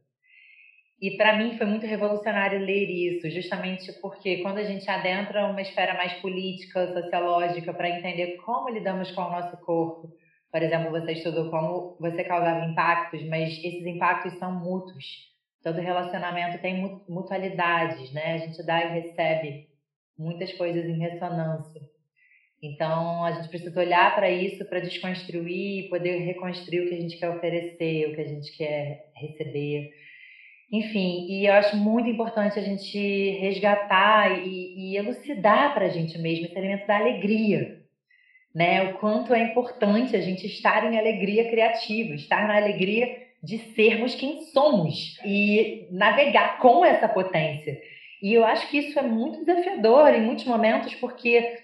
E 1.01 1.15
para 1.15 1.37
mim 1.37 1.57
foi 1.57 1.65
muito 1.65 1.85
revolucionário 1.85 2.59
ler 2.59 2.89
isso, 2.89 3.29
justamente 3.29 3.91
porque 4.01 4.41
quando 4.41 4.57
a 4.57 4.63
gente 4.63 4.89
adentra 4.89 5.47
uma 5.47 5.61
esfera 5.61 5.93
mais 5.93 6.13
política, 6.21 6.93
sociológica, 6.93 7.73
para 7.73 7.89
entender 7.89 8.35
como 8.37 8.69
lidamos 8.69 9.09
com 9.11 9.21
o 9.21 9.31
nosso 9.31 9.55
corpo, 9.57 10.13
por 10.51 10.61
exemplo, 10.61 10.91
você 10.91 11.13
estudou 11.13 11.49
como 11.49 11.95
você 11.99 12.23
causava 12.23 12.65
impactos, 12.65 13.23
mas 13.29 13.49
esses 13.63 13.85
impactos 13.85 14.37
são 14.39 14.51
mútuos. 14.51 15.05
Todo 15.63 15.79
relacionamento 15.79 16.61
tem 16.61 17.01
mutualidades, 17.07 18.11
né? 18.13 18.33
A 18.33 18.37
gente 18.39 18.65
dá 18.65 18.83
e 18.83 19.01
recebe 19.01 19.67
muitas 20.17 20.51
coisas 20.53 20.85
em 20.85 20.99
ressonância. 20.99 21.81
Então, 22.61 23.23
a 23.23 23.31
gente 23.31 23.49
precisa 23.49 23.79
olhar 23.79 24.13
para 24.15 24.29
isso 24.29 24.65
para 24.65 24.81
desconstruir 24.81 25.85
e 25.85 25.89
poder 25.89 26.17
reconstruir 26.25 26.81
o 26.81 26.89
que 26.89 26.95
a 26.95 27.01
gente 27.01 27.17
quer 27.17 27.29
oferecer, 27.29 28.09
o 28.09 28.15
que 28.15 28.21
a 28.21 28.27
gente 28.27 28.57
quer 28.57 29.11
receber. 29.15 29.91
Enfim, 30.71 31.25
e 31.29 31.47
eu 31.47 31.53
acho 31.53 31.75
muito 31.75 32.09
importante 32.09 32.59
a 32.59 32.61
gente 32.61 33.31
resgatar 33.39 34.39
e, 34.45 34.93
e 34.93 34.97
elucidar 34.97 35.73
para 35.73 35.85
a 35.85 35.89
gente 35.89 36.17
mesmo 36.19 36.45
esse 36.45 36.57
elemento 36.57 36.85
da 36.85 36.97
alegria. 36.97 37.79
Né? 38.53 38.83
O 38.89 38.93
quanto 38.99 39.33
é 39.33 39.41
importante 39.41 40.15
a 40.15 40.21
gente 40.21 40.45
estar 40.45 40.91
em 40.91 40.97
alegria 40.97 41.49
criativa, 41.49 42.13
estar 42.13 42.47
na 42.47 42.57
alegria 42.57 43.07
de 43.41 43.57
sermos 43.73 44.13
quem 44.15 44.41
somos 44.47 45.17
e 45.25 45.87
navegar 45.91 46.59
com 46.59 46.85
essa 46.85 47.07
potência. 47.07 47.79
E 48.21 48.33
eu 48.33 48.43
acho 48.43 48.69
que 48.69 48.77
isso 48.77 48.99
é 48.99 49.01
muito 49.01 49.39
desafiador 49.39 50.13
em 50.13 50.21
muitos 50.21 50.45
momentos, 50.45 50.93
porque 50.95 51.57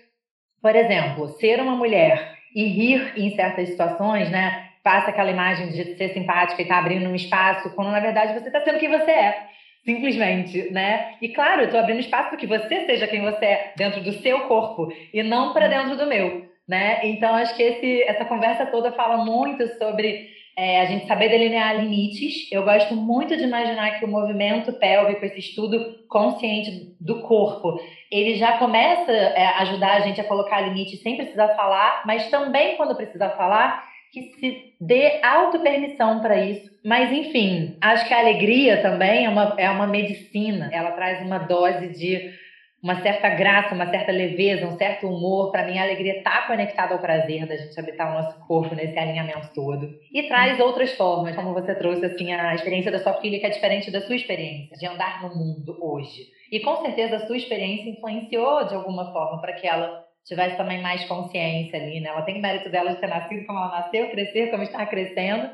por 0.66 0.76
exemplo, 0.76 1.28
ser 1.38 1.62
uma 1.62 1.76
mulher 1.76 2.40
e 2.56 2.66
rir 2.66 3.14
em 3.16 3.36
certas 3.36 3.70
situações, 3.70 4.32
né? 4.32 4.68
Passa 4.86 5.10
aquela 5.10 5.32
imagem 5.32 5.70
de 5.70 5.98
ser 5.98 6.14
simpática 6.14 6.62
e 6.62 6.64
estar 6.64 6.76
tá 6.76 6.82
abrindo 6.82 7.10
um 7.10 7.16
espaço, 7.16 7.74
quando 7.74 7.90
na 7.90 8.00
verdade 8.00 8.40
você 8.40 8.46
está 8.46 8.62
sendo 8.62 8.78
quem 8.78 8.88
você 8.88 9.10
é. 9.10 9.48
Simplesmente, 9.84 10.72
né? 10.72 11.16
E 11.20 11.30
claro, 11.30 11.62
eu 11.62 11.66
estou 11.66 11.80
abrindo 11.80 12.02
espaço 12.02 12.30
para 12.30 12.38
que 12.38 12.46
você 12.46 12.86
seja 12.86 13.08
quem 13.08 13.24
você 13.24 13.46
é 13.46 13.74
dentro 13.76 14.04
do 14.04 14.14
seu 14.14 14.42
corpo 14.42 14.94
e 15.12 15.24
não 15.24 15.54
para 15.54 15.68
dentro 15.68 15.98
do 15.98 16.06
meu, 16.06 16.46
né? 16.70 17.00
Então 17.04 17.34
acho 17.34 17.56
que 17.56 17.64
esse, 17.64 18.04
essa 18.04 18.26
conversa 18.26 18.68
toda 18.68 18.92
fala 18.92 19.26
muito 19.26 19.68
sobre 19.80 20.30
é, 20.56 20.82
a 20.82 20.86
gente 20.86 21.08
saber 21.08 21.30
delinear 21.30 21.80
limites. 21.80 22.48
Eu 22.52 22.64
gosto 22.64 22.96
muito 22.96 23.36
de 23.36 23.44
imaginar 23.44 23.98
que 23.98 24.06
o 24.06 24.08
movimento 24.08 24.72
pélvico, 24.74 25.26
esse 25.26 25.40
estudo 25.40 26.06
consciente 26.08 26.96
do 27.02 27.22
corpo, 27.22 27.80
ele 28.12 28.36
já 28.36 28.60
começa 28.60 29.12
é, 29.12 29.48
a 29.48 29.62
ajudar 29.64 29.94
a 29.94 30.00
gente 30.02 30.22
a 30.22 30.26
colocar 30.26 30.62
limite 30.62 30.98
sem 30.98 31.18
precisar 31.18 31.50
falar, 31.56 32.04
mas 32.06 32.30
também 32.30 32.78
quando 32.78 32.96
precisar 32.96 33.32
falar, 33.32 33.95
que 34.16 34.40
se 34.40 34.74
dê 34.80 35.20
auto-permissão 35.22 36.22
para 36.22 36.42
isso. 36.42 36.70
Mas, 36.84 37.12
enfim, 37.12 37.78
acho 37.82 38.08
que 38.08 38.14
a 38.14 38.20
alegria 38.20 38.82
também 38.82 39.26
é 39.26 39.30
uma, 39.30 39.56
é 39.58 39.70
uma 39.70 39.88
medicina. 39.88 40.70
Ela 40.72 40.92
traz 40.92 41.22
uma 41.26 41.40
dose 41.40 41.90
de 41.90 42.34
uma 42.82 43.02
certa 43.02 43.30
graça, 43.30 43.74
uma 43.74 43.90
certa 43.90 44.12
leveza, 44.12 44.68
um 44.68 44.78
certo 44.78 45.08
humor. 45.08 45.52
Para 45.52 45.66
mim, 45.66 45.78
a 45.78 45.84
alegria 45.84 46.18
está 46.18 46.44
conectada 46.44 46.94
ao 46.94 47.00
prazer 47.00 47.46
da 47.48 47.58
gente 47.58 47.80
habitar 47.80 48.12
o 48.12 48.22
nosso 48.22 48.40
corpo 48.48 48.76
nesse 48.76 48.98
alinhamento 48.98 49.50
todo. 49.54 49.90
E 50.14 50.24
traz 50.28 50.60
outras 50.60 50.94
formas, 50.94 51.36
como 51.36 51.54
você 51.54 51.74
trouxe 51.76 52.06
assim 52.06 52.32
a 52.32 52.54
experiência 52.54 52.92
da 52.92 53.00
sua 53.00 53.16
filha, 53.16 53.40
que 53.40 53.46
é 53.46 53.50
diferente 53.50 53.90
da 53.90 54.02
sua 54.02 54.16
experiência 54.16 54.78
de 54.78 54.86
andar 54.86 55.24
no 55.24 55.36
mundo 55.36 55.76
hoje. 55.82 56.28
E 56.52 56.60
com 56.60 56.78
certeza 56.84 57.18
a 57.18 57.26
sua 57.26 57.36
experiência 57.36 57.90
influenciou 57.90 58.68
de 58.68 58.76
alguma 58.76 59.12
forma 59.12 59.42
para 59.42 59.54
que 59.54 59.68
ela 59.68 60.05
tivesse 60.26 60.58
também 60.58 60.82
mais 60.82 61.06
consciência 61.06 61.80
ali, 61.80 62.00
né? 62.00 62.10
Ela 62.10 62.24
tem 62.24 62.42
mérito 62.42 62.70
dela 62.70 62.94
de 62.94 63.00
ter 63.00 63.08
nascido 63.08 63.46
como 63.46 63.60
ela 63.60 63.80
nasceu, 63.80 64.10
crescer 64.10 64.50
como 64.52 64.64
está 64.64 64.86
crescendo. 64.86 65.50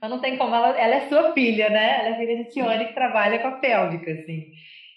Mas 0.00 0.10
não 0.10 0.20
tem 0.20 0.36
como 0.36 0.54
ela, 0.54 0.78
ela 0.78 0.94
é 0.96 1.08
sua 1.08 1.32
filha, 1.32 1.70
né? 1.70 2.00
Ela 2.00 2.08
é 2.08 2.16
filha 2.16 2.44
de 2.44 2.50
Tione 2.50 2.86
que 2.86 2.94
trabalha 2.94 3.38
com 3.38 3.48
a 3.48 3.52
pélvica, 3.52 4.10
assim. 4.12 4.52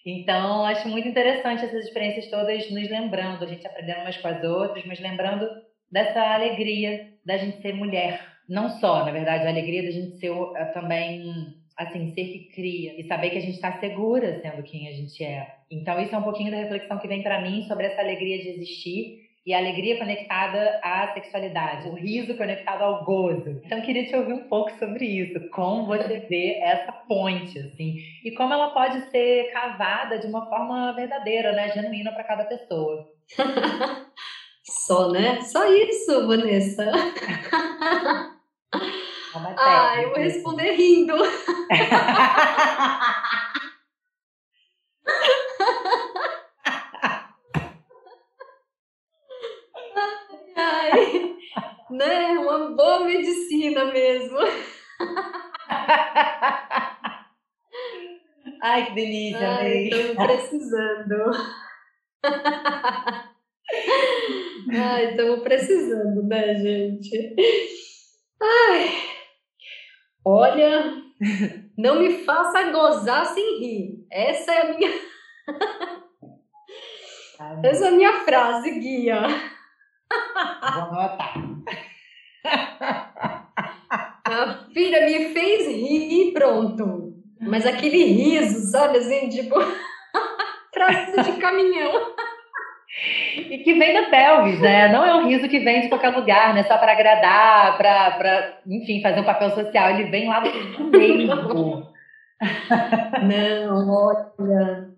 Então, 0.05 0.65
acho 0.65 0.87
muito 0.89 1.07
interessante 1.07 1.63
essas 1.63 1.85
experiências 1.85 2.29
todas 2.29 2.69
nos 2.71 2.89
lembrando, 2.89 3.43
a 3.43 3.47
gente 3.47 3.65
aprendendo 3.65 4.01
umas 4.01 4.17
com 4.17 4.27
as 4.27 4.43
outras, 4.43 4.85
mas 4.85 4.99
lembrando 4.99 5.47
dessa 5.91 6.21
alegria 6.33 7.13
da 7.25 7.37
gente 7.37 7.61
ser 7.61 7.73
mulher. 7.73 8.19
Não 8.49 8.69
só, 8.69 9.05
na 9.05 9.11
verdade, 9.11 9.45
a 9.45 9.49
alegria 9.49 9.83
da 9.83 9.91
gente 9.91 10.17
ser 10.17 10.31
eh, 10.31 10.65
também, 10.73 11.55
assim, 11.77 12.13
ser 12.13 12.25
que 12.25 12.49
cria 12.53 12.99
e 12.99 13.07
saber 13.07 13.29
que 13.29 13.37
a 13.37 13.41
gente 13.41 13.55
está 13.55 13.79
segura 13.79 14.39
sendo 14.41 14.63
quem 14.63 14.87
a 14.87 14.91
gente 14.91 15.23
é. 15.23 15.55
Então, 15.69 15.99
isso 15.99 16.13
é 16.13 16.17
um 16.17 16.23
pouquinho 16.23 16.51
da 16.51 16.57
reflexão 16.57 16.99
que 16.99 17.07
vem 17.07 17.23
para 17.23 17.41
mim 17.41 17.65
sobre 17.67 17.87
essa 17.87 18.01
alegria 18.01 18.41
de 18.41 18.49
existir 18.49 19.23
e 19.45 19.53
a 19.53 19.57
alegria 19.57 19.97
conectada 19.97 20.79
à 20.81 21.13
sexualidade, 21.13 21.89
o 21.89 21.95
riso 21.95 22.37
conectado 22.37 22.81
ao 22.81 23.03
gozo. 23.03 23.61
Então, 23.65 23.81
queria 23.81 24.05
te 24.05 24.15
ouvir 24.15 24.33
um 24.33 24.47
pouco 24.47 24.71
sobre 24.79 25.05
isso, 25.05 25.49
como 25.49 25.85
você 25.85 26.19
vê 26.29 26.59
essa 26.61 26.93
ponte, 26.93 27.59
assim, 27.59 27.97
e 28.23 28.31
como 28.31 28.53
ela 28.53 28.69
pode 28.69 29.09
ser 29.09 29.51
cavada 29.51 30.17
de 30.17 30.27
uma 30.27 30.47
forma 30.47 30.93
verdadeira, 30.93 31.51
né, 31.51 31.69
genuína 31.73 32.13
para 32.13 32.23
cada 32.23 32.45
pessoa. 32.45 33.05
Só, 34.63 35.11
né? 35.11 35.41
Só 35.41 35.65
isso, 35.73 36.25
Vanessa. 36.25 36.89
ah, 39.57 40.01
eu 40.01 40.09
vou 40.09 40.19
responder 40.19 40.71
rindo. 40.73 41.15
Ai, 50.55 51.35
né? 51.89 52.37
Uma 52.39 52.75
boa 52.75 53.05
medicina 53.05 53.85
mesmo. 53.85 54.37
Ai, 58.61 58.85
que 58.85 58.91
delícia, 58.93 59.57
Ai, 59.57 59.89
estamos 59.89 60.15
precisando. 60.25 61.31
Ai, 64.71 65.09
estamos 65.09 65.43
precisando, 65.43 66.23
né, 66.27 66.55
gente? 66.55 67.35
Ai, 68.41 69.12
olha, 70.25 71.01
não 71.77 71.99
me 71.99 72.23
faça 72.23 72.71
gozar 72.71 73.25
sem 73.27 73.59
rir. 73.59 74.07
Essa 74.11 74.53
é 74.53 74.61
a 74.61 74.77
minha. 74.77 74.91
Essa 77.63 77.85
é 77.85 77.87
a 77.89 77.91
minha 77.91 78.13
frase, 78.23 78.79
guia. 78.79 79.21
Vou 80.73 80.83
anotar. 80.83 81.33
A 84.25 84.65
filha 84.73 85.05
me 85.05 85.33
fez 85.33 85.67
rir 85.67 86.29
e 86.29 86.33
pronto. 86.33 87.13
Mas 87.39 87.65
aquele 87.65 88.03
riso, 88.05 88.71
sabe 88.71 88.99
assim, 88.99 89.27
tipo, 89.29 89.55
traço 90.71 91.23
de 91.23 91.33
caminhão. 91.39 92.15
E 93.35 93.57
que 93.59 93.73
vem 93.73 93.93
da 93.93 94.09
pelvis, 94.09 94.59
né? 94.59 94.91
Não 94.91 95.03
é 95.03 95.15
um 95.15 95.27
riso 95.27 95.49
que 95.49 95.59
vem 95.59 95.81
de 95.81 95.89
qualquer 95.89 96.15
lugar, 96.15 96.53
né? 96.53 96.63
Só 96.63 96.77
para 96.77 96.91
agradar, 96.91 97.75
para, 97.77 98.61
enfim, 98.67 99.01
fazer 99.01 99.19
um 99.19 99.25
papel 99.25 99.49
social. 99.49 99.89
Ele 99.89 100.11
vem 100.11 100.27
lá 100.27 100.39
do 100.41 100.83
meio. 100.91 101.27
Não, 103.23 103.89
olha. 103.89 104.89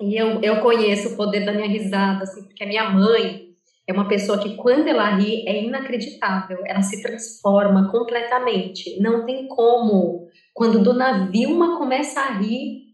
E 0.00 0.16
eu, 0.16 0.40
eu 0.40 0.60
conheço 0.60 1.12
o 1.12 1.16
poder 1.16 1.44
da 1.44 1.52
minha 1.52 1.68
risada, 1.68 2.22
assim, 2.22 2.44
porque 2.44 2.64
a 2.64 2.66
minha 2.66 2.88
mãe 2.90 3.46
é 3.86 3.92
uma 3.92 4.08
pessoa 4.08 4.38
que, 4.38 4.56
quando 4.56 4.88
ela 4.88 5.16
ri, 5.16 5.46
é 5.46 5.62
inacreditável. 5.62 6.58
Ela 6.64 6.82
se 6.82 7.02
transforma 7.02 7.90
completamente. 7.90 8.98
Não 9.00 9.26
tem 9.26 9.46
como. 9.46 10.26
Quando 10.54 10.82
Dona 10.82 11.28
Vilma 11.30 11.76
começa 11.76 12.20
a 12.20 12.32
rir, 12.38 12.86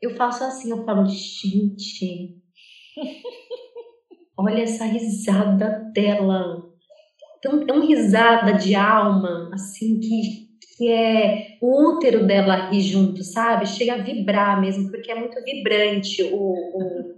eu 0.00 0.10
faço 0.16 0.44
assim, 0.44 0.70
eu 0.70 0.84
falo, 0.84 1.04
gente, 1.06 2.36
olha 4.36 4.62
essa 4.62 4.84
risada 4.84 5.90
dela. 5.92 6.64
Então, 7.38 7.64
é 7.68 7.72
uma 7.72 7.84
risada 7.84 8.54
de 8.54 8.74
alma, 8.74 9.50
assim, 9.52 10.00
que 10.00 10.46
que 10.76 10.90
é 10.90 11.56
o 11.60 11.94
útero 11.94 12.26
dela 12.26 12.68
rir 12.68 12.82
junto, 12.82 13.22
sabe? 13.24 13.66
Chega 13.66 13.94
a 13.94 14.02
vibrar 14.02 14.60
mesmo, 14.60 14.90
porque 14.90 15.10
é 15.10 15.14
muito 15.14 15.42
vibrante 15.42 16.22
o, 16.24 16.36
o, 16.36 17.14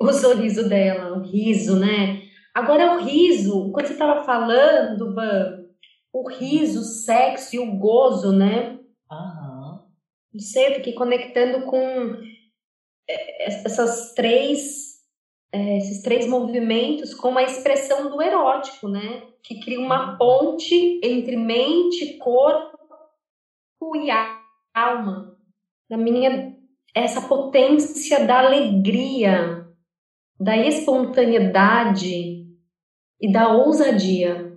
o 0.00 0.12
sorriso 0.12 0.68
dela, 0.68 1.18
o 1.18 1.22
riso, 1.22 1.78
né? 1.78 2.22
Agora, 2.54 2.96
o 2.96 3.04
riso, 3.04 3.70
quando 3.72 3.86
você 3.86 3.92
estava 3.92 4.24
falando, 4.24 5.14
Van, 5.14 5.64
o 6.12 6.28
riso, 6.28 6.80
o 6.80 6.84
sexo 6.84 7.56
e 7.56 7.58
o 7.58 7.76
gozo, 7.76 8.32
né? 8.32 8.78
Uhum. 9.10 9.80
Não 10.32 10.40
sei, 10.40 10.68
eu 10.68 10.74
fiquei 10.76 10.94
conectando 10.94 11.66
com 11.66 12.16
é, 13.08 13.44
essas 13.66 14.14
três, 14.14 14.91
é, 15.52 15.78
esses 15.78 16.02
três 16.02 16.26
movimentos 16.26 17.14
com 17.14 17.36
a 17.36 17.42
expressão 17.42 18.10
do 18.10 18.22
erótico, 18.22 18.88
né? 18.88 19.22
que 19.42 19.60
cria 19.60 19.80
uma 19.80 20.16
ponte 20.16 21.00
entre 21.02 21.36
mente, 21.36 22.16
corpo 22.18 22.78
e 23.96 24.08
alma. 24.74 25.36
Na 25.90 25.96
minha 25.96 26.56
essa 26.94 27.22
potência 27.22 28.24
da 28.26 28.40
alegria, 28.40 29.66
da 30.38 30.56
espontaneidade 30.56 32.46
e 33.20 33.32
da 33.32 33.48
ousadia. 33.48 34.52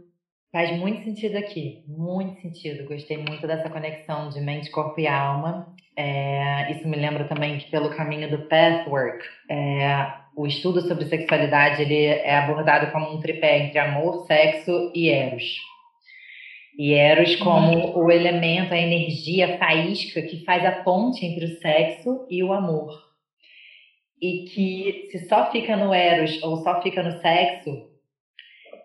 Faz 0.52 0.78
muito 0.78 1.04
sentido 1.04 1.38
aqui, 1.38 1.84
muito 1.88 2.42
sentido. 2.42 2.88
Gostei 2.88 3.18
muito 3.18 3.46
dessa 3.48 3.70
conexão 3.70 4.30
de 4.30 4.40
mente, 4.40 4.72
corpo 4.72 5.00
e 5.00 5.08
alma. 5.08 5.74
É, 5.98 6.72
isso 6.72 6.88
me 6.88 6.98
lembra 6.98 7.28
também 7.28 7.58
que 7.58 7.70
pelo 7.72 7.96
caminho 7.96 8.30
do 8.30 8.48
Pathwork, 8.48 9.26
é, 9.50 10.14
o 10.36 10.46
estudo 10.46 10.82
sobre 10.82 11.06
sexualidade 11.06 11.82
ele 11.82 12.06
é 12.06 12.36
abordado 12.36 12.92
como 12.92 13.14
um 13.14 13.22
tripé 13.22 13.60
entre 13.60 13.80
amor, 13.80 14.26
sexo 14.28 14.92
e 14.94 15.10
eros. 15.10 15.58
E 16.78 16.94
eros 16.94 17.38
como 17.38 17.98
o 17.98 18.12
elemento, 18.12 18.74
a 18.74 18.78
energia, 18.78 19.56
a 19.56 19.58
faísca 19.58 20.22
que 20.22 20.44
faz 20.44 20.66
a 20.66 20.84
ponte 20.84 21.26
entre 21.26 21.46
o 21.46 21.60
sexo 21.60 22.28
e 22.30 22.44
o 22.44 22.52
amor. 22.52 22.92
E 24.22 24.46
que 24.50 25.08
se 25.10 25.28
só 25.30 25.50
fica 25.52 25.78
no 25.78 25.94
eros 25.94 26.42
ou 26.44 26.58
só 26.58 26.82
fica 26.82 27.02
no 27.02 27.18
sexo, 27.22 27.90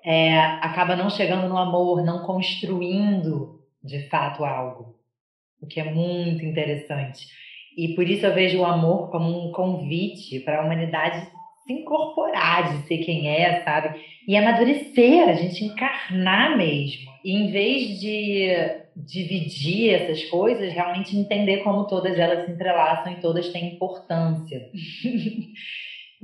é, 0.05 0.39
acaba 0.39 0.95
não 0.95 1.11
chegando 1.11 1.49
no 1.49 1.59
amor, 1.59 2.05
não 2.05 2.25
construindo 2.25 3.61
de 3.83 4.09
fato 4.09 4.45
algo. 4.45 4.95
O 5.61 5.67
que 5.67 5.81
é 5.81 5.93
muito 5.93 6.45
interessante. 6.45 7.27
E 7.77 7.95
por 7.95 8.09
isso 8.09 8.25
eu 8.25 8.35
vejo 8.35 8.61
o 8.61 8.65
amor 8.65 9.11
como 9.11 9.49
um 9.49 9.53
convite 9.53 10.41
para 10.41 10.61
a 10.61 10.65
humanidade 10.65 11.29
se 11.67 11.73
incorporar, 11.73 12.73
de 12.73 12.87
ser 12.87 12.99
quem 12.99 13.29
é, 13.29 13.63
sabe? 13.63 14.01
E 14.27 14.37
amadurecer, 14.37 15.29
a 15.29 15.35
gente 15.35 15.65
encarnar 15.65 16.57
mesmo. 16.57 17.11
E 17.25 17.33
em 17.33 17.51
vez 17.51 18.01
de 18.01 18.49
dividir 18.97 19.95
essas 19.95 20.25
coisas, 20.25 20.73
realmente 20.73 21.17
entender 21.17 21.59
como 21.59 21.87
todas 21.87 22.19
elas 22.19 22.45
se 22.45 22.53
entrelaçam 22.53 23.13
e 23.13 23.21
todas 23.21 23.49
têm 23.49 23.75
importância. 23.75 24.69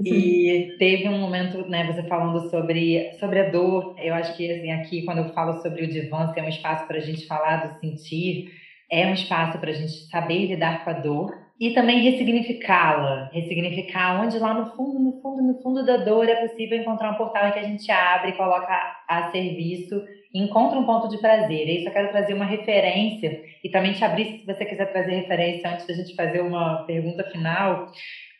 E 0.05 0.77
teve 0.79 1.09
um 1.09 1.19
momento, 1.19 1.67
né, 1.69 1.91
você 1.91 2.03
falando 2.03 2.51
sobre, 2.51 3.13
sobre 3.13 3.41
a 3.41 3.51
dor. 3.51 3.95
Eu 3.99 4.15
acho 4.15 4.37
que 4.37 4.51
assim, 4.51 4.71
aqui, 4.71 5.03
quando 5.03 5.19
eu 5.19 5.33
falo 5.33 5.63
sobre 5.63 5.85
o 5.85 5.91
divã, 5.91 6.33
é 6.37 6.43
um 6.43 6.49
espaço 6.49 6.87
para 6.87 6.99
a 6.99 7.01
gente 7.01 7.27
falar 7.27 7.67
do 7.67 7.81
sentir, 7.81 8.53
é 8.91 9.07
um 9.07 9.15
espaço 9.15 9.59
para 9.59 9.71
a 9.71 9.75
gente 9.75 9.93
saber 10.11 10.49
lidar 10.49 10.85
com 10.85 10.91
a 10.91 10.93
dor, 10.93 11.46
e 11.59 11.71
também 11.71 12.01
ressignificá-la, 12.01 13.31
ressignificar 13.33 14.21
onde 14.21 14.39
lá 14.39 14.53
no 14.53 14.77
fundo, 14.77 14.99
no 14.99 15.21
fundo, 15.23 15.43
no 15.43 15.63
fundo 15.63 15.87
da 15.87 15.97
dor 15.97 16.29
é 16.29 16.47
possível 16.47 16.79
encontrar 16.79 17.13
um 17.13 17.17
portal 17.17 17.51
que 17.53 17.59
a 17.59 17.63
gente 17.63 17.91
abre, 17.91 18.33
coloca 18.33 18.73
a, 19.09 19.31
serviço 19.31 20.03
encontra 20.35 20.79
um 20.79 20.85
ponto 20.85 21.09
de 21.09 21.19
prazer. 21.19 21.67
E 21.67 21.79
isso 21.79 21.89
eu 21.89 21.93
quero 21.93 22.11
trazer 22.11 22.35
uma 22.35 22.45
referência 22.45 23.43
e 23.65 23.71
também 23.71 23.93
te 23.93 24.05
abrir 24.05 24.41
se 24.41 24.47
você 24.47 24.65
quiser 24.65 24.93
trazer 24.93 25.13
referência 25.13 25.71
antes 25.71 25.87
da 25.87 25.95
gente 25.95 26.15
fazer 26.15 26.41
uma 26.41 26.85
pergunta 26.85 27.25
final, 27.31 27.91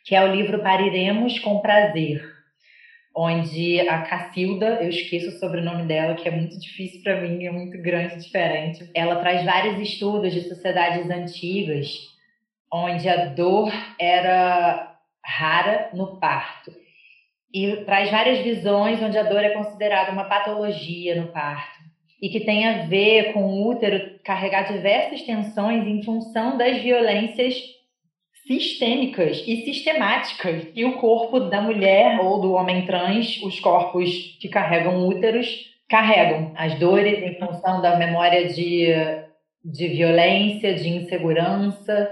que 0.05 0.15
é 0.15 0.23
o 0.23 0.33
livro 0.33 0.61
Pariremos 0.61 1.39
com 1.39 1.59
Prazer, 1.59 2.21
onde 3.15 3.79
a 3.89 4.03
Cacilda, 4.03 4.79
eu 4.81 4.89
esqueço 4.89 5.29
o 5.29 5.39
sobrenome 5.39 5.83
dela, 5.87 6.13
que 6.13 6.27
é 6.27 6.31
muito 6.31 6.59
difícil 6.59 7.01
para 7.01 7.19
mim, 7.19 7.45
é 7.45 7.51
muito 7.51 7.81
grande, 7.81 8.23
diferente. 8.23 8.89
Ela 8.93 9.15
traz 9.15 9.43
vários 9.43 9.79
estudos 9.79 10.31
de 10.33 10.41
sociedades 10.41 11.09
antigas 11.09 12.15
onde 12.71 13.07
a 13.07 13.25
dor 13.25 13.71
era 13.99 14.95
rara 15.23 15.89
no 15.93 16.19
parto. 16.19 16.71
E 17.53 17.77
traz 17.85 18.11
várias 18.11 18.39
visões 18.39 19.01
onde 19.01 19.17
a 19.17 19.23
dor 19.23 19.43
é 19.43 19.49
considerada 19.49 20.11
uma 20.11 20.25
patologia 20.25 21.19
no 21.19 21.27
parto 21.27 21.77
e 22.21 22.29
que 22.29 22.39
tem 22.39 22.67
a 22.67 22.85
ver 22.85 23.33
com 23.33 23.43
o 23.43 23.69
útero 23.69 24.19
carregar 24.23 24.71
diversas 24.71 25.21
tensões 25.21 25.85
em 25.87 26.03
função 26.03 26.57
das 26.57 26.77
violências 26.81 27.55
sistêmicas 28.47 29.43
e 29.45 29.65
sistemáticas 29.65 30.63
que 30.73 30.85
o 30.85 30.97
corpo 30.97 31.39
da 31.39 31.61
mulher 31.61 32.19
ou 32.21 32.39
do 32.39 32.53
homem 32.53 32.85
trans, 32.85 33.41
os 33.43 33.59
corpos 33.59 34.37
que 34.39 34.47
carregam 34.47 35.05
úteros, 35.07 35.47
carregam 35.87 36.53
as 36.55 36.73
dores 36.79 37.21
em 37.21 37.37
função 37.37 37.81
da 37.81 37.97
memória 37.97 38.47
de, 38.47 38.87
de 39.63 39.87
violência, 39.89 40.73
de 40.73 40.87
insegurança, 40.87 42.09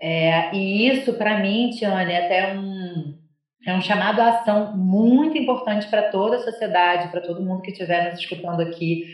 é, 0.00 0.54
e 0.54 0.88
isso, 0.88 1.14
para 1.14 1.38
mim, 1.38 1.70
Tiane, 1.70 2.12
é 2.12 2.24
até 2.24 2.56
um, 2.56 3.18
é 3.66 3.74
um 3.74 3.80
chamado 3.80 4.20
à 4.20 4.28
ação 4.30 4.76
muito 4.76 5.38
importante 5.38 5.86
para 5.88 6.10
toda 6.10 6.36
a 6.36 6.42
sociedade, 6.42 7.08
para 7.08 7.20
todo 7.20 7.42
mundo 7.42 7.62
que 7.62 7.70
estiver 7.70 8.10
nos 8.10 8.20
escutando 8.20 8.60
aqui, 8.60 9.06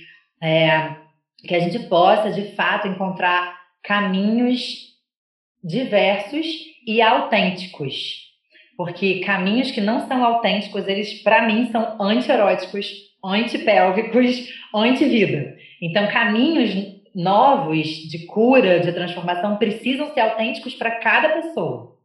é, 0.43 0.97
que 1.39 1.55
a 1.55 1.61
gente 1.61 1.79
possa, 1.81 2.31
de 2.31 2.55
fato, 2.55 2.89
encontrar 2.89 3.59
caminhos 3.83 4.91
diversos 5.63 6.47
e 6.87 7.01
autênticos. 7.01 8.29
Porque 8.77 9.21
caminhos 9.21 9.71
que 9.71 9.81
não 9.81 10.09
são 10.09 10.25
autênticos, 10.25 10.89
eles, 10.89 11.23
para 11.23 11.47
mim, 11.47 11.71
são 11.71 12.01
anti-eróticos, 12.01 12.91
antipélvicos, 13.23 14.49
anti-vida. 14.75 15.57
Então, 15.83 16.07
caminhos 16.09 17.00
novos 17.15 17.87
de 17.87 18.27
cura, 18.27 18.81
de 18.81 18.93
transformação, 18.93 19.57
precisam 19.57 20.13
ser 20.13 20.21
autênticos 20.21 20.75
para 20.75 20.93
cada 20.93 21.29
pessoa. 21.31 21.97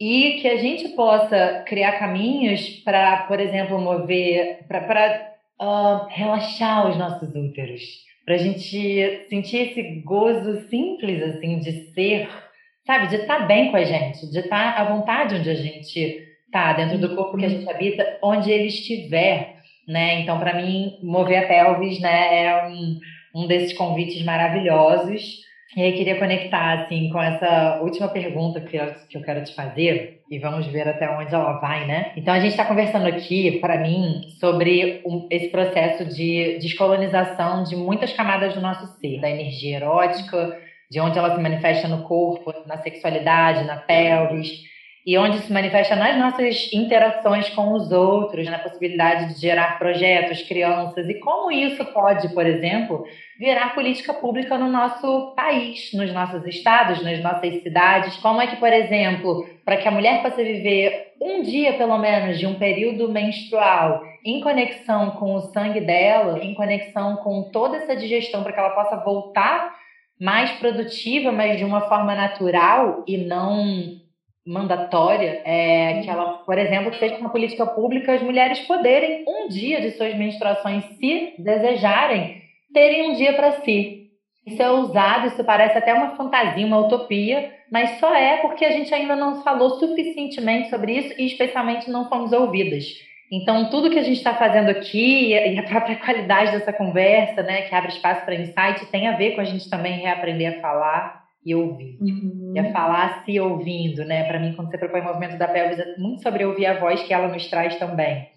E 0.00 0.38
que 0.40 0.48
a 0.48 0.56
gente 0.56 0.90
possa 0.90 1.64
criar 1.66 1.98
caminhos 1.98 2.68
para, 2.84 3.24
por 3.26 3.40
exemplo, 3.40 3.80
mover, 3.80 4.66
para 4.68 5.32
uh, 5.60 6.06
relaxar 6.08 6.88
os 6.88 6.96
nossos 6.96 7.34
úteros, 7.34 7.82
para 8.24 8.36
a 8.36 8.38
gente 8.38 9.26
sentir 9.28 9.70
esse 9.70 9.82
gozo 10.02 10.68
simples, 10.68 11.22
assim, 11.22 11.58
de 11.58 11.92
ser, 11.92 12.28
sabe, 12.86 13.08
de 13.08 13.16
estar 13.16 13.38
tá 13.38 13.46
bem 13.46 13.70
com 13.70 13.76
a 13.76 13.84
gente, 13.84 14.30
de 14.30 14.38
estar 14.38 14.76
tá 14.76 14.82
à 14.82 14.84
vontade 14.84 15.34
onde 15.34 15.50
a 15.50 15.54
gente 15.54 16.28
está, 16.46 16.74
dentro 16.74 16.98
do 16.98 17.16
corpo 17.16 17.36
que 17.36 17.46
a 17.46 17.48
gente 17.48 17.68
habita, 17.68 18.18
onde 18.22 18.50
ele 18.50 18.68
estiver, 18.68 19.56
né? 19.86 20.20
Então, 20.20 20.38
para 20.38 20.54
mim, 20.54 20.98
mover 21.02 21.44
a 21.44 21.48
pelvis, 21.48 22.00
né, 22.00 22.44
é 22.44 22.68
um 22.68 22.98
um 23.38 23.46
desses 23.46 23.72
convites 23.76 24.24
maravilhosos. 24.24 25.46
E 25.76 25.82
aí 25.82 25.92
queria 25.92 26.18
conectar 26.18 26.80
assim 26.80 27.10
com 27.10 27.22
essa 27.22 27.80
última 27.82 28.08
pergunta 28.08 28.60
que 28.60 28.76
eu, 28.76 28.94
que 29.08 29.18
eu 29.18 29.22
quero 29.22 29.44
te 29.44 29.54
fazer 29.54 30.22
e 30.30 30.38
vamos 30.38 30.66
ver 30.66 30.88
até 30.88 31.08
onde 31.10 31.34
ela 31.34 31.52
vai, 31.60 31.86
né? 31.86 32.12
Então 32.16 32.32
a 32.32 32.40
gente 32.40 32.52
está 32.52 32.64
conversando 32.64 33.06
aqui, 33.06 33.58
para 33.60 33.78
mim, 33.78 34.22
sobre 34.40 35.02
um, 35.06 35.26
esse 35.30 35.48
processo 35.48 36.06
de 36.06 36.58
descolonização 36.58 37.64
de 37.64 37.76
muitas 37.76 38.12
camadas 38.12 38.54
do 38.54 38.60
nosso 38.60 38.86
ser, 38.98 39.20
da 39.20 39.28
energia 39.28 39.76
erótica, 39.76 40.58
de 40.90 41.00
onde 41.00 41.18
ela 41.18 41.34
se 41.34 41.40
manifesta 41.40 41.86
no 41.86 42.02
corpo, 42.04 42.52
na 42.66 42.78
sexualidade, 42.78 43.64
na 43.64 43.76
pelvis. 43.76 44.62
E 45.08 45.16
onde 45.16 45.38
se 45.38 45.50
manifesta 45.50 45.96
nas 45.96 46.18
nossas 46.18 46.70
interações 46.70 47.48
com 47.48 47.72
os 47.72 47.90
outros, 47.90 48.44
na 48.44 48.58
possibilidade 48.58 49.32
de 49.32 49.40
gerar 49.40 49.78
projetos, 49.78 50.42
crianças, 50.42 51.08
e 51.08 51.14
como 51.14 51.50
isso 51.50 51.82
pode, 51.94 52.28
por 52.34 52.44
exemplo, 52.44 53.06
virar 53.40 53.74
política 53.74 54.12
pública 54.12 54.58
no 54.58 54.68
nosso 54.68 55.32
país, 55.34 55.94
nos 55.94 56.12
nossos 56.12 56.44
estados, 56.46 57.02
nas 57.02 57.22
nossas 57.22 57.62
cidades. 57.62 58.18
Como 58.18 58.42
é 58.42 58.48
que, 58.48 58.56
por 58.56 58.70
exemplo, 58.70 59.48
para 59.64 59.78
que 59.78 59.88
a 59.88 59.90
mulher 59.90 60.20
possa 60.20 60.44
viver 60.44 61.14
um 61.18 61.40
dia, 61.40 61.72
pelo 61.72 61.96
menos, 61.96 62.38
de 62.38 62.46
um 62.46 62.58
período 62.58 63.10
menstrual 63.10 64.02
em 64.22 64.42
conexão 64.42 65.12
com 65.12 65.36
o 65.36 65.40
sangue 65.40 65.80
dela, 65.80 66.38
em 66.44 66.52
conexão 66.52 67.16
com 67.16 67.44
toda 67.44 67.78
essa 67.78 67.96
digestão, 67.96 68.42
para 68.42 68.52
que 68.52 68.60
ela 68.60 68.74
possa 68.74 68.96
voltar 68.96 69.74
mais 70.20 70.50
produtiva, 70.58 71.32
mas 71.32 71.56
de 71.56 71.64
uma 71.64 71.88
forma 71.88 72.14
natural 72.14 73.04
e 73.06 73.16
não 73.16 74.06
mandatória, 74.48 75.42
é, 75.44 76.00
que 76.02 76.08
ela, 76.08 76.38
por 76.38 76.56
exemplo, 76.56 76.94
seja 76.94 77.16
uma 77.18 77.28
política 77.28 77.66
pública 77.66 78.14
as 78.14 78.22
mulheres 78.22 78.60
poderem 78.60 79.24
um 79.28 79.48
dia 79.48 79.80
de 79.80 79.90
suas 79.90 80.14
menstruações, 80.14 80.84
se 80.96 81.34
desejarem, 81.38 82.40
terem 82.72 83.10
um 83.10 83.14
dia 83.14 83.34
para 83.34 83.60
si. 83.60 84.08
Isso 84.46 84.62
é 84.62 84.70
ousado, 84.70 85.26
isso 85.26 85.44
parece 85.44 85.76
até 85.76 85.92
uma 85.92 86.16
fantasia, 86.16 86.64
uma 86.64 86.78
utopia, 86.78 87.52
mas 87.70 87.98
só 88.00 88.14
é 88.14 88.38
porque 88.38 88.64
a 88.64 88.72
gente 88.72 88.92
ainda 88.94 89.14
não 89.14 89.42
falou 89.42 89.78
suficientemente 89.78 90.70
sobre 90.70 90.92
isso 90.92 91.14
e 91.18 91.26
especialmente 91.26 91.90
não 91.90 92.08
fomos 92.08 92.32
ouvidas. 92.32 92.86
Então, 93.30 93.68
tudo 93.68 93.90
que 93.90 93.98
a 93.98 94.02
gente 94.02 94.16
está 94.16 94.32
fazendo 94.32 94.70
aqui 94.70 95.34
e 95.34 95.58
a 95.58 95.62
própria 95.64 95.96
qualidade 95.96 96.52
dessa 96.52 96.72
conversa, 96.72 97.42
né, 97.42 97.62
que 97.62 97.74
abre 97.74 97.90
espaço 97.90 98.24
para 98.24 98.34
insight, 98.34 98.86
tem 98.86 99.06
a 99.06 99.16
ver 99.16 99.34
com 99.34 99.42
a 99.42 99.44
gente 99.44 99.68
também 99.68 99.98
reaprender 99.98 100.56
a 100.56 100.60
falar 100.62 101.17
e 101.48 101.54
ouvir. 101.54 101.96
Uhum. 101.98 102.52
E 102.54 102.58
a 102.58 102.72
falar 102.72 103.24
se 103.24 103.40
ouvindo, 103.40 104.04
né? 104.04 104.24
Para 104.24 104.38
mim, 104.38 104.52
quando 104.52 104.70
você 104.70 104.76
propõe 104.76 105.00
o 105.00 105.04
movimento 105.04 105.38
da 105.38 105.48
pelvis, 105.48 105.78
é 105.78 105.96
muito 105.96 106.22
sobre 106.22 106.44
ouvir 106.44 106.66
a 106.66 106.78
voz 106.78 107.02
que 107.02 107.14
ela 107.14 107.28
nos 107.28 107.48
traz 107.48 107.76
também. 107.76 108.28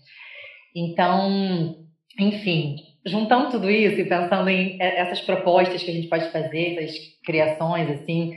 Então, 0.73 1.75
enfim, 2.17 2.77
juntando 3.05 3.51
tudo 3.51 3.69
isso 3.69 3.99
e 3.99 4.05
pensando 4.05 4.49
em 4.49 4.77
essas 4.79 5.19
propostas 5.19 5.83
que 5.83 5.91
a 5.91 5.93
gente 5.93 6.07
pode 6.07 6.31
fazer, 6.31 6.77
essas 6.77 6.95
criações, 7.25 7.89
assim, 7.89 8.33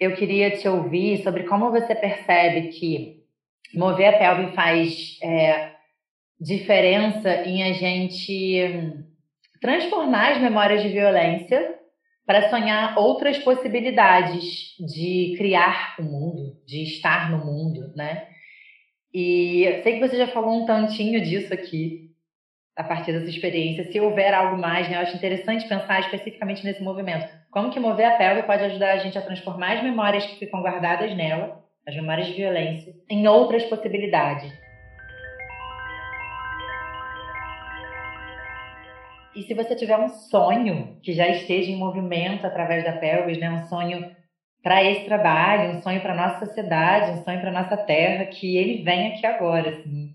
eu 0.00 0.16
queria 0.16 0.50
te 0.50 0.66
ouvir 0.66 1.22
sobre 1.22 1.44
como 1.44 1.70
você 1.70 1.94
percebe 1.94 2.68
que 2.68 3.18
mover 3.72 4.14
a 4.14 4.18
pelve 4.18 4.52
faz 4.52 5.16
é, 5.22 5.70
diferença 6.40 7.44
em 7.44 7.62
a 7.62 7.72
gente 7.72 9.04
transformar 9.60 10.32
as 10.32 10.40
memórias 10.40 10.82
de 10.82 10.88
violência 10.88 11.77
para 12.28 12.50
sonhar 12.50 12.98
outras 12.98 13.38
possibilidades 13.38 14.76
de 14.78 15.34
criar 15.38 15.96
o 15.98 16.02
mundo, 16.02 16.58
de 16.66 16.82
estar 16.82 17.30
no 17.30 17.38
mundo, 17.38 17.90
né? 17.96 18.28
E 19.14 19.80
sei 19.82 19.94
que 19.94 20.06
você 20.06 20.18
já 20.18 20.26
falou 20.26 20.62
um 20.62 20.66
tantinho 20.66 21.22
disso 21.22 21.54
aqui, 21.54 22.10
a 22.76 22.84
partir 22.84 23.12
dessa 23.12 23.30
experiência. 23.30 23.90
Se 23.90 23.98
houver 23.98 24.34
algo 24.34 24.60
mais, 24.60 24.90
né, 24.90 24.96
eu 24.96 25.00
acho 25.00 25.16
interessante 25.16 25.66
pensar 25.66 26.00
especificamente 26.00 26.62
nesse 26.62 26.82
movimento. 26.82 27.26
Como 27.50 27.70
que 27.70 27.80
mover 27.80 28.04
a 28.04 28.16
pelve 28.18 28.42
pode 28.42 28.62
ajudar 28.62 28.92
a 28.92 28.98
gente 28.98 29.16
a 29.16 29.22
transformar 29.22 29.78
as 29.78 29.82
memórias 29.82 30.26
que 30.26 30.36
ficam 30.36 30.60
guardadas 30.60 31.16
nela, 31.16 31.64
as 31.86 31.96
memórias 31.96 32.26
de 32.26 32.34
violência, 32.34 32.94
em 33.08 33.26
outras 33.26 33.64
possibilidades. 33.64 34.52
E 39.38 39.44
se 39.44 39.54
você 39.54 39.76
tiver 39.76 39.96
um 39.96 40.08
sonho 40.08 40.98
que 41.00 41.12
já 41.12 41.28
esteja 41.28 41.70
em 41.70 41.78
movimento 41.78 42.44
através 42.44 42.82
da 42.82 42.94
pelvis, 42.94 43.38
né, 43.38 43.48
um 43.48 43.68
sonho 43.68 44.04
para 44.64 44.82
esse 44.82 45.04
trabalho, 45.04 45.76
um 45.76 45.80
sonho 45.80 46.00
para 46.00 46.16
nossa 46.16 46.44
sociedade, 46.44 47.12
um 47.12 47.22
sonho 47.22 47.40
para 47.40 47.52
nossa 47.52 47.76
terra, 47.76 48.24
que 48.24 48.56
ele 48.56 48.82
vem 48.82 49.12
aqui 49.12 49.24
agora, 49.24 49.70
assim. 49.70 50.08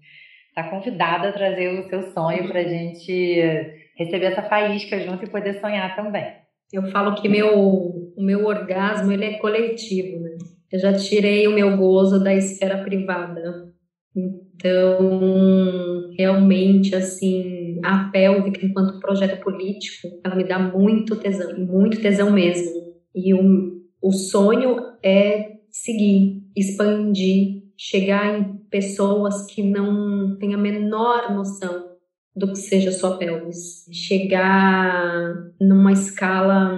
Tá 0.54 0.70
convidada 0.70 1.30
a 1.30 1.32
trazer 1.32 1.70
o 1.70 1.88
seu 1.88 2.12
sonho 2.12 2.50
para 2.50 2.60
a 2.60 2.68
gente 2.68 3.82
receber 3.98 4.26
essa 4.26 4.44
faísca 4.44 5.00
junto 5.00 5.24
e 5.24 5.30
poder 5.30 5.54
sonhar 5.62 5.96
também. 5.96 6.26
Eu 6.74 6.92
falo 6.92 7.16
que 7.16 7.30
meu, 7.30 7.58
o 7.58 8.22
meu 8.22 8.46
orgasmo 8.46 9.10
ele 9.10 9.24
é 9.24 9.38
coletivo, 9.38 10.20
né? 10.20 10.32
Eu 10.70 10.80
já 10.80 10.92
tirei 10.92 11.48
o 11.48 11.54
meu 11.54 11.78
gozo 11.78 12.22
da 12.22 12.34
esfera 12.34 12.84
privada. 12.84 13.72
Então, 14.16 16.12
realmente, 16.18 16.94
assim, 16.94 17.63
a 17.84 18.10
pélvica, 18.10 18.66
enquanto 18.66 19.00
projeto 19.00 19.44
político, 19.44 20.08
ela 20.24 20.36
me 20.36 20.44
dá 20.44 20.60
muito 20.60 21.16
tesão, 21.16 21.58
muito 21.58 22.02
tesão 22.02 22.32
mesmo. 22.32 22.72
E 23.14 23.34
o, 23.34 23.82
o 24.02 24.12
sonho 24.12 24.78
é 25.04 25.58
seguir, 25.70 26.44
expandir, 26.56 27.64
chegar 27.78 28.40
em 28.40 28.58
pessoas 28.70 29.46
que 29.46 29.62
não 29.62 30.38
têm 30.38 30.54
a 30.54 30.58
menor 30.58 31.34
noção 31.34 31.94
do 32.36 32.48
que 32.48 32.58
seja 32.58 32.92
sua 32.92 33.18
pelvis. 33.18 33.86
Chegar 33.92 35.52
numa 35.60 35.92
escala, 35.92 36.78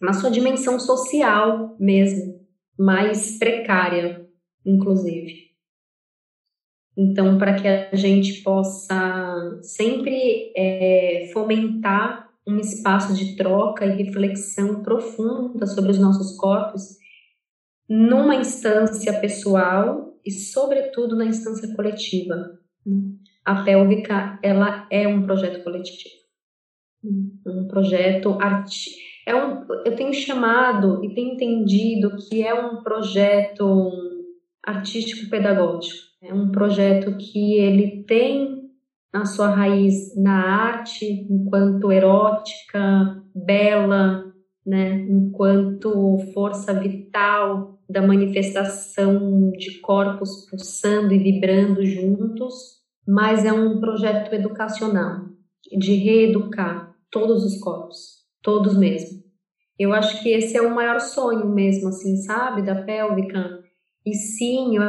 na 0.00 0.12
sua 0.12 0.30
dimensão 0.30 0.78
social 0.78 1.76
mesmo, 1.78 2.40
mais 2.78 3.38
precária, 3.38 4.26
inclusive. 4.64 5.49
Então, 7.00 7.38
para 7.38 7.54
que 7.54 7.66
a 7.66 7.96
gente 7.96 8.42
possa 8.42 9.58
sempre 9.62 10.52
é, 10.54 11.30
fomentar 11.32 12.28
um 12.46 12.58
espaço 12.58 13.14
de 13.14 13.36
troca 13.36 13.86
e 13.86 14.02
reflexão 14.02 14.82
profunda 14.82 15.66
sobre 15.66 15.92
os 15.92 15.98
nossos 15.98 16.36
corpos, 16.36 16.98
numa 17.88 18.36
instância 18.36 19.18
pessoal 19.18 20.14
e, 20.26 20.30
sobretudo, 20.30 21.16
na 21.16 21.24
instância 21.24 21.74
coletiva. 21.74 22.58
A 23.46 23.62
pélvica, 23.64 24.38
ela 24.42 24.86
é 24.90 25.08
um 25.08 25.22
projeto 25.22 25.64
coletivo, 25.64 26.14
um 27.46 27.66
projeto 27.66 28.36
artístico. 28.38 29.00
É 29.26 29.34
um, 29.34 29.64
eu 29.86 29.96
tenho 29.96 30.12
chamado 30.12 31.02
e 31.02 31.14
tenho 31.14 31.32
entendido 31.32 32.18
que 32.28 32.42
é 32.42 32.52
um 32.52 32.82
projeto 32.82 33.90
artístico-pedagógico 34.62 36.09
é 36.22 36.34
um 36.34 36.50
projeto 36.50 37.16
que 37.16 37.54
ele 37.54 38.04
tem 38.04 38.60
a 39.12 39.24
sua 39.24 39.48
raiz 39.48 40.14
na 40.16 40.68
arte, 40.68 41.26
enquanto 41.28 41.90
erótica, 41.90 43.22
bela, 43.34 44.32
né, 44.64 45.00
enquanto 45.08 46.18
força 46.32 46.74
vital 46.74 47.80
da 47.88 48.02
manifestação 48.02 49.50
de 49.52 49.80
corpos 49.80 50.46
pulsando 50.48 51.12
e 51.12 51.18
vibrando 51.18 51.84
juntos, 51.84 52.80
mas 53.06 53.44
é 53.44 53.52
um 53.52 53.80
projeto 53.80 54.32
educacional, 54.32 55.24
de 55.76 55.94
reeducar 55.94 56.94
todos 57.10 57.44
os 57.44 57.58
corpos, 57.58 58.20
todos 58.42 58.78
mesmo. 58.78 59.20
Eu 59.76 59.92
acho 59.92 60.22
que 60.22 60.28
esse 60.28 60.56
é 60.56 60.62
o 60.62 60.74
maior 60.74 61.00
sonho 61.00 61.48
mesmo, 61.48 61.88
assim, 61.88 62.16
sabe, 62.18 62.62
da 62.62 62.82
pélvica. 62.82 63.58
E 64.06 64.14
sim, 64.14 64.76
eu 64.76 64.82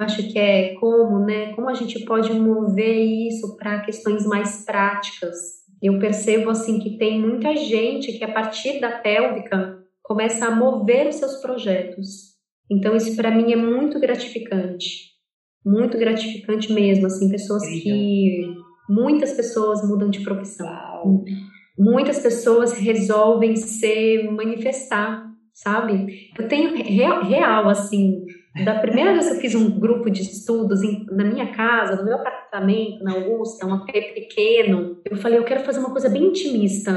acho 0.00 0.26
que 0.32 0.38
é 0.38 0.74
como, 0.74 1.24
né? 1.24 1.52
Como 1.54 1.68
a 1.68 1.74
gente 1.74 2.04
pode 2.04 2.32
mover 2.32 3.28
isso 3.28 3.56
para 3.56 3.80
questões 3.80 4.26
mais 4.26 4.64
práticas. 4.64 5.60
Eu 5.82 5.98
percebo 5.98 6.50
assim 6.50 6.78
que 6.78 6.98
tem 6.98 7.20
muita 7.20 7.56
gente 7.56 8.12
que 8.12 8.24
a 8.24 8.32
partir 8.32 8.80
da 8.80 8.90
pélvica 8.90 9.78
começa 10.02 10.46
a 10.46 10.54
mover 10.54 11.08
os 11.08 11.16
seus 11.16 11.36
projetos. 11.36 12.30
Então 12.70 12.96
isso 12.96 13.14
para 13.16 13.30
mim 13.30 13.52
é 13.52 13.56
muito 13.56 14.00
gratificante. 14.00 15.10
Muito 15.64 15.98
gratificante 15.98 16.72
mesmo, 16.72 17.06
assim, 17.06 17.30
pessoas 17.30 17.66
que 17.66 18.54
muitas 18.88 19.32
pessoas 19.34 19.86
mudam 19.86 20.08
de 20.08 20.20
profissão. 20.20 21.24
Muitas 21.78 22.18
pessoas 22.18 22.72
resolvem 22.72 23.56
se 23.56 24.28
manifestar, 24.30 25.30
sabe? 25.52 26.30
Eu 26.38 26.48
tenho 26.48 26.74
real, 26.82 27.22
real 27.22 27.68
assim, 27.68 28.24
da 28.64 28.80
primeira 28.80 29.12
vez 29.12 29.28
que 29.28 29.36
eu 29.36 29.40
fiz 29.40 29.54
um 29.54 29.78
grupo 29.78 30.10
de 30.10 30.22
estudos 30.22 30.82
em, 30.82 31.06
na 31.06 31.24
minha 31.24 31.52
casa, 31.52 31.96
no 31.96 32.04
meu 32.04 32.16
apartamento, 32.16 33.04
na 33.04 33.14
Augusta, 33.14 33.64
um 33.64 33.74
AP 33.74 33.92
pequeno, 33.92 35.00
eu 35.08 35.16
falei, 35.16 35.38
eu 35.38 35.44
quero 35.44 35.64
fazer 35.64 35.78
uma 35.78 35.92
coisa 35.92 36.08
bem 36.08 36.24
intimista, 36.24 36.92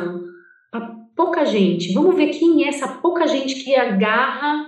para 0.71 0.95
pouca 1.15 1.45
gente. 1.45 1.93
Vamos 1.93 2.15
ver 2.15 2.29
quem 2.29 2.65
é 2.65 2.69
essa 2.69 2.87
pouca 2.87 3.27
gente 3.27 3.63
que 3.63 3.75
agarra 3.75 4.67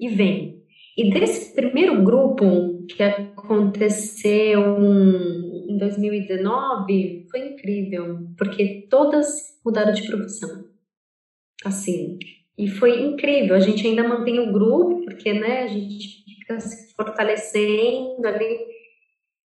e 0.00 0.08
vem. 0.08 0.62
E 0.96 1.10
desse 1.10 1.54
primeiro 1.54 2.02
grupo 2.02 2.84
que 2.86 3.02
aconteceu 3.02 4.78
em 5.68 5.76
2019, 5.78 7.26
foi 7.30 7.48
incrível, 7.48 8.26
porque 8.38 8.86
todas 8.90 9.58
mudaram 9.64 9.92
de 9.92 10.06
profissão. 10.06 10.64
Assim, 11.64 12.18
e 12.58 12.68
foi 12.68 13.02
incrível. 13.02 13.54
A 13.54 13.60
gente 13.60 13.86
ainda 13.86 14.06
mantém 14.06 14.38
o 14.40 14.52
grupo, 14.52 15.04
porque 15.04 15.32
né, 15.32 15.62
a 15.62 15.66
gente 15.68 16.21
fica 16.42 16.60
se 16.60 16.92
fortalecendo 16.94 18.26
ali. 18.26 18.58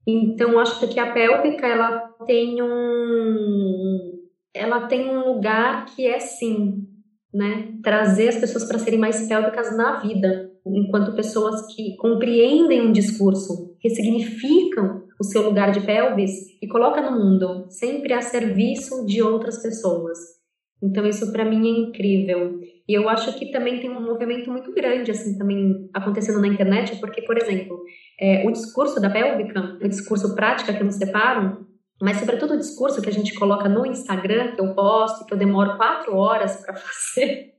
Então, 0.07 0.59
acho 0.59 0.89
que 0.89 1.01
a 1.01 1.13
pélvica 1.13 1.67
ela 1.67 1.99
tem 2.27 2.63
um 2.63 4.21
ela 4.55 4.87
tem 4.87 5.09
um 5.09 5.33
lugar 5.33 5.87
que 5.87 6.07
é 6.07 6.21
sim, 6.21 6.87
né, 7.33 7.73
trazer 7.83 8.29
as 8.29 8.37
pessoas 8.37 8.65
para 8.65 8.79
serem 8.79 8.99
mais 8.99 9.27
pélvicas 9.27 9.75
na 9.75 10.01
vida, 10.01 10.51
enquanto 10.67 11.17
pessoas 11.17 11.75
que 11.75 11.97
compreendem 11.97 12.83
um 12.83 12.93
discurso, 12.93 13.75
ressignificam 13.83 15.05
o 15.19 15.25
seu 15.25 15.43
lugar 15.43 15.73
de 15.73 15.81
pelvis 15.81 16.33
e 16.61 16.69
coloca 16.69 17.01
no 17.01 17.19
mundo, 17.19 17.67
sempre 17.71 18.13
a 18.13 18.21
serviço 18.21 19.07
de 19.07 19.23
outras 19.23 19.63
pessoas. 19.63 20.42
Então 20.83 21.07
isso 21.07 21.31
para 21.31 21.45
mim 21.45 21.67
é 21.67 21.89
incrível. 21.89 22.61
E 22.89 22.95
eu 22.95 23.09
acho 23.09 23.39
que 23.39 23.53
também 23.53 23.81
tem 23.81 23.91
um 23.91 24.01
movimento 24.01 24.51
muito 24.51 24.73
grande 24.75 25.11
assim 25.11 25.39
também 25.39 25.89
acontecendo 25.95 26.41
na 26.41 26.49
internet, 26.49 26.97
porque 26.97 27.23
por 27.23 27.39
exemplo, 27.39 27.81
é, 28.21 28.47
o 28.47 28.51
discurso 28.51 29.01
da 29.01 29.09
pélvica, 29.09 29.79
o 29.81 29.89
discurso 29.89 30.35
prática 30.35 30.73
que 30.73 30.83
nos 30.83 30.97
separam, 30.97 31.67
mas 32.01 32.17
sobretudo 32.17 32.55
o 32.55 32.59
discurso 32.59 33.01
que 33.01 33.09
a 33.09 33.13
gente 33.13 33.33
coloca 33.35 33.69
no 33.69 33.87
Instagram, 33.87 34.57
que 34.57 34.61
eu 34.61 34.75
posto, 34.75 35.25
que 35.25 35.33
eu 35.33 35.39
demoro 35.39 35.77
quatro 35.77 36.17
horas 36.17 36.57
para 36.57 36.75
fazer, 36.77 37.53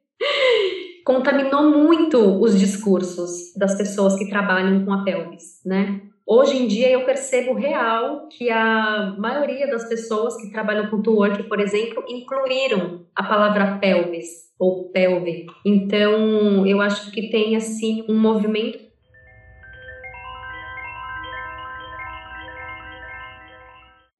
contaminou 1.05 1.69
muito 1.69 2.17
os 2.41 2.59
discursos 2.59 3.53
das 3.55 3.77
pessoas 3.77 4.17
que 4.17 4.29
trabalham 4.29 4.83
com 4.83 4.91
a 4.91 5.03
pelvis, 5.03 5.61
né? 5.65 6.01
Hoje 6.25 6.55
em 6.55 6.67
dia 6.67 6.89
eu 6.89 7.03
percebo 7.03 7.53
real 7.53 8.29
que 8.29 8.49
a 8.49 9.13
maioria 9.17 9.67
das 9.67 9.89
pessoas 9.89 10.37
que 10.37 10.51
trabalham 10.51 10.89
com 10.89 11.01
twerk, 11.01 11.43
por 11.49 11.59
exemplo, 11.59 12.01
incluíram 12.07 13.05
a 13.13 13.23
palavra 13.23 13.77
pelvis 13.77 14.49
ou 14.57 14.89
pelve. 14.89 15.47
Então, 15.65 16.65
eu 16.65 16.79
acho 16.79 17.11
que 17.11 17.29
tem 17.29 17.57
assim 17.57 18.05
um 18.07 18.17
movimento 18.17 18.93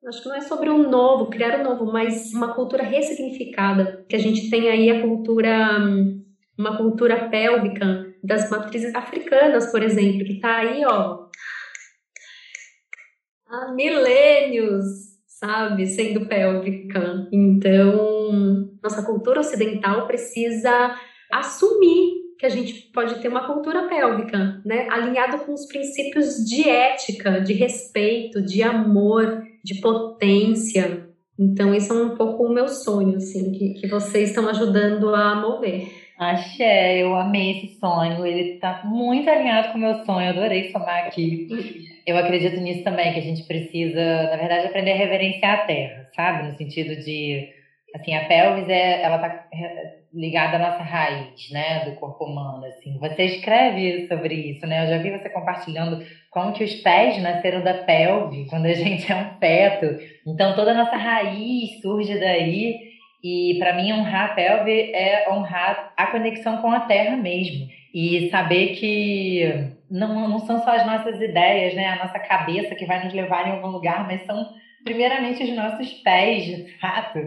Acho 0.05 0.21
que 0.21 0.27
não 0.27 0.35
é 0.35 0.41
sobre 0.41 0.69
o 0.69 0.77
novo, 0.77 1.27
criar 1.27 1.61
o 1.61 1.63
novo, 1.63 1.91
mas 1.91 2.33
uma 2.33 2.53
cultura 2.53 2.83
ressignificada. 2.83 4.05
Que 4.07 4.17
a 4.17 4.19
gente 4.19 4.49
tem 4.49 4.69
aí 4.69 4.91
a 4.91 5.01
cultura, 5.01 5.79
uma 6.57 6.77
cultura 6.77 7.29
pélvica 7.29 8.13
das 8.21 8.49
matrizes 8.49 8.93
africanas, 8.93 9.71
por 9.71 9.81
exemplo, 9.81 10.25
que 10.25 10.33
está 10.33 10.57
aí, 10.57 10.83
ó, 10.85 11.22
há 13.53 13.71
milênios, 13.71 14.83
sabe, 15.27 15.85
sendo 15.85 16.25
pélvica. 16.25 17.27
Então, 17.31 18.69
nossa 18.81 19.03
cultura 19.03 19.41
ocidental 19.41 20.07
precisa 20.07 20.95
assumir 21.31 22.23
que 22.39 22.45
a 22.45 22.49
gente 22.49 22.91
pode 22.91 23.21
ter 23.21 23.27
uma 23.27 23.45
cultura 23.45 23.87
pélvica, 23.87 24.61
né, 24.65 24.87
alinhado 24.89 25.39
com 25.39 25.53
os 25.53 25.65
princípios 25.67 26.43
de 26.43 26.67
ética, 26.67 27.39
de 27.39 27.53
respeito, 27.53 28.41
de 28.41 28.63
amor, 28.63 29.43
de 29.63 29.75
potência. 29.75 31.07
Então, 31.39 31.73
esse 31.73 31.91
é 31.91 31.93
um 31.93 32.15
pouco 32.15 32.45
o 32.45 32.53
meu 32.53 32.67
sonho, 32.67 33.17
assim, 33.17 33.51
que, 33.51 33.75
que 33.75 33.87
vocês 33.87 34.29
estão 34.29 34.47
ajudando 34.49 35.13
a 35.13 35.35
mover. 35.35 35.89
Axé, 36.17 37.01
eu 37.01 37.15
amei 37.15 37.51
esse 37.51 37.79
sonho. 37.79 38.25
Ele 38.25 38.59
tá 38.59 38.81
muito 38.85 39.29
alinhado 39.29 39.71
com 39.71 39.77
o 39.77 39.81
meu 39.81 40.05
sonho. 40.05 40.29
Adorei 40.29 40.71
somar 40.71 41.07
aqui. 41.07 41.47
Eu 42.05 42.17
acredito 42.17 42.59
nisso 42.59 42.83
também, 42.83 43.13
que 43.13 43.19
a 43.19 43.23
gente 43.23 43.43
precisa, 43.43 44.23
na 44.23 44.35
verdade, 44.35 44.67
aprender 44.67 44.91
a 44.91 44.97
reverenciar 44.97 45.53
a 45.53 45.65
terra, 45.65 46.09
sabe? 46.15 46.47
No 46.47 46.57
sentido 46.57 47.01
de, 47.01 47.49
assim, 47.95 48.13
a 48.13 48.25
pelvis, 48.25 48.67
é, 48.67 49.01
ela 49.01 49.19
tá 49.19 49.47
ligada 50.13 50.57
à 50.57 50.59
nossa 50.59 50.83
raiz, 50.83 51.49
né? 51.49 51.85
Do 51.85 51.95
corpo 51.95 52.25
humano, 52.25 52.65
assim. 52.65 52.97
Você 52.99 53.23
escreve 53.23 54.07
sobre 54.07 54.35
isso, 54.35 54.67
né? 54.67 54.83
Eu 54.83 54.89
já 54.89 54.97
vi 54.97 55.11
você 55.11 55.29
compartilhando 55.29 56.05
como 56.29 56.51
que 56.51 56.63
os 56.63 56.75
pés 56.75 57.21
nasceram 57.21 57.63
da 57.63 57.73
pelve, 57.73 58.47
quando 58.49 58.65
a 58.65 58.73
gente 58.73 59.09
é 59.11 59.15
um 59.15 59.39
feto. 59.39 59.97
Então, 60.27 60.55
toda 60.55 60.71
a 60.71 60.75
nossa 60.75 60.97
raiz 60.97 61.81
surge 61.81 62.19
daí. 62.19 62.93
E 63.23 63.55
para 63.57 63.73
mim, 63.73 63.93
honrar 63.93 64.31
a 64.31 64.33
pelve 64.33 64.91
é 64.93 65.31
honrar 65.31 65.93
a 65.95 66.07
conexão 66.07 66.57
com 66.57 66.69
a 66.69 66.81
terra 66.81 67.15
mesmo. 67.15 67.65
E 67.93 68.29
saber 68.29 68.75
que 68.75 69.72
não, 69.93 70.27
não 70.27 70.39
são 70.39 70.59
só 70.63 70.75
as 70.75 70.85
nossas 70.87 71.21
ideias, 71.21 71.75
né? 71.75 71.87
A 71.87 72.03
nossa 72.03 72.17
cabeça 72.17 72.73
que 72.73 72.85
vai 72.85 73.05
nos 73.05 73.13
levar 73.13 73.47
em 73.47 73.51
algum 73.51 73.67
lugar, 73.67 74.07
mas 74.07 74.25
são 74.25 74.49
primeiramente 74.83 75.43
os 75.43 75.55
nossos 75.55 75.93
pés, 76.01 76.45
de 76.45 76.77
fato, 76.79 77.19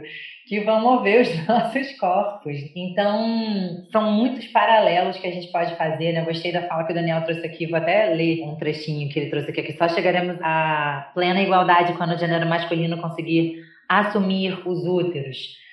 que 0.48 0.60
vão 0.60 0.80
mover 0.80 1.22
os 1.22 1.32
nossos 1.46 1.92
corpos. 1.96 2.56
Então, 2.74 3.86
são 3.92 4.10
muitos 4.10 4.48
paralelos 4.48 5.16
que 5.16 5.28
a 5.28 5.30
gente 5.30 5.50
pode 5.52 5.76
fazer, 5.76 6.12
né? 6.12 6.24
Gostei 6.24 6.50
da 6.50 6.66
fala 6.66 6.82
que 6.84 6.90
o 6.90 6.94
Daniel 6.94 7.22
trouxe 7.22 7.46
aqui, 7.46 7.66
vou 7.66 7.78
até 7.78 8.06
ler 8.06 8.42
um 8.42 8.56
trechinho 8.56 9.08
que 9.10 9.20
ele 9.20 9.30
trouxe 9.30 9.50
aqui, 9.50 9.62
que 9.62 9.78
só 9.78 9.88
chegaremos 9.88 10.36
à 10.42 11.12
plena 11.14 11.40
igualdade 11.40 11.92
quando 11.92 12.14
o 12.14 12.18
gênero 12.18 12.48
masculino 12.48 13.00
conseguir 13.00 13.62
assumir 13.88 14.66
os 14.66 14.84
úteros. 14.84 15.64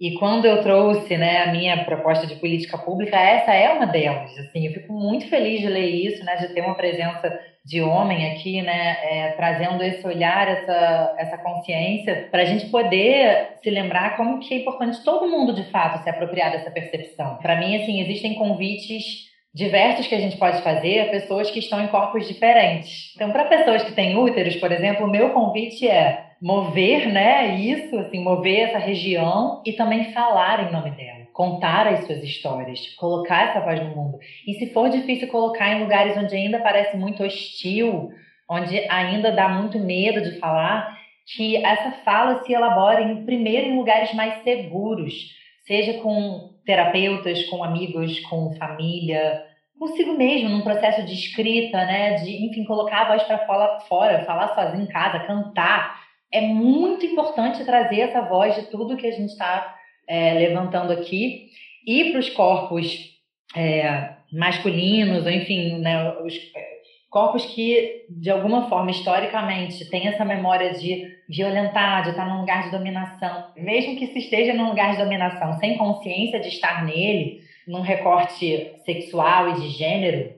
E 0.00 0.14
quando 0.14 0.44
eu 0.44 0.62
trouxe 0.62 1.16
né, 1.16 1.42
a 1.42 1.50
minha 1.50 1.84
proposta 1.84 2.24
de 2.24 2.36
política 2.36 2.78
pública, 2.78 3.18
essa 3.18 3.52
é 3.52 3.68
uma 3.72 3.86
delas. 3.86 4.30
Assim, 4.38 4.66
eu 4.66 4.72
fico 4.72 4.92
muito 4.92 5.28
feliz 5.28 5.60
de 5.60 5.66
ler 5.66 5.88
isso, 5.88 6.24
né, 6.24 6.36
de 6.36 6.48
ter 6.54 6.60
uma 6.60 6.76
presença 6.76 7.36
de 7.64 7.82
homem 7.82 8.32
aqui, 8.32 8.62
né, 8.62 8.96
é, 9.02 9.32
trazendo 9.32 9.82
esse 9.82 10.06
olhar, 10.06 10.48
essa, 10.48 11.14
essa 11.18 11.38
consciência, 11.38 12.28
para 12.30 12.42
a 12.42 12.44
gente 12.44 12.66
poder 12.66 13.56
se 13.62 13.68
lembrar 13.70 14.16
como 14.16 14.38
que 14.38 14.54
é 14.54 14.58
importante 14.58 15.02
todo 15.02 15.28
mundo, 15.28 15.52
de 15.52 15.64
fato, 15.64 16.02
se 16.02 16.08
apropriar 16.08 16.52
dessa 16.52 16.70
percepção. 16.70 17.36
Para 17.38 17.56
mim, 17.56 17.76
assim, 17.76 18.00
existem 18.00 18.34
convites 18.34 19.28
diversos 19.52 20.06
que 20.06 20.14
a 20.14 20.20
gente 20.20 20.36
pode 20.36 20.62
fazer 20.62 21.00
a 21.00 21.10
pessoas 21.10 21.50
que 21.50 21.58
estão 21.58 21.82
em 21.82 21.88
corpos 21.88 22.28
diferentes. 22.28 23.12
Então, 23.16 23.32
para 23.32 23.46
pessoas 23.46 23.82
que 23.82 23.92
têm 23.92 24.16
úteros, 24.16 24.54
por 24.56 24.70
exemplo, 24.70 25.04
o 25.04 25.10
meu 25.10 25.30
convite 25.30 25.88
é 25.88 26.27
mover, 26.40 27.08
né, 27.08 27.56
isso, 27.56 27.98
assim, 27.98 28.22
mover 28.22 28.68
essa 28.68 28.78
região 28.78 29.62
e 29.66 29.72
também 29.72 30.12
falar 30.12 30.68
em 30.68 30.72
nome 30.72 30.90
dela, 30.92 31.26
contar 31.32 31.86
as 31.88 32.06
suas 32.06 32.22
histórias, 32.22 32.94
colocar 32.96 33.50
essa 33.50 33.60
voz 33.60 33.80
no 33.82 33.94
mundo. 33.96 34.18
E 34.46 34.54
se 34.54 34.72
for 34.72 34.88
difícil 34.88 35.28
colocar 35.28 35.68
em 35.68 35.80
lugares 35.80 36.16
onde 36.16 36.34
ainda 36.34 36.60
parece 36.60 36.96
muito 36.96 37.22
hostil, 37.24 38.10
onde 38.48 38.78
ainda 38.88 39.32
dá 39.32 39.48
muito 39.48 39.78
medo 39.78 40.22
de 40.22 40.38
falar, 40.38 40.96
que 41.36 41.56
essa 41.56 41.90
fala 42.04 42.42
se 42.44 42.52
elabore 42.52 43.24
primeiro 43.24 43.68
em 43.68 43.76
lugares 43.76 44.14
mais 44.14 44.42
seguros, 44.42 45.36
seja 45.66 45.94
com 46.00 46.54
terapeutas, 46.64 47.44
com 47.44 47.62
amigos, 47.62 48.20
com 48.20 48.54
família, 48.54 49.42
consigo 49.78 50.16
mesmo, 50.16 50.48
num 50.48 50.62
processo 50.62 51.04
de 51.04 51.12
escrita, 51.12 51.84
né, 51.84 52.14
de, 52.14 52.46
enfim, 52.46 52.64
colocar 52.64 53.02
a 53.02 53.08
voz 53.08 53.22
para 53.24 53.46
fora, 53.46 53.80
fora, 53.80 54.24
falar 54.24 54.54
sozinho 54.54 54.84
em 54.84 54.88
casa, 54.88 55.20
cantar, 55.20 56.07
é 56.32 56.40
muito 56.40 57.06
importante 57.06 57.64
trazer 57.64 58.00
essa 58.00 58.22
voz 58.22 58.54
de 58.54 58.62
tudo 58.70 58.96
que 58.96 59.06
a 59.06 59.12
gente 59.12 59.30
está 59.30 59.76
é, 60.06 60.34
levantando 60.34 60.92
aqui 60.92 61.48
e 61.86 62.10
para 62.10 62.20
os 62.20 62.30
corpos 62.30 63.18
é, 63.56 64.10
masculinos, 64.32 65.26
enfim, 65.26 65.78
né, 65.78 66.12
os 66.20 66.34
é, 66.34 66.78
corpos 67.10 67.44
que, 67.46 68.04
de 68.10 68.30
alguma 68.30 68.68
forma, 68.68 68.90
historicamente, 68.90 69.88
têm 69.88 70.08
essa 70.08 70.24
memória 70.24 70.74
de 70.74 71.06
violentar, 71.28 72.02
de 72.02 72.10
estar 72.10 72.26
num 72.26 72.40
lugar 72.40 72.64
de 72.64 72.70
dominação. 72.70 73.52
Mesmo 73.56 73.96
que 73.96 74.06
se 74.08 74.18
esteja 74.18 74.52
num 74.52 74.68
lugar 74.68 74.92
de 74.92 75.02
dominação 75.02 75.58
sem 75.58 75.78
consciência 75.78 76.40
de 76.40 76.48
estar 76.48 76.84
nele, 76.84 77.40
num 77.66 77.80
recorte 77.80 78.72
sexual 78.84 79.50
e 79.50 79.60
de 79.60 79.68
gênero, 79.70 80.37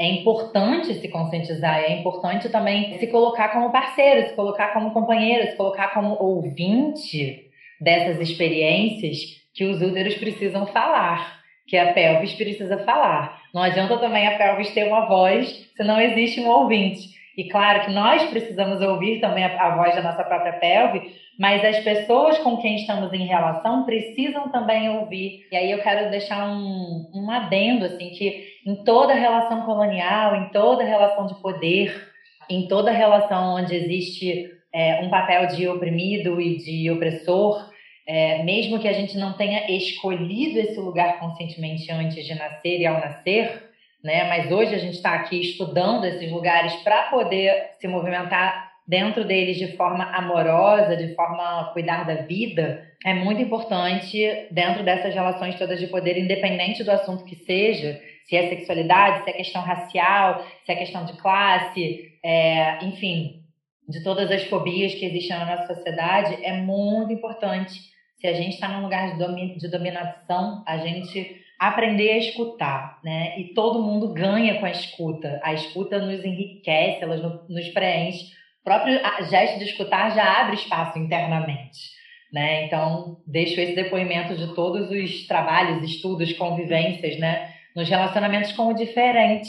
é 0.00 0.06
importante 0.06 0.94
se 0.94 1.08
conscientizar, 1.08 1.80
é 1.80 1.98
importante 1.98 2.48
também 2.48 2.96
se 2.98 3.06
colocar 3.08 3.48
como 3.48 3.72
parceiro, 3.72 4.28
se 4.28 4.34
colocar 4.34 4.72
como 4.72 4.92
companheiro, 4.92 5.50
se 5.50 5.56
colocar 5.56 5.92
como 5.92 6.14
ouvinte 6.14 7.50
dessas 7.80 8.20
experiências 8.20 9.18
que 9.52 9.64
os 9.64 9.82
úteros 9.82 10.14
precisam 10.14 10.66
falar, 10.66 11.40
que 11.66 11.76
a 11.76 11.92
pelvis 11.92 12.32
precisa 12.34 12.78
falar. 12.84 13.42
Não 13.52 13.62
adianta 13.62 13.98
também 13.98 14.26
a 14.28 14.38
pelvis 14.38 14.70
ter 14.70 14.84
uma 14.84 15.06
voz 15.06 15.68
se 15.76 15.82
não 15.82 16.00
existe 16.00 16.40
um 16.40 16.48
ouvinte. 16.48 17.17
E 17.38 17.44
claro 17.44 17.84
que 17.84 17.92
nós 17.92 18.24
precisamos 18.30 18.80
ouvir 18.80 19.20
também 19.20 19.44
a, 19.44 19.68
a 19.68 19.76
voz 19.76 19.94
da 19.94 20.02
nossa 20.02 20.24
própria 20.24 20.54
pelve, 20.54 21.14
mas 21.38 21.64
as 21.64 21.78
pessoas 21.84 22.36
com 22.38 22.56
quem 22.56 22.74
estamos 22.74 23.12
em 23.12 23.26
relação 23.26 23.84
precisam 23.84 24.48
também 24.48 24.90
ouvir. 24.90 25.46
E 25.52 25.56
aí 25.56 25.70
eu 25.70 25.78
quero 25.80 26.10
deixar 26.10 26.50
um, 26.50 27.08
um 27.14 27.30
adendo, 27.30 27.84
assim, 27.84 28.10
que 28.10 28.44
em 28.66 28.82
toda 28.82 29.14
relação 29.14 29.62
colonial, 29.62 30.34
em 30.34 30.48
toda 30.48 30.82
relação 30.82 31.28
de 31.28 31.40
poder, 31.40 32.08
em 32.50 32.66
toda 32.66 32.90
relação 32.90 33.54
onde 33.54 33.72
existe 33.72 34.50
é, 34.74 35.00
um 35.04 35.08
papel 35.08 35.46
de 35.46 35.68
oprimido 35.68 36.40
e 36.40 36.56
de 36.56 36.90
opressor, 36.90 37.70
é, 38.04 38.42
mesmo 38.42 38.80
que 38.80 38.88
a 38.88 38.92
gente 38.92 39.16
não 39.16 39.34
tenha 39.34 39.70
escolhido 39.70 40.58
esse 40.58 40.80
lugar 40.80 41.20
conscientemente 41.20 41.88
antes 41.92 42.26
de 42.26 42.34
nascer 42.34 42.80
e 42.80 42.86
ao 42.86 42.98
nascer, 42.98 43.67
né? 44.02 44.28
Mas 44.28 44.50
hoje 44.50 44.74
a 44.74 44.78
gente 44.78 44.94
está 44.94 45.14
aqui 45.14 45.40
estudando 45.40 46.04
esses 46.04 46.30
lugares 46.30 46.74
para 46.76 47.04
poder 47.04 47.70
se 47.80 47.88
movimentar 47.88 48.68
dentro 48.86 49.24
deles 49.24 49.58
de 49.58 49.76
forma 49.76 50.04
amorosa, 50.04 50.96
de 50.96 51.14
forma 51.14 51.60
a 51.60 51.64
cuidar 51.72 52.04
da 52.04 52.22
vida, 52.22 52.88
é 53.04 53.12
muito 53.12 53.40
importante 53.40 54.18
dentro 54.50 54.82
dessas 54.82 55.14
relações 55.14 55.56
todas 55.56 55.78
de 55.78 55.86
poder, 55.86 56.16
independente 56.16 56.82
do 56.82 56.90
assunto 56.90 57.24
que 57.24 57.36
seja, 57.36 58.00
se 58.26 58.34
é 58.34 58.48
sexualidade, 58.48 59.24
se 59.24 59.30
é 59.30 59.32
questão 59.34 59.62
racial, 59.62 60.44
se 60.64 60.72
é 60.72 60.74
questão 60.74 61.04
de 61.04 61.12
classe, 61.18 62.12
é, 62.24 62.84
enfim, 62.84 63.42
de 63.88 64.02
todas 64.02 64.30
as 64.30 64.44
fobias 64.44 64.94
que 64.94 65.04
existem 65.04 65.38
na 65.38 65.56
nossa 65.56 65.74
sociedade, 65.74 66.38
é 66.42 66.52
muito 66.52 67.12
importante. 67.12 67.78
Se 68.16 68.26
a 68.26 68.32
gente 68.32 68.54
está 68.54 68.68
num 68.68 68.82
lugar 68.82 69.16
de, 69.16 69.70
dominação, 69.70 70.64
a 70.66 70.78
gente 70.78 71.40
aprender 71.58 72.10
a 72.10 72.18
escutar, 72.18 73.00
né? 73.02 73.38
E 73.38 73.52
todo 73.52 73.82
mundo 73.82 74.12
ganha 74.14 74.60
com 74.60 74.66
a 74.66 74.70
escuta. 74.70 75.40
A 75.42 75.52
escuta 75.52 75.98
nos 75.98 76.24
enriquece, 76.24 77.02
ela 77.02 77.44
nos 77.48 77.68
preenche. 77.70 78.26
O 78.60 78.64
próprio 78.64 79.00
gesto 79.28 79.58
de 79.58 79.64
escutar 79.64 80.14
já 80.14 80.40
abre 80.40 80.56
espaço 80.56 80.98
internamente. 80.98 81.98
Né? 82.32 82.66
Então, 82.66 83.22
deixo 83.26 83.58
esse 83.58 83.74
depoimento 83.74 84.36
de 84.36 84.54
todos 84.54 84.90
os 84.90 85.26
trabalhos, 85.26 85.82
estudos, 85.82 86.30
convivências, 86.34 87.18
né? 87.18 87.54
Nos 87.74 87.88
relacionamentos 87.88 88.52
com 88.52 88.68
o 88.68 88.74
diferente, 88.74 89.48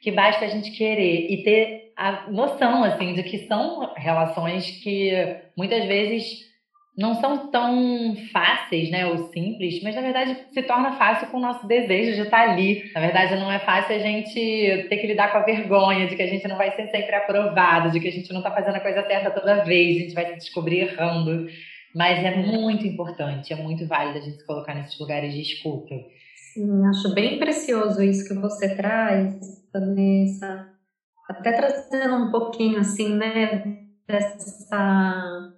que 0.00 0.10
basta 0.10 0.44
a 0.44 0.48
gente 0.48 0.70
querer 0.70 1.30
e 1.30 1.42
ter 1.42 1.92
a 1.96 2.30
noção, 2.30 2.82
assim, 2.82 3.12
de 3.12 3.22
que 3.22 3.46
são 3.46 3.92
relações 3.94 4.70
que 4.82 5.36
muitas 5.56 5.84
vezes 5.84 6.53
não 6.96 7.14
são 7.20 7.48
tão 7.48 8.14
fáceis, 8.32 8.88
né, 8.88 9.04
ou 9.06 9.18
simples, 9.32 9.82
mas 9.82 9.96
na 9.96 10.00
verdade 10.00 10.36
se 10.52 10.62
torna 10.62 10.92
fácil 10.92 11.26
com 11.28 11.38
o 11.38 11.40
nosso 11.40 11.66
desejo 11.66 12.14
de 12.14 12.22
estar 12.22 12.50
ali. 12.50 12.90
Na 12.94 13.00
verdade, 13.00 13.34
não 13.34 13.50
é 13.50 13.58
fácil 13.58 13.96
a 13.96 13.98
gente 13.98 14.86
ter 14.88 14.96
que 14.98 15.06
lidar 15.08 15.32
com 15.32 15.38
a 15.38 15.44
vergonha 15.44 16.06
de 16.06 16.14
que 16.14 16.22
a 16.22 16.26
gente 16.28 16.46
não 16.46 16.56
vai 16.56 16.70
ser 16.76 16.88
sempre 16.90 17.14
aprovado, 17.16 17.90
de 17.90 17.98
que 17.98 18.08
a 18.08 18.12
gente 18.12 18.32
não 18.32 18.38
está 18.38 18.52
fazendo 18.52 18.76
a 18.76 18.80
coisa 18.80 19.04
certa 19.06 19.30
toda 19.30 19.64
vez, 19.64 19.96
a 19.96 20.00
gente 20.00 20.14
vai 20.14 20.26
se 20.26 20.36
descobrir 20.36 20.80
errando. 20.80 21.48
Mas 21.94 22.24
é 22.24 22.36
muito 22.36 22.86
importante, 22.86 23.52
é 23.52 23.56
muito 23.56 23.86
válido 23.86 24.18
a 24.18 24.22
gente 24.22 24.38
se 24.38 24.46
colocar 24.46 24.74
nesses 24.74 24.98
lugares 24.98 25.32
de 25.32 25.40
escuta. 25.40 25.94
Sim, 26.52 26.86
acho 26.86 27.12
bem 27.12 27.38
precioso 27.38 28.02
isso 28.02 28.28
que 28.28 28.34
você 28.40 28.76
traz, 28.76 29.36
Vanessa. 29.72 30.68
Até 31.28 31.52
trazendo 31.52 32.16
um 32.16 32.30
pouquinho 32.30 32.78
assim, 32.78 33.14
né, 33.14 33.78
dessa 34.06 35.52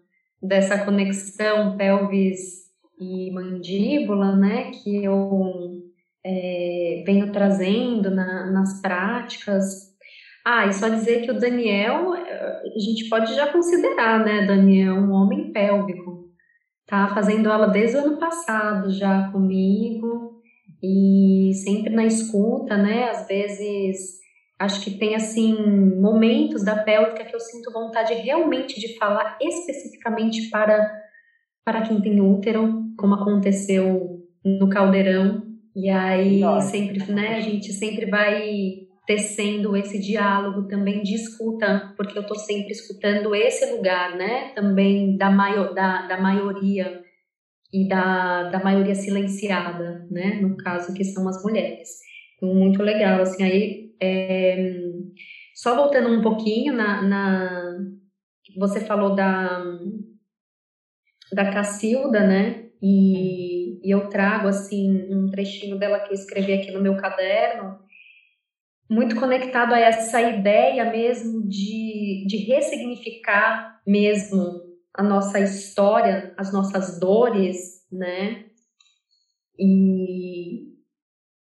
dessa 0.47 0.85
conexão 0.85 1.77
pelvis 1.77 2.67
e 2.99 3.31
mandíbula, 3.33 4.37
né, 4.37 4.71
que 4.71 5.05
eu 5.05 5.83
é, 6.25 7.03
venho 7.07 7.31
trazendo 7.31 8.11
na, 8.11 8.51
nas 8.51 8.81
práticas. 8.81 9.95
Ah, 10.45 10.67
e 10.67 10.73
só 10.73 10.89
dizer 10.89 11.23
que 11.23 11.31
o 11.31 11.39
Daniel, 11.39 12.13
a 12.13 12.79
gente 12.79 13.09
pode 13.09 13.35
já 13.35 13.53
considerar, 13.53 14.25
né, 14.25 14.47
Daniel, 14.47 14.95
um 14.95 15.13
homem 15.13 15.53
pélvico. 15.53 16.27
Tá 16.87 17.09
fazendo 17.09 17.51
aula 17.51 17.69
desde 17.69 17.97
o 17.97 18.01
ano 18.01 18.17
passado 18.17 18.91
já 18.91 19.29
comigo 19.33 20.41
e 20.83 21.53
sempre 21.65 21.93
na 21.93 22.05
escuta, 22.05 22.77
né, 22.77 23.11
às 23.11 23.27
vezes 23.27 24.21
Acho 24.59 24.83
que 24.83 24.99
tem 24.99 25.15
assim 25.15 25.55
momentos 26.01 26.65
da 26.65 26.77
pélvica 26.77 27.25
que 27.25 27.35
eu 27.35 27.41
sinto 27.41 27.73
vontade 27.73 28.15
realmente 28.15 28.81
de 28.81 28.97
falar 28.97 29.37
especificamente 29.41 30.49
para 30.49 31.05
para 31.65 31.83
quem 31.83 32.01
tem 32.01 32.21
útero, 32.21 32.85
como 32.97 33.17
aconteceu 33.17 34.25
no 34.45 34.69
caldeirão. 34.71 35.43
E 35.75 35.91
aí 35.91 36.39
Nossa. 36.41 36.71
sempre, 36.71 37.13
né, 37.13 37.35
a 37.35 37.41
gente 37.41 37.73
sempre 37.73 38.07
vai 38.07 38.87
tecendo 39.05 39.77
esse 39.77 39.99
diálogo 39.99 40.69
também 40.69 41.03
de 41.03 41.15
escuta, 41.15 41.93
porque 41.97 42.17
eu 42.17 42.23
estou 42.23 42.37
sempre 42.37 42.71
escutando 42.71 43.35
esse 43.35 43.73
lugar, 43.73 44.17
né, 44.17 44.53
também 44.55 45.17
da, 45.17 45.31
maior, 45.31 45.75
da, 45.75 46.07
da 46.07 46.21
maioria 46.21 47.03
e 47.73 47.89
da, 47.89 48.45
da 48.45 48.63
maioria 48.63 48.95
silenciada, 48.95 50.07
né, 50.11 50.39
no 50.41 50.57
caso 50.57 50.95
que 50.95 51.05
são 51.05 51.29
as 51.29 51.43
mulheres. 51.43 51.89
Então, 52.37 52.55
muito 52.55 52.83
legal, 52.83 53.21
assim, 53.21 53.43
aí 53.43 53.86
é, 54.01 54.81
só 55.55 55.75
voltando 55.75 56.09
um 56.09 56.23
pouquinho 56.23 56.73
na, 56.73 57.03
na, 57.03 57.79
você 58.57 58.81
falou 58.81 59.15
da 59.15 59.63
da 61.33 61.53
Cacilda, 61.53 62.21
né? 62.21 62.67
E, 62.81 63.81
e, 63.87 63.91
eu 63.91 64.09
trago 64.09 64.49
assim 64.49 65.13
um 65.13 65.29
trechinho 65.29 65.79
dela 65.79 66.01
que 66.01 66.11
eu 66.11 66.15
escrevi 66.15 66.53
aqui 66.53 66.71
no 66.71 66.81
meu 66.81 66.97
caderno, 66.97 67.79
muito 68.89 69.17
conectado 69.17 69.73
a 69.73 69.81
essa 69.81 70.21
ideia 70.21 70.85
mesmo 70.85 71.49
de, 71.49 72.25
de 72.29 72.37
ressignificar 72.37 73.81
mesmo 73.87 74.63
a 74.95 75.03
nossa 75.03 75.41
história, 75.41 76.33
as 76.39 76.53
nossas 76.53 77.01
dores, 77.01 77.85
né? 77.91 78.47
E, 79.59 80.76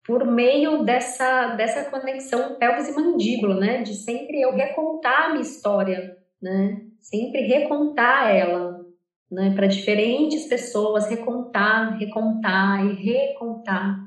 por 0.04 0.26
meio 0.26 0.82
dessa, 0.84 1.54
dessa 1.54 1.88
conexão 1.90 2.56
pelvis 2.56 2.88
e 2.88 2.92
mandíbula, 2.92 3.58
né? 3.58 3.82
De 3.82 3.94
sempre 3.94 4.40
eu 4.40 4.52
recontar 4.52 5.26
a 5.26 5.28
minha 5.30 5.42
história, 5.42 6.16
né? 6.40 6.82
Sempre 7.00 7.42
recontar 7.42 8.34
ela, 8.34 8.84
né? 9.30 9.52
Para 9.54 9.68
diferentes 9.68 10.46
pessoas, 10.46 11.08
recontar, 11.08 11.98
recontar 11.98 12.84
e 12.84 12.94
recontar, 12.94 13.98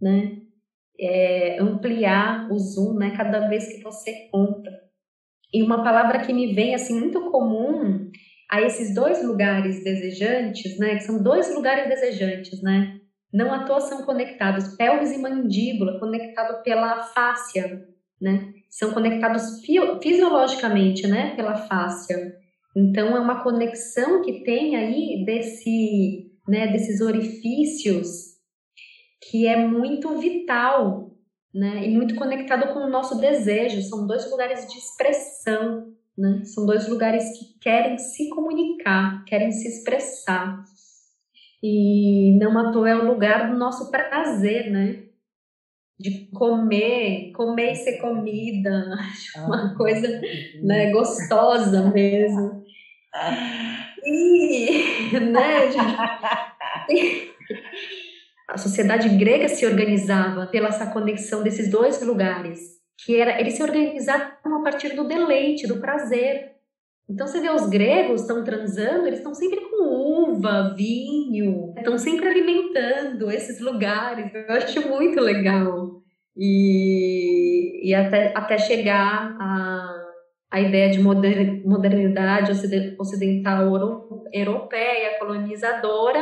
né? 0.00 0.38
É, 1.00 1.58
ampliar 1.60 2.50
o 2.50 2.58
zoom, 2.58 2.94
né? 2.94 3.14
Cada 3.16 3.48
vez 3.48 3.68
que 3.68 3.82
você 3.82 4.28
conta. 4.30 4.70
E 5.52 5.62
uma 5.62 5.82
palavra 5.82 6.18
que 6.20 6.32
me 6.32 6.54
vem, 6.54 6.74
assim, 6.74 6.98
muito 6.98 7.30
comum 7.30 8.10
a 8.50 8.60
esses 8.60 8.94
dois 8.94 9.24
lugares 9.24 9.82
desejantes, 9.82 10.78
né? 10.78 10.96
Que 10.96 11.04
são 11.04 11.22
dois 11.22 11.54
lugares 11.54 11.88
desejantes, 11.88 12.62
né? 12.62 12.97
Não 13.32 13.52
à 13.52 13.64
toa 13.64 13.80
são 13.80 14.04
conectados 14.04 14.76
pelvis 14.76 15.12
e 15.12 15.18
mandíbula, 15.18 15.98
conectado 15.98 16.62
pela 16.62 17.02
fáscia, 17.02 17.86
né? 18.20 18.52
São 18.70 18.92
conectados 18.92 19.60
fisiologicamente, 20.02 21.06
né? 21.06 21.34
Pela 21.36 21.54
fáscia. 21.54 22.36
Então 22.74 23.16
é 23.16 23.20
uma 23.20 23.42
conexão 23.42 24.22
que 24.22 24.44
tem 24.44 24.76
aí 24.76 25.24
desse, 25.24 26.30
né? 26.46 26.68
Desses 26.68 27.00
orifícios 27.00 28.38
que 29.30 29.46
é 29.46 29.56
muito 29.56 30.16
vital, 30.18 31.10
né? 31.54 31.86
E 31.86 31.90
muito 31.90 32.14
conectado 32.14 32.72
com 32.72 32.80
o 32.80 32.90
nosso 32.90 33.20
desejo. 33.20 33.82
São 33.82 34.06
dois 34.06 34.30
lugares 34.30 34.66
de 34.66 34.78
expressão, 34.78 35.92
né? 36.16 36.42
São 36.44 36.64
dois 36.64 36.88
lugares 36.88 37.24
que 37.38 37.58
querem 37.60 37.98
se 37.98 38.28
comunicar, 38.30 39.24
querem 39.24 39.52
se 39.52 39.68
expressar. 39.68 40.64
E 41.62 42.38
não 42.38 42.56
à 42.58 42.72
toa 42.72 42.88
é 42.88 42.94
o 42.94 43.06
lugar 43.06 43.50
do 43.50 43.58
nosso 43.58 43.90
prazer, 43.90 44.70
né? 44.70 45.04
De 45.98 46.28
comer, 46.32 47.32
comer 47.32 47.72
e 47.72 47.76
ser 47.76 47.98
comida, 47.98 48.96
uma 49.38 49.72
ah. 49.72 49.74
coisa 49.76 50.20
né, 50.62 50.92
gostosa 50.92 51.90
mesmo. 51.90 52.64
E, 54.04 55.10
né, 55.18 55.68
a 58.48 58.56
sociedade 58.56 59.08
grega 59.10 59.48
se 59.48 59.66
organizava 59.66 60.46
pela 60.46 60.68
essa 60.68 60.86
conexão 60.86 61.42
desses 61.42 61.70
dois 61.70 62.00
lugares, 62.00 62.60
que 63.04 63.20
era 63.20 63.40
eles 63.40 63.54
se 63.54 63.62
organizavam 63.62 64.60
a 64.60 64.62
partir 64.62 64.94
do 64.94 65.06
deleite, 65.06 65.66
do 65.66 65.80
prazer. 65.80 66.57
Então 67.08 67.26
você 67.26 67.40
vê 67.40 67.50
os 67.50 67.66
gregos 67.68 68.20
estão 68.20 68.44
transando, 68.44 69.06
eles 69.06 69.20
estão 69.20 69.34
sempre 69.34 69.60
com 69.62 70.30
uva, 70.30 70.74
vinho, 70.76 71.72
estão 71.76 71.96
sempre 71.96 72.28
alimentando 72.28 73.30
esses 73.30 73.60
lugares. 73.60 74.30
Eu 74.34 74.54
acho 74.54 74.88
muito 74.88 75.18
legal. 75.20 76.02
E, 76.36 77.88
e 77.88 77.94
até, 77.94 78.32
até 78.36 78.58
chegar 78.58 79.36
a, 79.40 80.04
a 80.50 80.60
ideia 80.60 80.90
de 80.90 81.00
modernidade 81.00 82.52
ocidental 82.98 83.64
europeia, 84.32 85.18
colonizadora, 85.18 86.20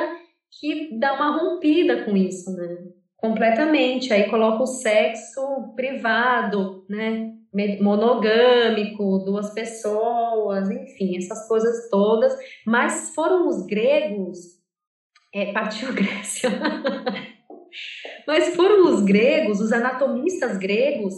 que 0.59 0.97
dá 0.99 1.15
uma 1.15 1.37
rompida 1.37 2.05
com 2.05 2.17
isso, 2.17 2.51
né? 2.57 2.79
Completamente. 3.17 4.13
Aí 4.13 4.31
coloca 4.31 4.63
o 4.63 4.67
sexo 4.67 5.75
privado, 5.75 6.87
né? 6.89 7.33
Monogâmico, 7.81 9.19
duas 9.19 9.51
pessoas, 9.51 10.71
enfim, 10.71 11.17
essas 11.17 11.47
coisas 11.49 11.89
todas. 11.91 12.37
Mas 12.67 13.15
foram 13.15 13.49
os 13.49 13.67
gregos, 13.67 14.39
é, 15.35 15.53
partiu 15.53 15.93
Grécia. 15.93 16.51
Mas 18.27 18.55
foram 18.57 18.93
os 18.93 19.03
gregos, 19.03 19.61
os 19.61 19.73
anatomistas 19.73 20.57
gregos, 20.57 21.15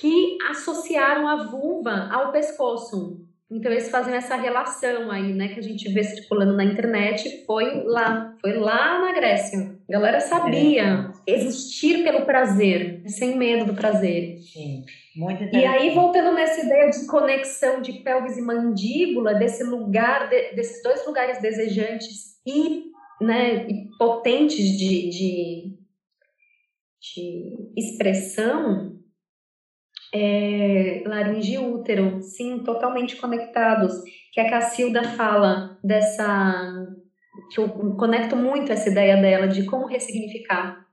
que 0.00 0.38
associaram 0.50 1.26
a 1.26 1.44
vulva 1.44 2.08
ao 2.12 2.30
pescoço. 2.30 3.26
Então 3.50 3.72
eles 3.72 3.88
fazem 3.88 4.14
essa 4.14 4.36
relação 4.36 5.10
aí, 5.10 5.32
né, 5.32 5.48
que 5.48 5.58
a 5.58 5.62
gente 5.62 5.90
vê 5.90 6.04
circulando 6.04 6.54
na 6.54 6.64
internet, 6.64 7.44
foi 7.46 7.82
lá, 7.84 8.36
foi 8.42 8.52
lá 8.58 9.00
na 9.00 9.12
Grécia. 9.12 9.74
A 9.88 9.92
galera 9.92 10.20
sabia 10.20 11.10
é. 11.26 11.34
existir 11.34 12.04
pelo 12.04 12.26
prazer, 12.26 13.02
sem 13.06 13.38
medo 13.38 13.64
do 13.64 13.74
prazer. 13.74 14.36
Sim, 14.38 14.84
muito 15.18 15.42
E 15.54 15.66
aí 15.66 15.92
voltando 15.94 16.32
nessa 16.32 16.64
ideia 16.64 16.88
de 16.90 17.04
conexão 17.06 17.82
de 17.82 17.92
pelvis 18.04 18.38
e 18.38 18.40
mandíbula, 18.40 19.34
desse 19.34 19.64
lugar, 19.64 20.28
de, 20.28 20.54
desses 20.54 20.80
dois 20.80 21.04
lugares 21.04 21.42
desejantes 21.42 22.38
e, 22.46 22.84
né, 23.20 23.66
e 23.68 23.88
potentes 23.98 24.64
de, 24.78 25.10
de, 25.10 25.78
de 27.00 27.72
expressão, 27.76 28.96
é, 30.14 31.02
laringe 31.04 31.54
e 31.54 31.58
útero, 31.58 32.22
sim, 32.22 32.60
totalmente 32.60 33.16
conectados. 33.16 33.92
Que 34.32 34.40
a 34.40 34.48
Cacilda 34.48 35.02
fala 35.02 35.78
dessa. 35.82 36.86
que 37.52 37.60
eu 37.60 37.68
conecto 37.96 38.36
muito 38.36 38.70
essa 38.70 38.88
ideia 38.88 39.16
dela 39.20 39.48
de 39.48 39.64
como 39.66 39.86
ressignificar. 39.86 40.87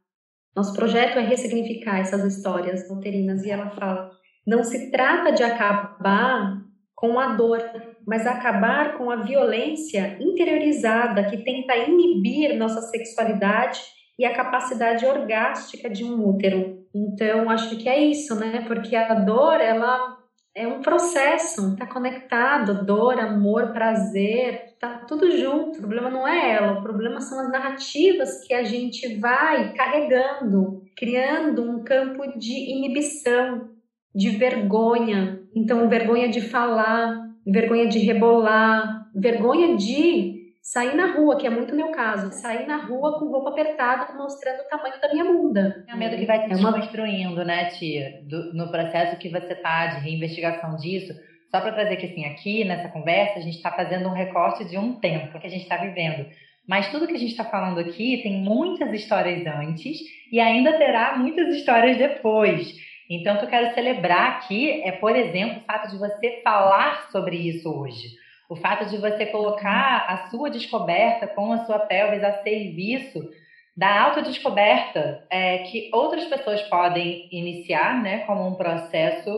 Nosso 0.55 0.73
projeto 0.73 1.19
é 1.19 1.21
ressignificar 1.21 1.99
essas 1.99 2.23
histórias 2.23 2.89
uterinas 2.89 3.43
e 3.43 3.51
ela 3.51 3.69
fala: 3.71 4.11
não 4.47 4.63
se 4.63 4.89
trata 4.89 5.31
de 5.31 5.43
acabar 5.43 6.63
com 6.95 7.19
a 7.19 7.33
dor, 7.33 7.61
mas 8.07 8.25
acabar 8.25 8.97
com 8.97 9.11
a 9.11 9.17
violência 9.17 10.17
interiorizada 10.19 11.25
que 11.25 11.37
tenta 11.43 11.75
inibir 11.75 12.55
nossa 12.57 12.81
sexualidade 12.81 13.81
e 14.17 14.25
a 14.25 14.33
capacidade 14.33 15.05
orgástica 15.05 15.89
de 15.89 16.05
um 16.05 16.25
útero. 16.29 16.85
Então, 16.95 17.49
acho 17.49 17.75
que 17.77 17.89
é 17.89 17.99
isso, 17.99 18.33
né? 18.35 18.63
Porque 18.65 18.95
a 18.95 19.13
dor, 19.13 19.59
ela 19.59 20.17
é 20.55 20.65
um 20.65 20.81
processo, 20.81 21.73
está 21.73 21.85
conectado, 21.85 22.85
dor, 22.85 23.19
amor, 23.19 23.73
prazer, 23.73 24.73
tá 24.79 24.99
tudo 25.05 25.29
junto. 25.37 25.77
O 25.77 25.81
problema 25.81 26.09
não 26.09 26.25
é 26.25 26.53
ela, 26.53 26.79
o 26.79 26.81
problema 26.81 27.19
são 27.19 27.37
as 27.41 27.51
narrativas 27.51 28.41
que 28.47 28.53
a 28.53 28.63
gente 28.63 29.17
vai 29.17 29.73
carregando, 29.73 30.81
criando 30.95 31.61
um 31.61 31.83
campo 31.83 32.39
de 32.39 32.71
inibição, 32.71 33.69
de 34.15 34.29
vergonha. 34.29 35.41
Então, 35.53 35.89
vergonha 35.89 36.29
de 36.29 36.39
falar, 36.39 37.29
vergonha 37.45 37.89
de 37.89 37.99
rebolar, 37.99 39.09
vergonha 39.13 39.75
de 39.75 40.34
sair 40.65 40.95
na 40.95 41.13
rua, 41.13 41.37
que 41.37 41.45
é 41.45 41.49
muito 41.49 41.75
meu 41.75 41.91
caso, 41.91 42.31
sair 42.31 42.65
na 42.65 42.77
rua 42.77 43.19
com 43.19 43.29
roupa 43.29 43.51
apertada, 43.51 44.11
mostrando 44.15 44.61
o 44.61 44.67
tamanho 44.67 44.99
da 44.99 45.13
minha 45.13 45.23
bunda. 45.23 45.85
É 45.87 45.93
o 45.93 45.97
medo 45.97 46.17
que 46.17 46.25
vai 46.25 46.43
se 46.43 46.51
é 46.51 46.55
uma... 46.55 46.73
construindo, 46.73 47.45
né, 47.45 47.65
tia? 47.65 48.23
Do, 48.23 48.51
no 48.51 48.71
processo 48.71 49.15
que 49.19 49.29
você 49.29 49.53
tá 49.53 49.85
de 49.85 49.99
reinvestigação 49.99 50.75
disso. 50.77 51.13
Só 51.51 51.61
para 51.61 51.71
trazer 51.71 51.97
que, 51.97 52.07
assim, 52.07 52.25
aqui 52.25 52.65
nessa 52.65 52.89
conversa, 52.89 53.37
a 53.37 53.41
gente 53.43 53.57
está 53.57 53.71
fazendo 53.71 54.09
um 54.09 54.13
recorte 54.13 54.65
de 54.65 54.75
um 54.75 54.99
tempo 54.99 55.39
que 55.39 55.45
a 55.45 55.49
gente 55.51 55.61
está 55.61 55.77
vivendo. 55.77 56.25
Mas 56.67 56.89
tudo 56.89 57.05
que 57.05 57.13
a 57.13 57.19
gente 57.19 57.29
está 57.29 57.45
falando 57.45 57.79
aqui 57.79 58.23
tem 58.23 58.33
muitas 58.41 58.91
histórias 58.91 59.45
antes 59.45 59.99
e 60.31 60.39
ainda 60.39 60.73
terá 60.79 61.15
muitas 61.15 61.55
histórias 61.55 61.95
depois. 61.95 62.73
Então, 63.07 63.35
o 63.35 63.37
que 63.37 63.45
eu 63.45 63.49
quero 63.49 63.75
celebrar 63.75 64.37
aqui 64.37 64.81
é, 64.81 64.93
por 64.93 65.15
exemplo, 65.15 65.59
o 65.59 65.63
fato 65.63 65.91
de 65.91 65.99
você 65.99 66.41
falar 66.43 67.07
sobre 67.11 67.37
isso 67.37 67.69
hoje. 67.69 68.24
O 68.49 68.55
fato 68.55 68.85
de 68.85 68.97
você 68.97 69.25
colocar 69.27 70.05
a 70.07 70.29
sua 70.29 70.49
descoberta 70.49 71.27
com 71.27 71.51
a 71.51 71.65
sua 71.65 71.79
pelvis 71.79 72.23
a 72.23 72.43
serviço 72.43 73.29
da 73.75 74.03
autodescoberta 74.03 75.25
é, 75.29 75.59
que 75.59 75.89
outras 75.91 76.25
pessoas 76.25 76.61
podem 76.63 77.27
iniciar, 77.31 78.01
né, 78.01 78.19
como 78.19 78.47
um 78.47 78.55
processo 78.55 79.29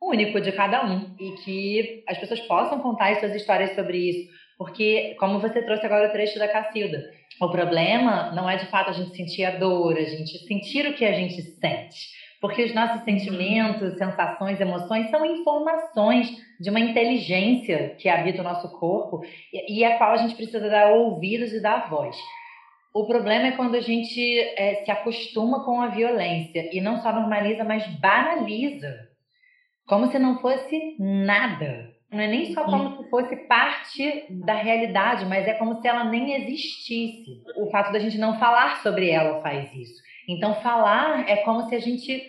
único 0.00 0.40
de 0.40 0.52
cada 0.52 0.86
um 0.86 1.14
e 1.18 1.32
que 1.42 2.04
as 2.06 2.16
pessoas 2.18 2.40
possam 2.40 2.80
contar 2.80 3.12
as 3.12 3.20
suas 3.20 3.34
histórias 3.34 3.74
sobre 3.74 3.98
isso, 3.98 4.30
porque 4.56 5.16
como 5.18 5.40
você 5.40 5.62
trouxe 5.62 5.84
agora 5.84 6.08
o 6.08 6.12
trecho 6.12 6.38
da 6.38 6.48
Cacilda, 6.48 7.02
o 7.40 7.48
problema 7.48 8.30
não 8.32 8.48
é 8.48 8.56
de 8.56 8.66
fato 8.66 8.90
a 8.90 8.92
gente 8.92 9.16
sentir 9.16 9.44
a 9.44 9.56
dor, 9.56 9.96
a 9.96 10.04
gente 10.04 10.38
sentir 10.46 10.86
o 10.86 10.94
que 10.94 11.04
a 11.04 11.12
gente 11.12 11.40
sente. 11.42 12.20
Porque 12.40 12.64
os 12.64 12.74
nossos 12.74 13.02
sentimentos, 13.04 13.98
sensações, 13.98 14.60
emoções 14.60 15.10
são 15.10 15.24
informações 15.26 16.30
de 16.58 16.70
uma 16.70 16.80
inteligência 16.80 17.94
que 17.98 18.08
habita 18.08 18.40
o 18.40 18.44
nosso 18.44 18.70
corpo 18.78 19.20
e, 19.52 19.84
a 19.84 19.98
qual 19.98 20.12
a 20.12 20.16
gente 20.16 20.34
precisa 20.34 20.70
dar 20.70 20.90
ouvidos 20.92 21.52
e 21.52 21.60
dar 21.60 21.90
voz. 21.90 22.16
O 22.94 23.06
problema 23.06 23.48
é 23.48 23.52
quando 23.52 23.76
a 23.76 23.80
gente 23.80 24.38
é, 24.56 24.82
se 24.84 24.90
acostuma 24.90 25.64
com 25.64 25.80
a 25.80 25.88
violência 25.88 26.74
e 26.74 26.80
não 26.80 27.00
só 27.02 27.12
normaliza, 27.12 27.62
mas 27.62 27.86
banaliza. 28.00 29.08
Como 29.86 30.06
se 30.10 30.18
não 30.18 30.38
fosse 30.40 30.96
nada. 30.98 31.90
Não 32.10 32.20
é 32.20 32.26
nem 32.26 32.52
só 32.52 32.64
como 32.64 32.96
se 32.96 33.08
fosse 33.08 33.36
parte 33.46 34.24
da 34.30 34.54
realidade, 34.54 35.24
mas 35.26 35.46
é 35.46 35.54
como 35.54 35.80
se 35.80 35.86
ela 35.86 36.04
nem 36.04 36.34
existisse. 36.34 37.42
O 37.56 37.70
fato 37.70 37.92
da 37.92 38.00
gente 38.00 38.18
não 38.18 38.38
falar 38.38 38.82
sobre 38.82 39.10
ela 39.10 39.40
faz 39.42 39.72
isso. 39.74 40.09
Então, 40.32 40.54
falar 40.62 41.28
é 41.28 41.36
como 41.38 41.68
se 41.68 41.74
a 41.74 41.80
gente 41.80 42.22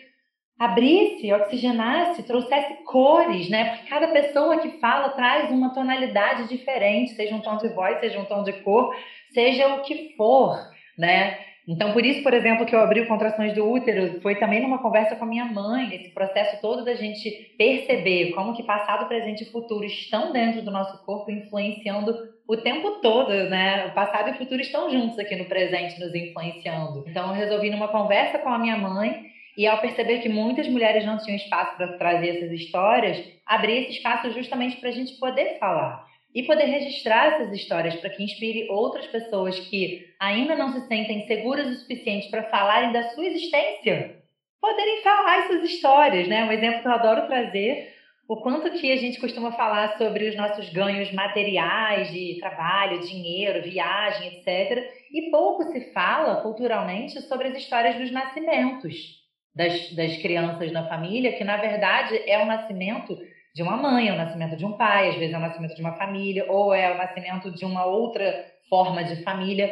abrisse, 0.57 1.33
oxigenasse, 1.33 2.23
trouxesse 2.23 2.83
cores, 2.83 3.49
né? 3.49 3.69
Porque 3.69 3.89
cada 3.89 4.07
pessoa 4.09 4.59
que 4.59 4.79
fala 4.79 5.09
traz 5.09 5.49
uma 5.49 5.73
tonalidade 5.73 6.47
diferente, 6.47 7.13
seja 7.13 7.35
um 7.35 7.41
tom 7.41 7.57
de 7.57 7.69
voz, 7.69 7.99
seja 7.99 8.19
um 8.19 8.25
tom 8.25 8.43
de 8.43 8.53
cor, 8.61 8.95
seja 9.33 9.75
o 9.75 9.81
que 9.81 10.13
for, 10.15 10.55
né? 10.97 11.37
Então, 11.67 11.93
por 11.93 12.05
isso, 12.05 12.23
por 12.23 12.33
exemplo, 12.33 12.65
que 12.65 12.75
eu 12.75 12.79
abri 12.79 13.01
o 13.01 13.07
Contrações 13.07 13.53
do 13.53 13.67
Útero, 13.67 14.19
foi 14.21 14.35
também 14.35 14.61
numa 14.61 14.79
conversa 14.79 15.15
com 15.15 15.23
a 15.23 15.27
minha 15.27 15.45
mãe, 15.45 15.95
esse 15.95 16.09
processo 16.09 16.59
todo 16.61 16.83
da 16.83 16.95
gente 16.95 17.29
perceber 17.57 18.31
como 18.33 18.55
que 18.55 18.63
passado, 18.63 19.07
presente 19.07 19.43
e 19.43 19.51
futuro 19.51 19.85
estão 19.85 20.31
dentro 20.31 20.63
do 20.63 20.71
nosso 20.71 21.03
corpo, 21.05 21.31
influenciando 21.31 22.13
o 22.47 22.57
tempo 22.57 22.99
todo, 23.01 23.29
né? 23.29 23.87
O 23.87 23.91
passado 23.93 24.29
e 24.29 24.31
o 24.31 24.37
futuro 24.37 24.61
estão 24.61 24.89
juntos 24.89 25.17
aqui 25.17 25.35
no 25.35 25.45
presente, 25.45 25.99
nos 25.99 26.13
influenciando. 26.13 27.05
Então, 27.07 27.27
eu 27.29 27.33
resolvi 27.33 27.69
numa 27.69 27.87
conversa 27.87 28.39
com 28.39 28.49
a 28.49 28.59
minha 28.59 28.77
mãe, 28.77 29.31
e 29.57 29.67
ao 29.67 29.79
perceber 29.79 30.19
que 30.19 30.29
muitas 30.29 30.67
mulheres 30.67 31.05
não 31.05 31.17
tinham 31.17 31.35
espaço 31.35 31.75
para 31.75 31.97
trazer 31.97 32.37
essas 32.37 32.51
histórias, 32.51 33.21
abrir 33.45 33.83
esse 33.83 33.97
espaço 33.97 34.31
justamente 34.31 34.77
para 34.77 34.89
a 34.89 34.93
gente 34.93 35.19
poder 35.19 35.57
falar 35.59 36.05
e 36.33 36.43
poder 36.43 36.63
registrar 36.63 37.33
essas 37.33 37.53
histórias 37.53 37.95
para 37.95 38.09
que 38.09 38.23
inspire 38.23 38.69
outras 38.69 39.05
pessoas 39.07 39.59
que 39.59 40.07
ainda 40.19 40.55
não 40.55 40.71
se 40.71 40.87
sentem 40.87 41.27
seguras 41.27 41.67
o 41.67 41.79
suficiente 41.79 42.29
para 42.29 42.43
falarem 42.43 42.93
da 42.93 43.09
sua 43.09 43.25
existência, 43.25 44.15
poderem 44.61 45.01
falar 45.01 45.39
essas 45.39 45.63
histórias, 45.69 46.27
né? 46.27 46.45
Um 46.45 46.51
exemplo 46.51 46.81
que 46.81 46.87
eu 46.87 46.93
adoro 46.93 47.27
trazer, 47.27 47.93
o 48.31 48.37
quanto 48.37 48.71
que 48.71 48.89
a 48.93 48.95
gente 48.95 49.19
costuma 49.19 49.51
falar 49.51 49.97
sobre 49.97 50.29
os 50.29 50.37
nossos 50.37 50.69
ganhos 50.69 51.11
materiais 51.11 52.09
de 52.13 52.37
trabalho, 52.39 53.01
dinheiro, 53.01 53.61
viagem, 53.61 54.37
etc. 54.37 54.89
E 55.11 55.29
pouco 55.29 55.65
se 55.65 55.91
fala 55.91 56.37
culturalmente 56.37 57.21
sobre 57.23 57.49
as 57.49 57.57
histórias 57.57 57.97
dos 57.97 58.09
nascimentos 58.09 59.19
das, 59.53 59.91
das 59.91 60.15
crianças 60.21 60.71
na 60.71 60.87
família, 60.87 61.33
que 61.33 61.43
na 61.43 61.57
verdade 61.57 62.21
é 62.25 62.41
o 62.41 62.45
nascimento 62.45 63.19
de 63.53 63.63
uma 63.63 63.75
mãe, 63.75 64.07
é 64.07 64.13
o 64.13 64.17
nascimento 64.17 64.55
de 64.55 64.65
um 64.65 64.77
pai, 64.77 65.09
às 65.09 65.15
vezes 65.15 65.33
é 65.33 65.37
o 65.37 65.41
nascimento 65.41 65.75
de 65.75 65.81
uma 65.81 65.97
família, 65.97 66.49
ou 66.49 66.73
é 66.73 66.89
o 66.89 66.97
nascimento 66.97 67.51
de 67.51 67.65
uma 67.65 67.83
outra 67.83 68.45
forma 68.69 69.03
de 69.03 69.21
família. 69.23 69.69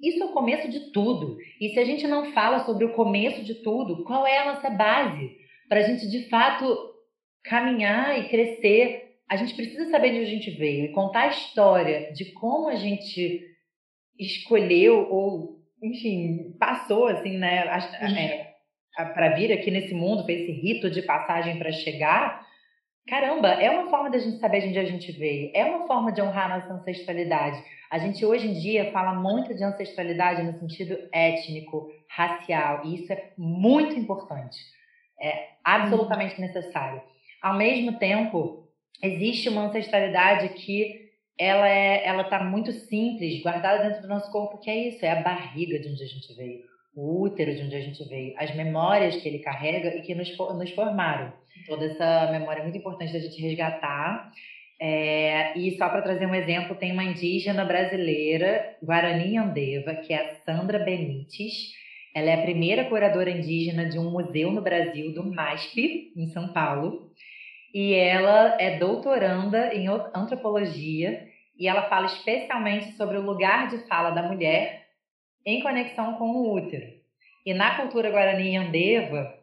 Isso 0.00 0.22
é 0.22 0.26
o 0.26 0.32
começo 0.32 0.70
de 0.70 0.92
tudo. 0.92 1.36
E 1.60 1.70
se 1.70 1.80
a 1.80 1.84
gente 1.84 2.06
não 2.06 2.30
fala 2.30 2.60
sobre 2.60 2.84
o 2.84 2.92
começo 2.92 3.42
de 3.42 3.56
tudo, 3.56 4.04
qual 4.04 4.24
é 4.24 4.38
a 4.38 4.54
nossa 4.54 4.70
base 4.70 5.36
para 5.68 5.80
a 5.80 5.82
gente 5.82 6.08
de 6.08 6.28
fato 6.28 6.91
caminhar 7.44 8.18
e 8.18 8.28
crescer? 8.28 9.16
A 9.28 9.36
gente 9.36 9.54
precisa 9.54 9.90
saber 9.90 10.10
de 10.10 10.20
onde 10.20 10.26
a 10.26 10.34
gente 10.34 10.50
veio 10.50 10.84
e 10.84 10.92
contar 10.92 11.22
a 11.22 11.28
história 11.28 12.12
de 12.12 12.32
como 12.32 12.68
a 12.68 12.76
gente 12.76 13.42
escolheu 14.18 15.08
ou, 15.10 15.60
enfim, 15.82 16.54
passou 16.58 17.06
assim, 17.06 17.38
né? 17.38 17.64
É, 18.98 19.04
para 19.14 19.30
vir 19.30 19.52
aqui 19.52 19.70
nesse 19.70 19.94
mundo, 19.94 20.24
fez 20.24 20.42
esse 20.42 20.52
rito 20.52 20.90
de 20.90 21.00
passagem 21.02 21.58
para 21.58 21.72
chegar, 21.72 22.46
Caramba, 23.08 23.48
é 23.48 23.68
uma 23.68 23.90
forma 23.90 24.10
da 24.10 24.18
gente 24.18 24.38
saber 24.38 24.60
de 24.60 24.68
onde 24.68 24.78
a 24.78 24.84
gente 24.84 25.10
veio, 25.12 25.50
é 25.54 25.64
uma 25.64 25.86
forma 25.86 26.12
de 26.12 26.22
honrar 26.22 26.48
nossa 26.48 26.72
ancestralidade. 26.72 27.62
A 27.90 27.98
gente 27.98 28.24
hoje 28.24 28.46
em 28.46 28.54
dia 28.54 28.92
fala 28.92 29.12
muito 29.12 29.54
de 29.54 29.64
ancestralidade 29.64 30.42
no 30.42 30.56
sentido 30.58 30.96
étnico, 31.12 31.90
racial, 32.08 32.84
e 32.84 32.94
isso 32.94 33.12
é 33.12 33.32
muito 33.36 33.98
importante, 33.98 34.56
é 35.20 35.48
absolutamente 35.64 36.40
necessário. 36.40 37.02
Ao 37.42 37.56
mesmo 37.56 37.98
tempo, 37.98 38.68
existe 39.02 39.48
uma 39.48 39.66
ancestralidade 39.66 40.50
que 40.50 41.02
ela 41.38 41.68
é, 41.68 42.06
ela 42.06 42.22
está 42.22 42.44
muito 42.44 42.70
simples, 42.70 43.42
guardada 43.42 43.88
dentro 43.88 44.02
do 44.02 44.08
nosso 44.08 44.30
corpo, 44.30 44.58
que 44.58 44.70
é 44.70 44.88
isso, 44.88 45.04
é 45.04 45.10
a 45.10 45.22
barriga 45.22 45.78
de 45.78 45.88
onde 45.88 46.02
a 46.04 46.06
gente 46.06 46.32
veio, 46.34 46.60
o 46.94 47.22
útero 47.22 47.54
de 47.54 47.62
onde 47.62 47.74
a 47.74 47.80
gente 47.80 48.04
veio, 48.08 48.34
as 48.38 48.54
memórias 48.54 49.16
que 49.16 49.28
ele 49.28 49.40
carrega 49.40 49.96
e 49.96 50.02
que 50.02 50.14
nos, 50.14 50.36
nos 50.38 50.70
formaram. 50.70 51.32
Toda 51.66 51.86
essa 51.86 52.30
memória 52.30 52.60
é 52.60 52.62
muito 52.62 52.78
importante 52.78 53.12
da 53.12 53.18
gente 53.18 53.40
resgatar. 53.40 54.30
É, 54.80 55.56
e 55.56 55.76
só 55.76 55.88
para 55.88 56.02
trazer 56.02 56.26
um 56.26 56.34
exemplo, 56.34 56.74
tem 56.74 56.92
uma 56.92 57.04
indígena 57.04 57.64
brasileira, 57.64 58.76
Guarani 58.82 59.36
Andeva, 59.36 59.94
que 59.94 60.12
é 60.12 60.18
a 60.18 60.34
Sandra 60.44 60.78
Benites. 60.78 61.72
Ela 62.14 62.30
é 62.30 62.34
a 62.34 62.42
primeira 62.42 62.84
curadora 62.84 63.30
indígena 63.30 63.88
de 63.88 63.98
um 63.98 64.10
museu 64.10 64.50
no 64.50 64.60
Brasil, 64.60 65.14
do 65.14 65.24
MASP, 65.24 66.12
em 66.16 66.26
São 66.28 66.52
Paulo. 66.52 67.10
E 67.72 67.94
ela 67.94 68.56
é 68.60 68.78
doutoranda 68.78 69.74
em 69.74 69.88
antropologia 69.88 71.26
e 71.58 71.66
ela 71.66 71.88
fala 71.88 72.06
especialmente 72.06 72.92
sobre 72.92 73.16
o 73.16 73.22
lugar 73.22 73.70
de 73.70 73.78
fala 73.86 74.10
da 74.10 74.22
mulher 74.22 74.86
em 75.44 75.62
conexão 75.62 76.14
com 76.14 76.30
o 76.30 76.52
útero. 76.54 76.86
E 77.44 77.54
na 77.54 77.76
cultura 77.76 78.10
Guarani 78.10 78.56
Andeva, 78.56 79.34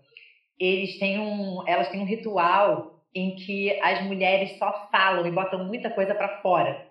eles 0.59 0.99
têm 0.99 1.19
um, 1.19 1.67
elas 1.67 1.89
têm 1.89 2.01
um 2.01 2.05
ritual 2.05 3.03
em 3.13 3.35
que 3.35 3.71
as 3.81 4.03
mulheres 4.03 4.57
só 4.57 4.89
falam 4.91 5.25
e 5.25 5.31
botam 5.31 5.65
muita 5.65 5.89
coisa 5.89 6.13
para 6.13 6.41
fora. 6.41 6.87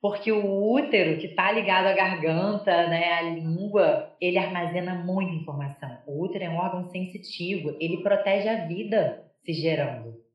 Porque 0.00 0.30
o 0.30 0.72
útero, 0.72 1.18
que 1.18 1.26
está 1.26 1.50
ligado 1.50 1.86
à 1.86 1.92
garganta, 1.92 2.86
né, 2.86 3.14
à 3.14 3.22
língua, 3.22 4.14
ele 4.20 4.38
armazena 4.38 4.94
muita 4.94 5.32
informação. 5.32 5.98
O 6.06 6.24
útero 6.24 6.44
é 6.44 6.50
um 6.50 6.56
órgão 6.56 6.88
sensitivo, 6.90 7.76
ele 7.80 8.02
protege 8.02 8.48
a 8.48 8.66
vida 8.66 9.24
se 9.44 9.52
gerando. 9.52 10.27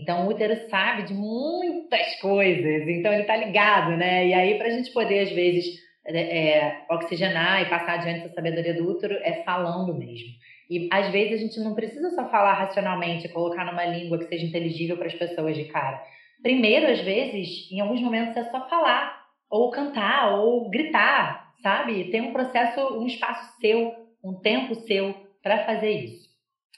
Então, 0.00 0.26
o 0.26 0.30
útero 0.30 0.68
sabe 0.68 1.04
de 1.04 1.14
muitas 1.14 2.20
coisas, 2.20 2.88
então 2.88 3.12
ele 3.12 3.22
está 3.22 3.36
ligado, 3.36 3.96
né? 3.96 4.26
E 4.28 4.34
aí, 4.34 4.58
para 4.58 4.68
a 4.68 4.70
gente 4.70 4.92
poder, 4.92 5.20
às 5.20 5.32
vezes, 5.32 5.64
é, 6.04 6.82
oxigenar 6.90 7.62
e 7.62 7.70
passar 7.70 7.94
adiante 7.94 8.20
essa 8.20 8.34
sabedoria 8.34 8.74
do 8.74 8.88
útero 8.88 9.14
é 9.22 9.42
falando 9.42 9.94
mesmo. 9.94 10.28
E 10.68 10.88
às 10.92 11.10
vezes 11.10 11.34
a 11.34 11.44
gente 11.44 11.60
não 11.60 11.74
precisa 11.74 12.10
só 12.10 12.28
falar 12.28 12.54
racionalmente, 12.54 13.28
colocar 13.28 13.64
numa 13.64 13.84
língua 13.84 14.18
que 14.18 14.26
seja 14.26 14.46
inteligível 14.46 14.96
para 14.96 15.06
as 15.06 15.14
pessoas 15.14 15.56
de 15.56 15.64
cara. 15.66 16.02
Primeiro, 16.42 16.90
às 16.90 17.00
vezes, 17.00 17.70
em 17.70 17.80
alguns 17.80 18.00
momentos 18.00 18.36
é 18.36 18.44
só 18.44 18.68
falar, 18.68 19.24
ou 19.48 19.70
cantar, 19.70 20.38
ou 20.38 20.68
gritar, 20.68 21.52
sabe? 21.62 22.10
Tem 22.10 22.20
um 22.20 22.32
processo, 22.32 22.80
um 22.98 23.06
espaço 23.06 23.58
seu, 23.60 23.94
um 24.22 24.34
tempo 24.40 24.74
seu 24.74 25.14
para 25.42 25.64
fazer 25.64 25.90
isso. 25.90 26.26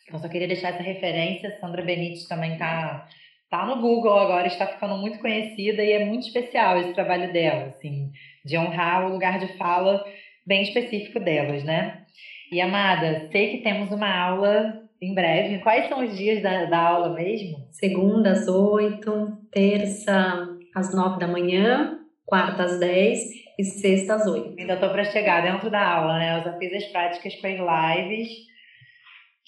Então, 0.08 0.18
só 0.18 0.28
queria 0.28 0.48
deixar 0.48 0.70
essa 0.70 0.82
referência. 0.82 1.56
Sandra 1.60 1.82
Benites 1.82 2.26
também 2.26 2.54
está 2.54 3.06
tá 3.50 3.66
no 3.66 3.80
Google 3.80 4.18
agora, 4.18 4.46
está 4.46 4.66
ficando 4.66 4.96
muito 4.96 5.18
conhecida 5.18 5.84
e 5.84 5.92
é 5.92 6.04
muito 6.04 6.26
especial 6.26 6.78
esse 6.78 6.94
trabalho 6.94 7.32
dela, 7.32 7.66
assim, 7.66 8.10
de 8.44 8.56
honrar 8.56 9.06
o 9.06 9.12
lugar 9.12 9.38
de 9.38 9.56
fala 9.58 10.02
bem 10.46 10.62
específico 10.62 11.20
delas, 11.20 11.62
né? 11.62 12.04
E 12.50 12.60
amada, 12.60 13.28
sei 13.30 13.50
que 13.50 13.62
temos 13.62 13.92
uma 13.92 14.10
aula 14.10 14.82
em 15.00 15.14
breve. 15.14 15.58
Quais 15.58 15.88
são 15.88 16.04
os 16.04 16.16
dias 16.16 16.42
da, 16.42 16.64
da 16.64 16.78
aula 16.78 17.10
mesmo? 17.10 17.68
Segunda 17.70 18.32
às 18.32 18.48
oito, 18.48 19.36
terça 19.52 20.48
às 20.74 20.94
nove 20.94 21.20
da 21.20 21.28
manhã, 21.28 21.98
quarta 22.24 22.64
às 22.64 22.80
dez 22.80 23.20
e 23.58 23.64
sexta 23.64 24.14
às 24.14 24.26
oito. 24.26 24.58
Ainda 24.58 24.74
estou 24.74 24.88
para 24.88 25.04
chegar 25.04 25.42
dentro 25.42 25.70
da 25.70 25.86
aula, 25.86 26.18
né? 26.18 26.38
Eu 26.38 26.44
já 26.44 26.58
fiz 26.58 26.72
as 26.72 26.84
práticas 26.86 27.34
com 27.36 27.46
as 27.46 27.98
lives, 27.98 28.28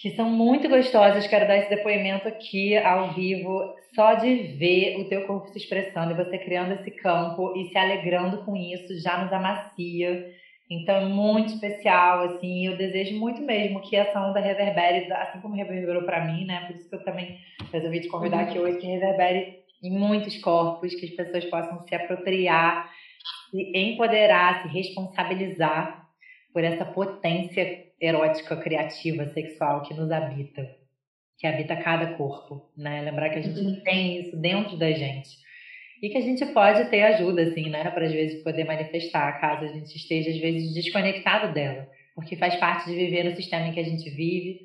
que 0.00 0.14
são 0.16 0.30
muito 0.30 0.68
gostosas. 0.68 1.26
Quero 1.26 1.46
dar 1.46 1.58
esse 1.58 1.70
depoimento 1.70 2.26
aqui 2.26 2.76
ao 2.76 3.12
vivo. 3.12 3.74
Só 3.94 4.14
de 4.14 4.34
ver 4.58 5.00
o 5.00 5.08
teu 5.08 5.26
corpo 5.26 5.48
se 5.48 5.58
expressando 5.58 6.12
e 6.12 6.24
você 6.24 6.38
criando 6.38 6.72
esse 6.74 6.90
campo 6.92 7.56
e 7.56 7.68
se 7.70 7.76
alegrando 7.76 8.44
com 8.44 8.56
isso 8.56 9.00
já 9.02 9.22
nos 9.22 9.32
amacia 9.32 10.30
então 10.70 10.94
é 10.94 11.04
muito 11.04 11.52
especial, 11.52 12.22
assim, 12.22 12.66
eu 12.66 12.76
desejo 12.76 13.18
muito 13.18 13.42
mesmo 13.42 13.80
que 13.80 13.96
essa 13.96 14.20
onda 14.24 14.38
reverbere, 14.38 15.12
assim 15.12 15.40
como 15.40 15.56
reverberou 15.56 16.04
para 16.04 16.24
mim, 16.24 16.44
né? 16.44 16.66
Por 16.66 16.76
isso 16.76 16.88
que 16.88 16.94
eu 16.94 17.02
também 17.02 17.40
resolvi 17.72 18.00
te 18.02 18.08
convidar 18.08 18.42
aqui 18.42 18.56
hoje, 18.56 18.78
que 18.78 18.86
reverbere 18.86 19.58
em 19.82 19.90
muitos 19.90 20.38
corpos, 20.38 20.94
que 20.94 21.06
as 21.06 21.10
pessoas 21.10 21.44
possam 21.46 21.82
se 21.88 21.92
apropriar, 21.92 22.88
se 23.50 23.72
empoderar, 23.74 24.62
se 24.62 24.68
responsabilizar 24.68 26.08
por 26.52 26.64
essa 26.64 26.84
potência 26.84 27.86
erótica, 28.00 28.56
criativa, 28.56 29.26
sexual 29.28 29.82
que 29.82 29.94
nos 29.94 30.10
habita, 30.10 30.68
que 31.38 31.46
habita 31.46 31.76
cada 31.76 32.14
corpo, 32.14 32.70
né? 32.76 33.02
Lembrar 33.02 33.30
que 33.30 33.38
a 33.38 33.42
gente 33.42 33.60
uhum. 33.60 33.80
tem 33.82 34.20
isso 34.20 34.36
dentro 34.36 34.76
da 34.76 34.90
gente 34.90 35.38
e 36.02 36.08
que 36.08 36.16
a 36.16 36.22
gente 36.22 36.44
pode 36.46 36.88
ter 36.88 37.02
ajuda, 37.02 37.42
assim, 37.42 37.68
né, 37.68 37.90
para 37.90 38.06
às 38.06 38.12
vezes 38.12 38.42
poder 38.42 38.64
manifestar, 38.64 39.38
caso 39.40 39.64
a 39.64 39.68
gente 39.68 39.94
esteja 39.94 40.30
às 40.30 40.38
vezes 40.38 40.72
desconectado 40.72 41.52
dela, 41.52 41.86
porque 42.14 42.36
faz 42.36 42.56
parte 42.56 42.86
de 42.86 42.96
viver 42.96 43.24
no 43.24 43.36
sistema 43.36 43.66
em 43.66 43.72
que 43.72 43.80
a 43.80 43.84
gente 43.84 44.08
vive, 44.08 44.60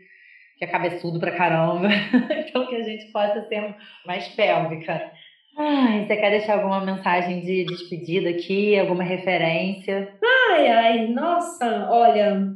que 0.58 0.64
é 0.64 0.68
cabeçudo 0.68 1.20
pra 1.20 1.36
caramba, 1.36 1.90
então 2.48 2.66
que 2.68 2.76
a 2.76 2.84
gente 2.84 3.12
possa 3.12 3.46
ser 3.48 3.76
mais 4.06 4.28
pélvica. 4.30 5.12
Ai, 5.58 6.06
você 6.06 6.16
quer 6.18 6.32
deixar 6.32 6.56
alguma 6.56 6.84
mensagem 6.84 7.42
de 7.42 7.66
despedida 7.66 8.30
aqui, 8.30 8.78
alguma 8.78 9.04
referência? 9.04 10.14
Ai, 10.52 10.68
ai, 10.68 11.08
nossa, 11.08 11.90
olha, 11.90 12.54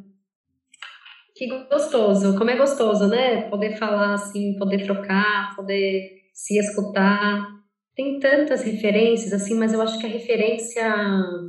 que 1.36 1.48
gostoso, 1.70 2.38
como 2.38 2.50
é 2.50 2.58
gostoso, 2.58 3.08
né? 3.08 3.44
Poder 3.50 3.78
falar 3.78 4.16
assim, 4.16 4.58
poder 4.58 4.84
trocar, 4.84 5.56
poder 5.56 6.10
se 6.34 6.58
escutar 6.58 7.60
tem 8.00 8.18
tantas 8.18 8.64
referências, 8.64 9.34
assim, 9.34 9.56
mas 9.56 9.74
eu 9.74 9.82
acho 9.82 10.00
que 10.00 10.06
a 10.06 10.10
referência 10.10 10.90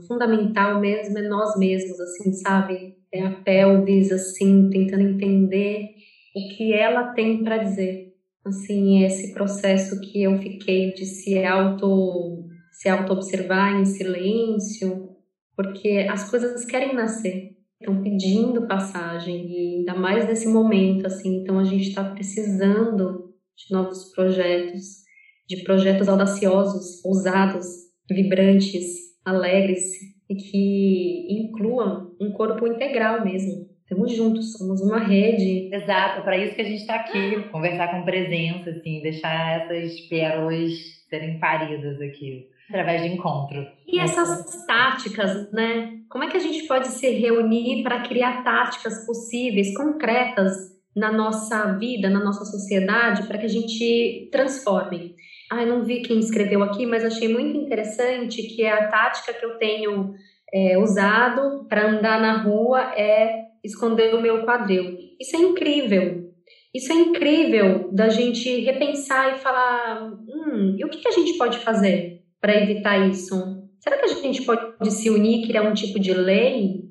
fundamental 0.08 0.80
mesmo 0.80 1.16
é 1.16 1.22
nós 1.28 1.56
mesmos, 1.56 2.00
assim, 2.00 2.32
sabe? 2.32 2.96
É 3.12 3.22
a 3.24 3.30
pelvis, 3.30 4.10
assim, 4.10 4.68
tentando 4.68 5.02
entender 5.02 5.90
o 6.34 6.56
que 6.56 6.72
ela 6.72 7.12
tem 7.12 7.44
para 7.44 7.58
dizer. 7.58 8.09
Assim, 8.44 9.04
esse 9.04 9.34
processo 9.34 10.00
que 10.00 10.22
eu 10.22 10.38
fiquei 10.38 10.92
de 10.92 11.04
se 11.04 11.44
auto 11.44 12.48
se 12.72 12.88
auto-observar 12.88 13.78
em 13.78 13.84
silêncio, 13.84 15.10
porque 15.54 16.06
as 16.10 16.30
coisas 16.30 16.64
querem 16.64 16.94
nascer, 16.94 17.50
estão 17.78 18.02
pedindo 18.02 18.66
passagem, 18.66 19.50
e 19.50 19.78
ainda 19.78 19.94
mais 19.94 20.26
nesse 20.26 20.48
momento, 20.48 21.06
assim, 21.06 21.42
então 21.42 21.58
a 21.58 21.64
gente 21.64 21.88
está 21.88 22.02
precisando 22.02 23.34
de 23.54 23.70
novos 23.70 24.10
projetos, 24.14 25.02
de 25.46 25.62
projetos 25.62 26.08
audaciosos, 26.08 27.04
ousados, 27.04 27.66
vibrantes, 28.08 29.10
alegres 29.24 29.82
e 30.28 30.34
que 30.36 31.26
incluam 31.28 32.16
um 32.20 32.32
corpo 32.32 32.66
integral 32.66 33.24
mesmo. 33.24 33.68
Estamos 33.90 34.14
juntos, 34.14 34.52
somos 34.52 34.80
uma 34.82 35.00
rede. 35.00 35.68
Exato, 35.74 36.22
para 36.22 36.36
isso 36.36 36.54
que 36.54 36.60
a 36.60 36.64
gente 36.64 36.82
está 36.82 36.94
aqui, 36.94 37.42
conversar 37.50 37.90
com 37.90 38.04
presença, 38.04 38.70
assim, 38.70 39.02
deixar 39.02 39.62
essas 39.62 40.00
pérolas 40.02 40.70
serem 41.08 41.40
paridas 41.40 42.00
aqui 42.00 42.46
através 42.68 43.02
de 43.02 43.08
encontro. 43.08 43.66
E 43.88 43.98
essas 43.98 44.64
táticas, 44.64 45.50
né? 45.50 45.98
Como 46.08 46.22
é 46.22 46.30
que 46.30 46.36
a 46.36 46.40
gente 46.40 46.68
pode 46.68 46.86
se 46.86 47.10
reunir 47.10 47.82
para 47.82 48.02
criar 48.02 48.44
táticas 48.44 49.04
possíveis, 49.04 49.76
concretas 49.76 50.54
na 50.94 51.10
nossa 51.10 51.76
vida, 51.76 52.08
na 52.08 52.22
nossa 52.22 52.44
sociedade, 52.44 53.26
para 53.26 53.38
que 53.38 53.46
a 53.46 53.50
gente 53.50 54.28
transforme? 54.30 55.16
Ah, 55.50 55.66
não 55.66 55.82
vi 55.82 56.02
quem 56.02 56.20
escreveu 56.20 56.62
aqui, 56.62 56.86
mas 56.86 57.04
achei 57.04 57.26
muito 57.26 57.58
interessante 57.58 58.40
que 58.54 58.64
a 58.64 58.86
tática 58.86 59.34
que 59.34 59.44
eu 59.44 59.58
tenho 59.58 60.14
é, 60.54 60.78
usado 60.78 61.66
para 61.68 61.90
andar 61.90 62.20
na 62.20 62.40
rua 62.40 62.92
é 62.96 63.49
esconder 63.64 64.14
o 64.14 64.20
meu 64.20 64.44
quadril. 64.44 64.96
Isso 65.20 65.36
é 65.36 65.40
incrível. 65.40 66.30
Isso 66.74 66.92
é 66.92 66.96
incrível 66.96 67.90
da 67.92 68.08
gente 68.08 68.60
repensar 68.60 69.34
e 69.34 69.38
falar: 69.38 70.12
hum, 70.12 70.76
e 70.78 70.84
o 70.84 70.88
que, 70.88 70.98
que 70.98 71.08
a 71.08 71.12
gente 71.12 71.36
pode 71.36 71.58
fazer 71.58 72.22
para 72.40 72.56
evitar 72.62 73.08
isso? 73.08 73.34
Será 73.80 73.98
que 73.98 74.04
a 74.04 74.08
gente 74.08 74.42
pode 74.42 74.90
se 74.90 75.10
unir, 75.10 75.46
criar 75.46 75.62
um 75.62 75.74
tipo 75.74 75.98
de 75.98 76.12
lei? 76.12 76.90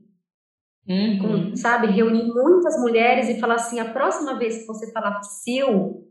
Uhum. 0.88 1.20
Com, 1.20 1.56
sabe, 1.56 1.88
reunir 1.88 2.24
muitas 2.24 2.80
mulheres 2.82 3.30
e 3.30 3.40
falar 3.40 3.56
assim: 3.56 3.80
a 3.80 3.94
próxima 3.94 4.38
vez 4.38 4.60
que 4.60 4.68
você 4.68 4.92
falar 4.92 5.20
psil, 5.20 6.08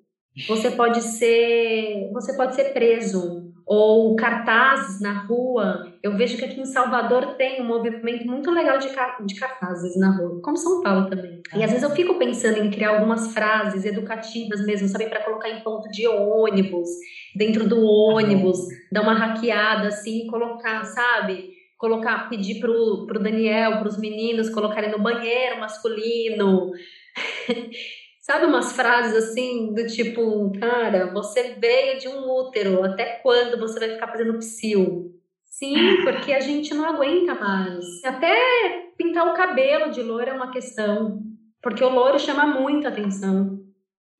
você 0.46 0.70
pode 0.70 1.02
ser, 1.02 2.10
você 2.12 2.36
pode 2.36 2.54
ser 2.54 2.72
preso 2.72 3.47
ou 3.68 4.16
cartazes 4.16 4.98
na 4.98 5.12
rua. 5.12 5.92
Eu 6.02 6.16
vejo 6.16 6.38
que 6.38 6.44
aqui 6.44 6.58
em 6.58 6.64
Salvador 6.64 7.34
tem 7.34 7.60
um 7.60 7.66
movimento 7.66 8.26
muito 8.26 8.50
legal 8.50 8.78
de, 8.78 8.88
de 9.26 9.34
cartazes 9.34 9.94
na 9.98 10.16
rua, 10.16 10.40
como 10.42 10.56
São 10.56 10.82
Paulo 10.82 11.10
também. 11.10 11.42
E 11.54 11.62
às 11.62 11.70
vezes 11.70 11.82
eu 11.82 11.90
fico 11.90 12.14
pensando 12.18 12.56
em 12.58 12.70
criar 12.70 12.96
algumas 12.96 13.34
frases 13.34 13.84
educativas 13.84 14.64
mesmo, 14.64 14.88
sabe, 14.88 15.06
para 15.06 15.22
colocar 15.22 15.50
em 15.50 15.60
ponto 15.60 15.90
de 15.90 16.08
ônibus, 16.08 16.88
dentro 17.36 17.68
do 17.68 17.84
ônibus, 17.84 18.58
dar 18.90 19.02
uma 19.02 19.12
hackeada 19.12 19.88
assim, 19.88 20.26
colocar, 20.28 20.84
sabe? 20.84 21.50
Colocar, 21.76 22.30
pedir 22.30 22.60
pro, 22.60 23.04
pro 23.06 23.22
Daniel, 23.22 23.80
pros 23.80 23.98
meninos 23.98 24.48
colocarem 24.48 24.90
no 24.90 24.98
banheiro 24.98 25.60
masculino. 25.60 26.70
Sabe 28.30 28.44
umas 28.44 28.72
frases 28.72 29.14
assim, 29.14 29.72
do 29.72 29.86
tipo, 29.86 30.52
cara, 30.60 31.10
você 31.14 31.54
veio 31.54 31.98
de 31.98 32.08
um 32.08 32.30
útero, 32.30 32.84
até 32.84 33.20
quando 33.22 33.58
você 33.58 33.80
vai 33.80 33.88
ficar 33.94 34.08
fazendo 34.08 34.38
psil? 34.38 35.14
Sim, 35.46 36.02
porque 36.04 36.34
a 36.34 36.40
gente 36.40 36.74
não 36.74 36.84
aguenta 36.84 37.34
mais. 37.34 38.04
Até 38.04 38.90
pintar 38.98 39.28
o 39.28 39.34
cabelo 39.34 39.90
de 39.90 40.02
loiro 40.02 40.30
é 40.30 40.34
uma 40.34 40.50
questão, 40.50 41.22
porque 41.62 41.82
o 41.82 41.88
loiro 41.88 42.18
chama 42.18 42.46
muito 42.46 42.86
atenção. 42.86 43.60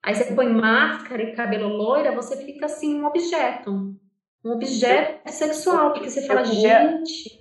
Aí 0.03 0.15
você 0.15 0.33
põe 0.35 0.49
máscara 0.49 1.23
e 1.23 1.37
cabelo 1.37 1.69
loiro, 1.69 2.15
você 2.15 2.39
fica 2.47 2.65
assim 2.65 3.03
um 3.03 3.05
objeto. 3.05 3.95
Um 4.43 4.53
objeto 4.53 5.31
sexual, 5.31 5.93
porque 5.93 6.09
você 6.09 6.27
fala, 6.27 6.45
gente, 6.45 7.38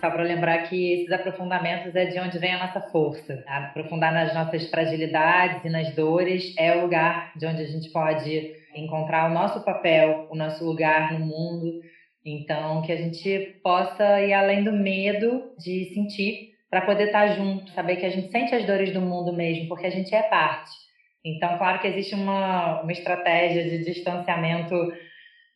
Só 0.00 0.10
para 0.10 0.22
lembrar 0.22 0.58
que 0.68 0.92
esses 0.92 1.10
aprofundamentos 1.10 1.94
é 1.96 2.06
de 2.06 2.20
onde 2.20 2.38
vem 2.38 2.54
a 2.54 2.66
nossa 2.66 2.80
força. 2.80 3.42
Aprofundar 3.48 4.12
nas 4.12 4.32
nossas 4.32 4.70
fragilidades 4.70 5.64
e 5.64 5.68
nas 5.68 5.92
dores 5.94 6.54
é 6.56 6.76
o 6.76 6.82
lugar 6.82 7.32
de 7.36 7.44
onde 7.46 7.62
a 7.62 7.66
gente 7.66 7.90
pode 7.90 8.52
encontrar 8.76 9.28
o 9.28 9.34
nosso 9.34 9.64
papel, 9.64 10.28
o 10.30 10.36
nosso 10.36 10.64
lugar 10.64 11.12
no 11.12 11.26
mundo. 11.26 11.80
Então, 12.24 12.80
que 12.82 12.92
a 12.92 12.96
gente 12.96 13.58
possa 13.62 14.20
ir 14.22 14.32
além 14.32 14.62
do 14.62 14.72
medo 14.72 15.52
de 15.58 15.86
sentir 15.92 16.50
para 16.70 16.82
poder 16.82 17.06
estar 17.06 17.28
tá 17.28 17.34
junto, 17.34 17.70
saber 17.72 17.96
que 17.96 18.06
a 18.06 18.10
gente 18.10 18.30
sente 18.30 18.54
as 18.54 18.64
dores 18.64 18.92
do 18.92 19.00
mundo 19.00 19.32
mesmo, 19.32 19.66
porque 19.66 19.86
a 19.86 19.90
gente 19.90 20.14
é 20.14 20.22
parte. 20.22 20.70
Então, 21.24 21.58
claro 21.58 21.80
que 21.80 21.88
existe 21.88 22.14
uma, 22.14 22.82
uma 22.82 22.92
estratégia 22.92 23.64
de 23.64 23.84
distanciamento 23.84 24.74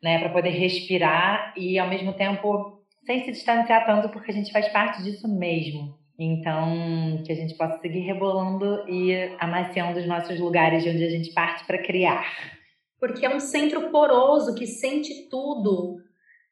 né, 0.03 0.19
para 0.19 0.31
poder 0.31 0.51
respirar 0.51 1.55
e, 1.57 1.79
ao 1.79 1.89
mesmo 1.89 2.13
tempo, 2.15 2.82
sem 3.05 3.25
se 3.25 3.33
distanciar 3.33 3.85
tanto, 3.87 4.09
porque 4.11 4.31
a 4.31 4.35
gente 4.35 4.53
faz 4.53 4.69
parte 4.69 5.03
disso 5.03 5.29
mesmo. 5.29 5.99
Então, 6.19 7.23
que 7.25 7.33
a 7.33 7.35
gente 7.35 7.57
possa 7.57 7.79
seguir 7.79 8.01
rebolando 8.01 8.89
e 8.89 9.13
amaciando 9.41 9.99
os 9.99 10.07
nossos 10.07 10.39
lugares 10.39 10.83
de 10.83 10.91
onde 10.91 11.05
a 11.05 11.11
gente 11.11 11.33
parte 11.33 11.65
para 11.67 11.83
criar. 11.83 12.25
Porque 13.01 13.27
é 13.27 13.35
um 13.35 13.41
centro 13.41 13.91
poroso 13.91 14.55
que 14.55 14.67
sente 14.67 15.29
tudo. 15.29 15.97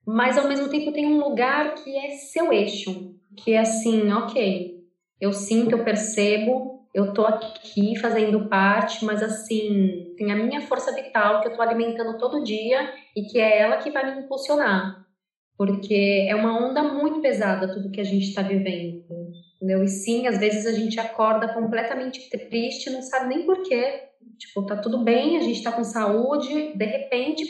mas 0.06 0.36
ao 0.36 0.48
mesmo 0.48 0.68
tempo 0.68 0.92
tem 0.92 1.06
um 1.06 1.20
lugar 1.20 1.74
que 1.74 1.96
é 1.96 2.10
seu 2.10 2.52
eixo, 2.52 3.14
que 3.36 3.52
é 3.52 3.58
assim, 3.58 4.10
ok, 4.10 4.80
eu 5.20 5.32
sinto, 5.32 5.72
eu 5.72 5.84
percebo, 5.84 6.80
eu 6.92 7.12
tô 7.12 7.24
aqui 7.24 7.96
fazendo 7.96 8.48
parte, 8.48 9.04
mas 9.04 9.22
assim, 9.22 10.14
tem 10.16 10.32
a 10.32 10.36
minha 10.36 10.62
força 10.62 10.92
vital 10.92 11.40
que 11.40 11.48
eu 11.48 11.54
tô 11.54 11.62
alimentando 11.62 12.18
todo 12.18 12.42
dia 12.42 12.92
e 13.14 13.22
que 13.22 13.38
é 13.38 13.60
ela 13.60 13.76
que 13.76 13.90
vai 13.90 14.12
me 14.12 14.22
impulsionar. 14.22 15.06
Porque 15.60 16.26
é 16.26 16.34
uma 16.34 16.58
onda 16.58 16.82
muito 16.82 17.20
pesada 17.20 17.70
tudo 17.70 17.90
que 17.90 18.00
a 18.00 18.04
gente 18.04 18.30
está 18.30 18.40
vivendo. 18.40 19.04
Entendeu? 19.56 19.84
E 19.84 19.88
sim, 19.88 20.26
às 20.26 20.38
vezes 20.38 20.64
a 20.64 20.72
gente 20.72 20.98
acorda 20.98 21.52
completamente 21.52 22.30
triste, 22.30 22.88
não 22.88 23.02
sabe 23.02 23.28
nem 23.28 23.44
porquê. 23.44 24.04
Tipo, 24.38 24.64
tá 24.64 24.78
tudo 24.78 25.04
bem, 25.04 25.36
a 25.36 25.42
gente 25.42 25.62
tá 25.62 25.70
com 25.70 25.84
saúde, 25.84 26.72
de 26.74 26.84
repente, 26.86 27.44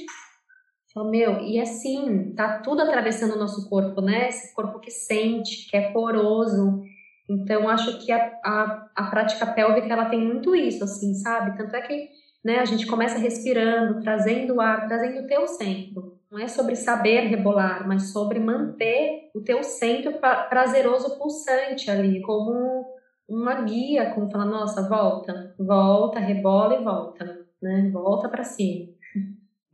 fala, 0.92 1.08
meu, 1.08 1.40
e 1.42 1.60
assim, 1.60 2.34
tá 2.34 2.58
tudo 2.58 2.82
atravessando 2.82 3.36
o 3.36 3.38
nosso 3.38 3.70
corpo, 3.70 4.00
né? 4.00 4.28
Esse 4.28 4.52
corpo 4.56 4.80
que 4.80 4.90
sente, 4.90 5.70
que 5.70 5.76
é 5.76 5.92
poroso. 5.92 6.82
Então, 7.28 7.68
acho 7.68 8.04
que 8.04 8.10
a, 8.10 8.40
a, 8.44 8.90
a 8.92 9.04
prática 9.04 9.46
pélvica, 9.46 9.86
ela 9.86 10.06
tem 10.06 10.20
muito 10.20 10.52
isso, 10.56 10.82
assim, 10.82 11.14
sabe? 11.14 11.56
Tanto 11.56 11.76
é 11.76 11.80
que 11.82 12.08
né, 12.44 12.58
a 12.58 12.64
gente 12.64 12.88
começa 12.88 13.20
respirando, 13.20 14.00
trazendo 14.00 14.60
ar, 14.60 14.88
trazendo 14.88 15.20
o 15.20 15.28
teu 15.28 15.46
centro. 15.46 16.09
Não 16.30 16.38
é 16.38 16.46
sobre 16.46 16.76
saber 16.76 17.22
rebolar, 17.22 17.88
mas 17.88 18.12
sobre 18.12 18.38
manter 18.38 19.30
o 19.34 19.40
teu 19.40 19.64
centro 19.64 20.12
prazeroso 20.48 21.18
pulsante 21.18 21.90
ali, 21.90 22.20
como 22.20 22.86
uma 23.28 23.62
guia, 23.62 24.10
como 24.10 24.30
falar, 24.30 24.44
nossa, 24.44 24.88
volta, 24.88 25.54
volta, 25.58 26.20
rebola 26.20 26.80
e 26.80 26.84
volta, 26.84 27.46
né? 27.60 27.90
Volta 27.92 28.28
para 28.28 28.44
cima. 28.44 28.92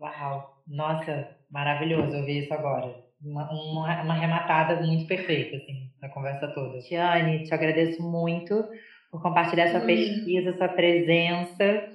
Uau, 0.00 0.62
nossa, 0.66 1.28
maravilhoso 1.50 2.16
ouvir 2.16 2.44
isso 2.44 2.54
agora. 2.54 3.04
Uma, 3.22 3.50
uma, 3.50 4.02
uma 4.02 4.14
rematada 4.14 4.80
muito 4.80 5.06
perfeita, 5.06 5.56
assim, 5.56 5.90
na 6.00 6.08
conversa 6.08 6.48
toda. 6.48 6.78
Tiane, 6.78 7.44
te 7.44 7.52
agradeço 7.52 8.02
muito 8.02 8.64
por 9.10 9.22
compartilhar 9.22 9.68
sua 9.68 9.80
hum. 9.80 9.86
pesquisa, 9.86 10.56
sua 10.56 10.68
presença. 10.68 11.92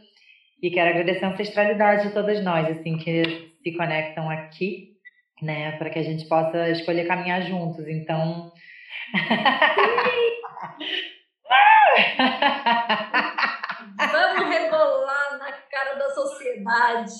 E 0.62 0.70
quero 0.70 0.92
agradecer 0.92 1.26
a 1.26 1.32
ancestralidade 1.32 2.08
de 2.08 2.14
todas 2.14 2.44
nós, 2.44 2.68
assim, 2.70 2.98
que 2.98 3.51
se 3.62 3.76
conectam 3.76 4.30
aqui, 4.30 4.98
né, 5.42 5.78
para 5.78 5.90
que 5.90 6.00
a 6.00 6.04
gente 6.04 6.28
possa 6.28 6.70
escolher 6.70 7.08
caminhar 7.08 7.42
juntos. 7.44 7.88
Então. 7.88 8.52
Vamos 14.12 14.50
rebolar 14.50 15.38
na 15.38 15.52
cara 15.52 15.96
da 15.96 16.10
sociedade. 16.12 17.12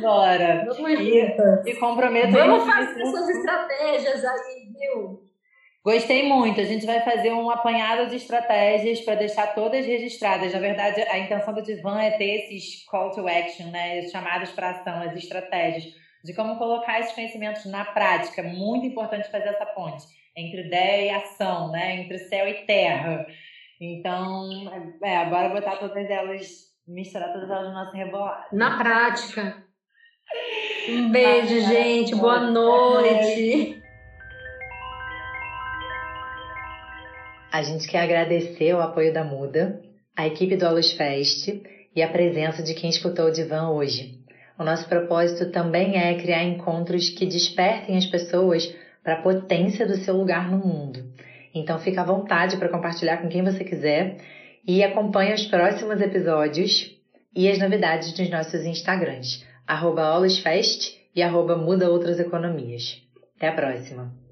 Bora. 0.00 0.64
Vamos 0.66 0.90
e, 1.00 1.70
e 1.70 1.76
comprometo. 1.76 2.32
Vamos 2.32 2.64
fazer 2.64 3.02
essas 3.02 3.28
estratégias 3.28 4.24
aí, 4.24 4.72
viu? 4.78 5.33
Gostei 5.84 6.26
muito. 6.26 6.58
A 6.58 6.64
gente 6.64 6.86
vai 6.86 7.02
fazer 7.02 7.30
um 7.30 7.50
apanhado 7.50 8.08
de 8.08 8.16
estratégias 8.16 9.02
para 9.02 9.16
deixar 9.16 9.48
todas 9.48 9.84
registradas. 9.84 10.50
Na 10.54 10.58
verdade, 10.58 11.02
a 11.02 11.18
intenção 11.18 11.52
do 11.52 11.62
Divan 11.62 12.00
é 12.00 12.12
ter 12.12 12.46
esses 12.46 12.86
call 12.86 13.10
to 13.10 13.28
action, 13.28 13.66
né? 13.70 14.00
Os 14.00 14.10
chamados 14.10 14.50
para 14.52 14.70
ação, 14.70 15.02
as 15.02 15.14
estratégias 15.14 15.92
de 16.24 16.32
como 16.32 16.56
colocar 16.56 17.00
esses 17.00 17.12
conhecimentos 17.12 17.66
na 17.66 17.84
prática. 17.84 18.42
Muito 18.42 18.86
importante 18.86 19.30
fazer 19.30 19.50
essa 19.50 19.66
ponte 19.66 20.06
entre 20.34 20.66
ideia 20.66 21.04
e 21.04 21.10
ação, 21.10 21.70
né? 21.70 21.96
Entre 21.96 22.18
céu 22.18 22.48
e 22.48 22.64
terra. 22.64 23.26
Então, 23.78 24.48
é, 25.02 25.26
bora 25.26 25.50
botar 25.50 25.76
todas 25.76 26.08
elas, 26.08 26.72
misturar 26.88 27.30
todas 27.30 27.50
elas 27.50 27.68
no 27.68 27.74
nosso 27.74 27.94
rebolado. 27.94 28.46
Na 28.52 28.78
prática. 28.78 29.62
Um 30.88 31.10
beijo, 31.10 31.60
gente. 31.60 32.14
Boa 32.14 32.40
noite. 32.40 33.83
A 37.54 37.62
gente 37.62 37.86
quer 37.86 38.00
agradecer 38.00 38.74
o 38.74 38.80
apoio 38.80 39.12
da 39.12 39.22
Muda, 39.22 39.80
a 40.16 40.26
equipe 40.26 40.56
do 40.56 40.66
Alus 40.66 40.90
Fest 40.90 41.46
e 41.94 42.02
a 42.02 42.08
presença 42.08 42.64
de 42.64 42.74
quem 42.74 42.90
escutou 42.90 43.26
o 43.26 43.30
Divan 43.30 43.68
hoje. 43.68 44.18
O 44.58 44.64
nosso 44.64 44.88
propósito 44.88 45.52
também 45.52 45.96
é 45.96 46.20
criar 46.20 46.42
encontros 46.42 47.10
que 47.10 47.24
despertem 47.24 47.96
as 47.96 48.06
pessoas 48.06 48.66
para 49.04 49.20
a 49.20 49.22
potência 49.22 49.86
do 49.86 49.94
seu 49.98 50.16
lugar 50.16 50.50
no 50.50 50.58
mundo. 50.66 50.98
Então 51.54 51.78
fica 51.78 52.00
à 52.00 52.04
vontade 52.04 52.56
para 52.56 52.68
compartilhar 52.68 53.18
com 53.18 53.28
quem 53.28 53.44
você 53.44 53.62
quiser 53.62 54.16
e 54.66 54.82
acompanhe 54.82 55.32
os 55.32 55.46
próximos 55.46 56.00
episódios 56.00 56.90
e 57.36 57.48
as 57.48 57.60
novidades 57.60 58.18
nos 58.18 58.30
nossos 58.30 58.66
Instagrams, 58.66 59.46
arroba 59.64 60.20
e 61.14 61.22
arroba 61.22 61.56
Muda 61.56 61.88
Outras 61.88 62.18
Economias. 62.18 63.00
Até 63.36 63.46
a 63.46 63.52
próxima! 63.52 64.23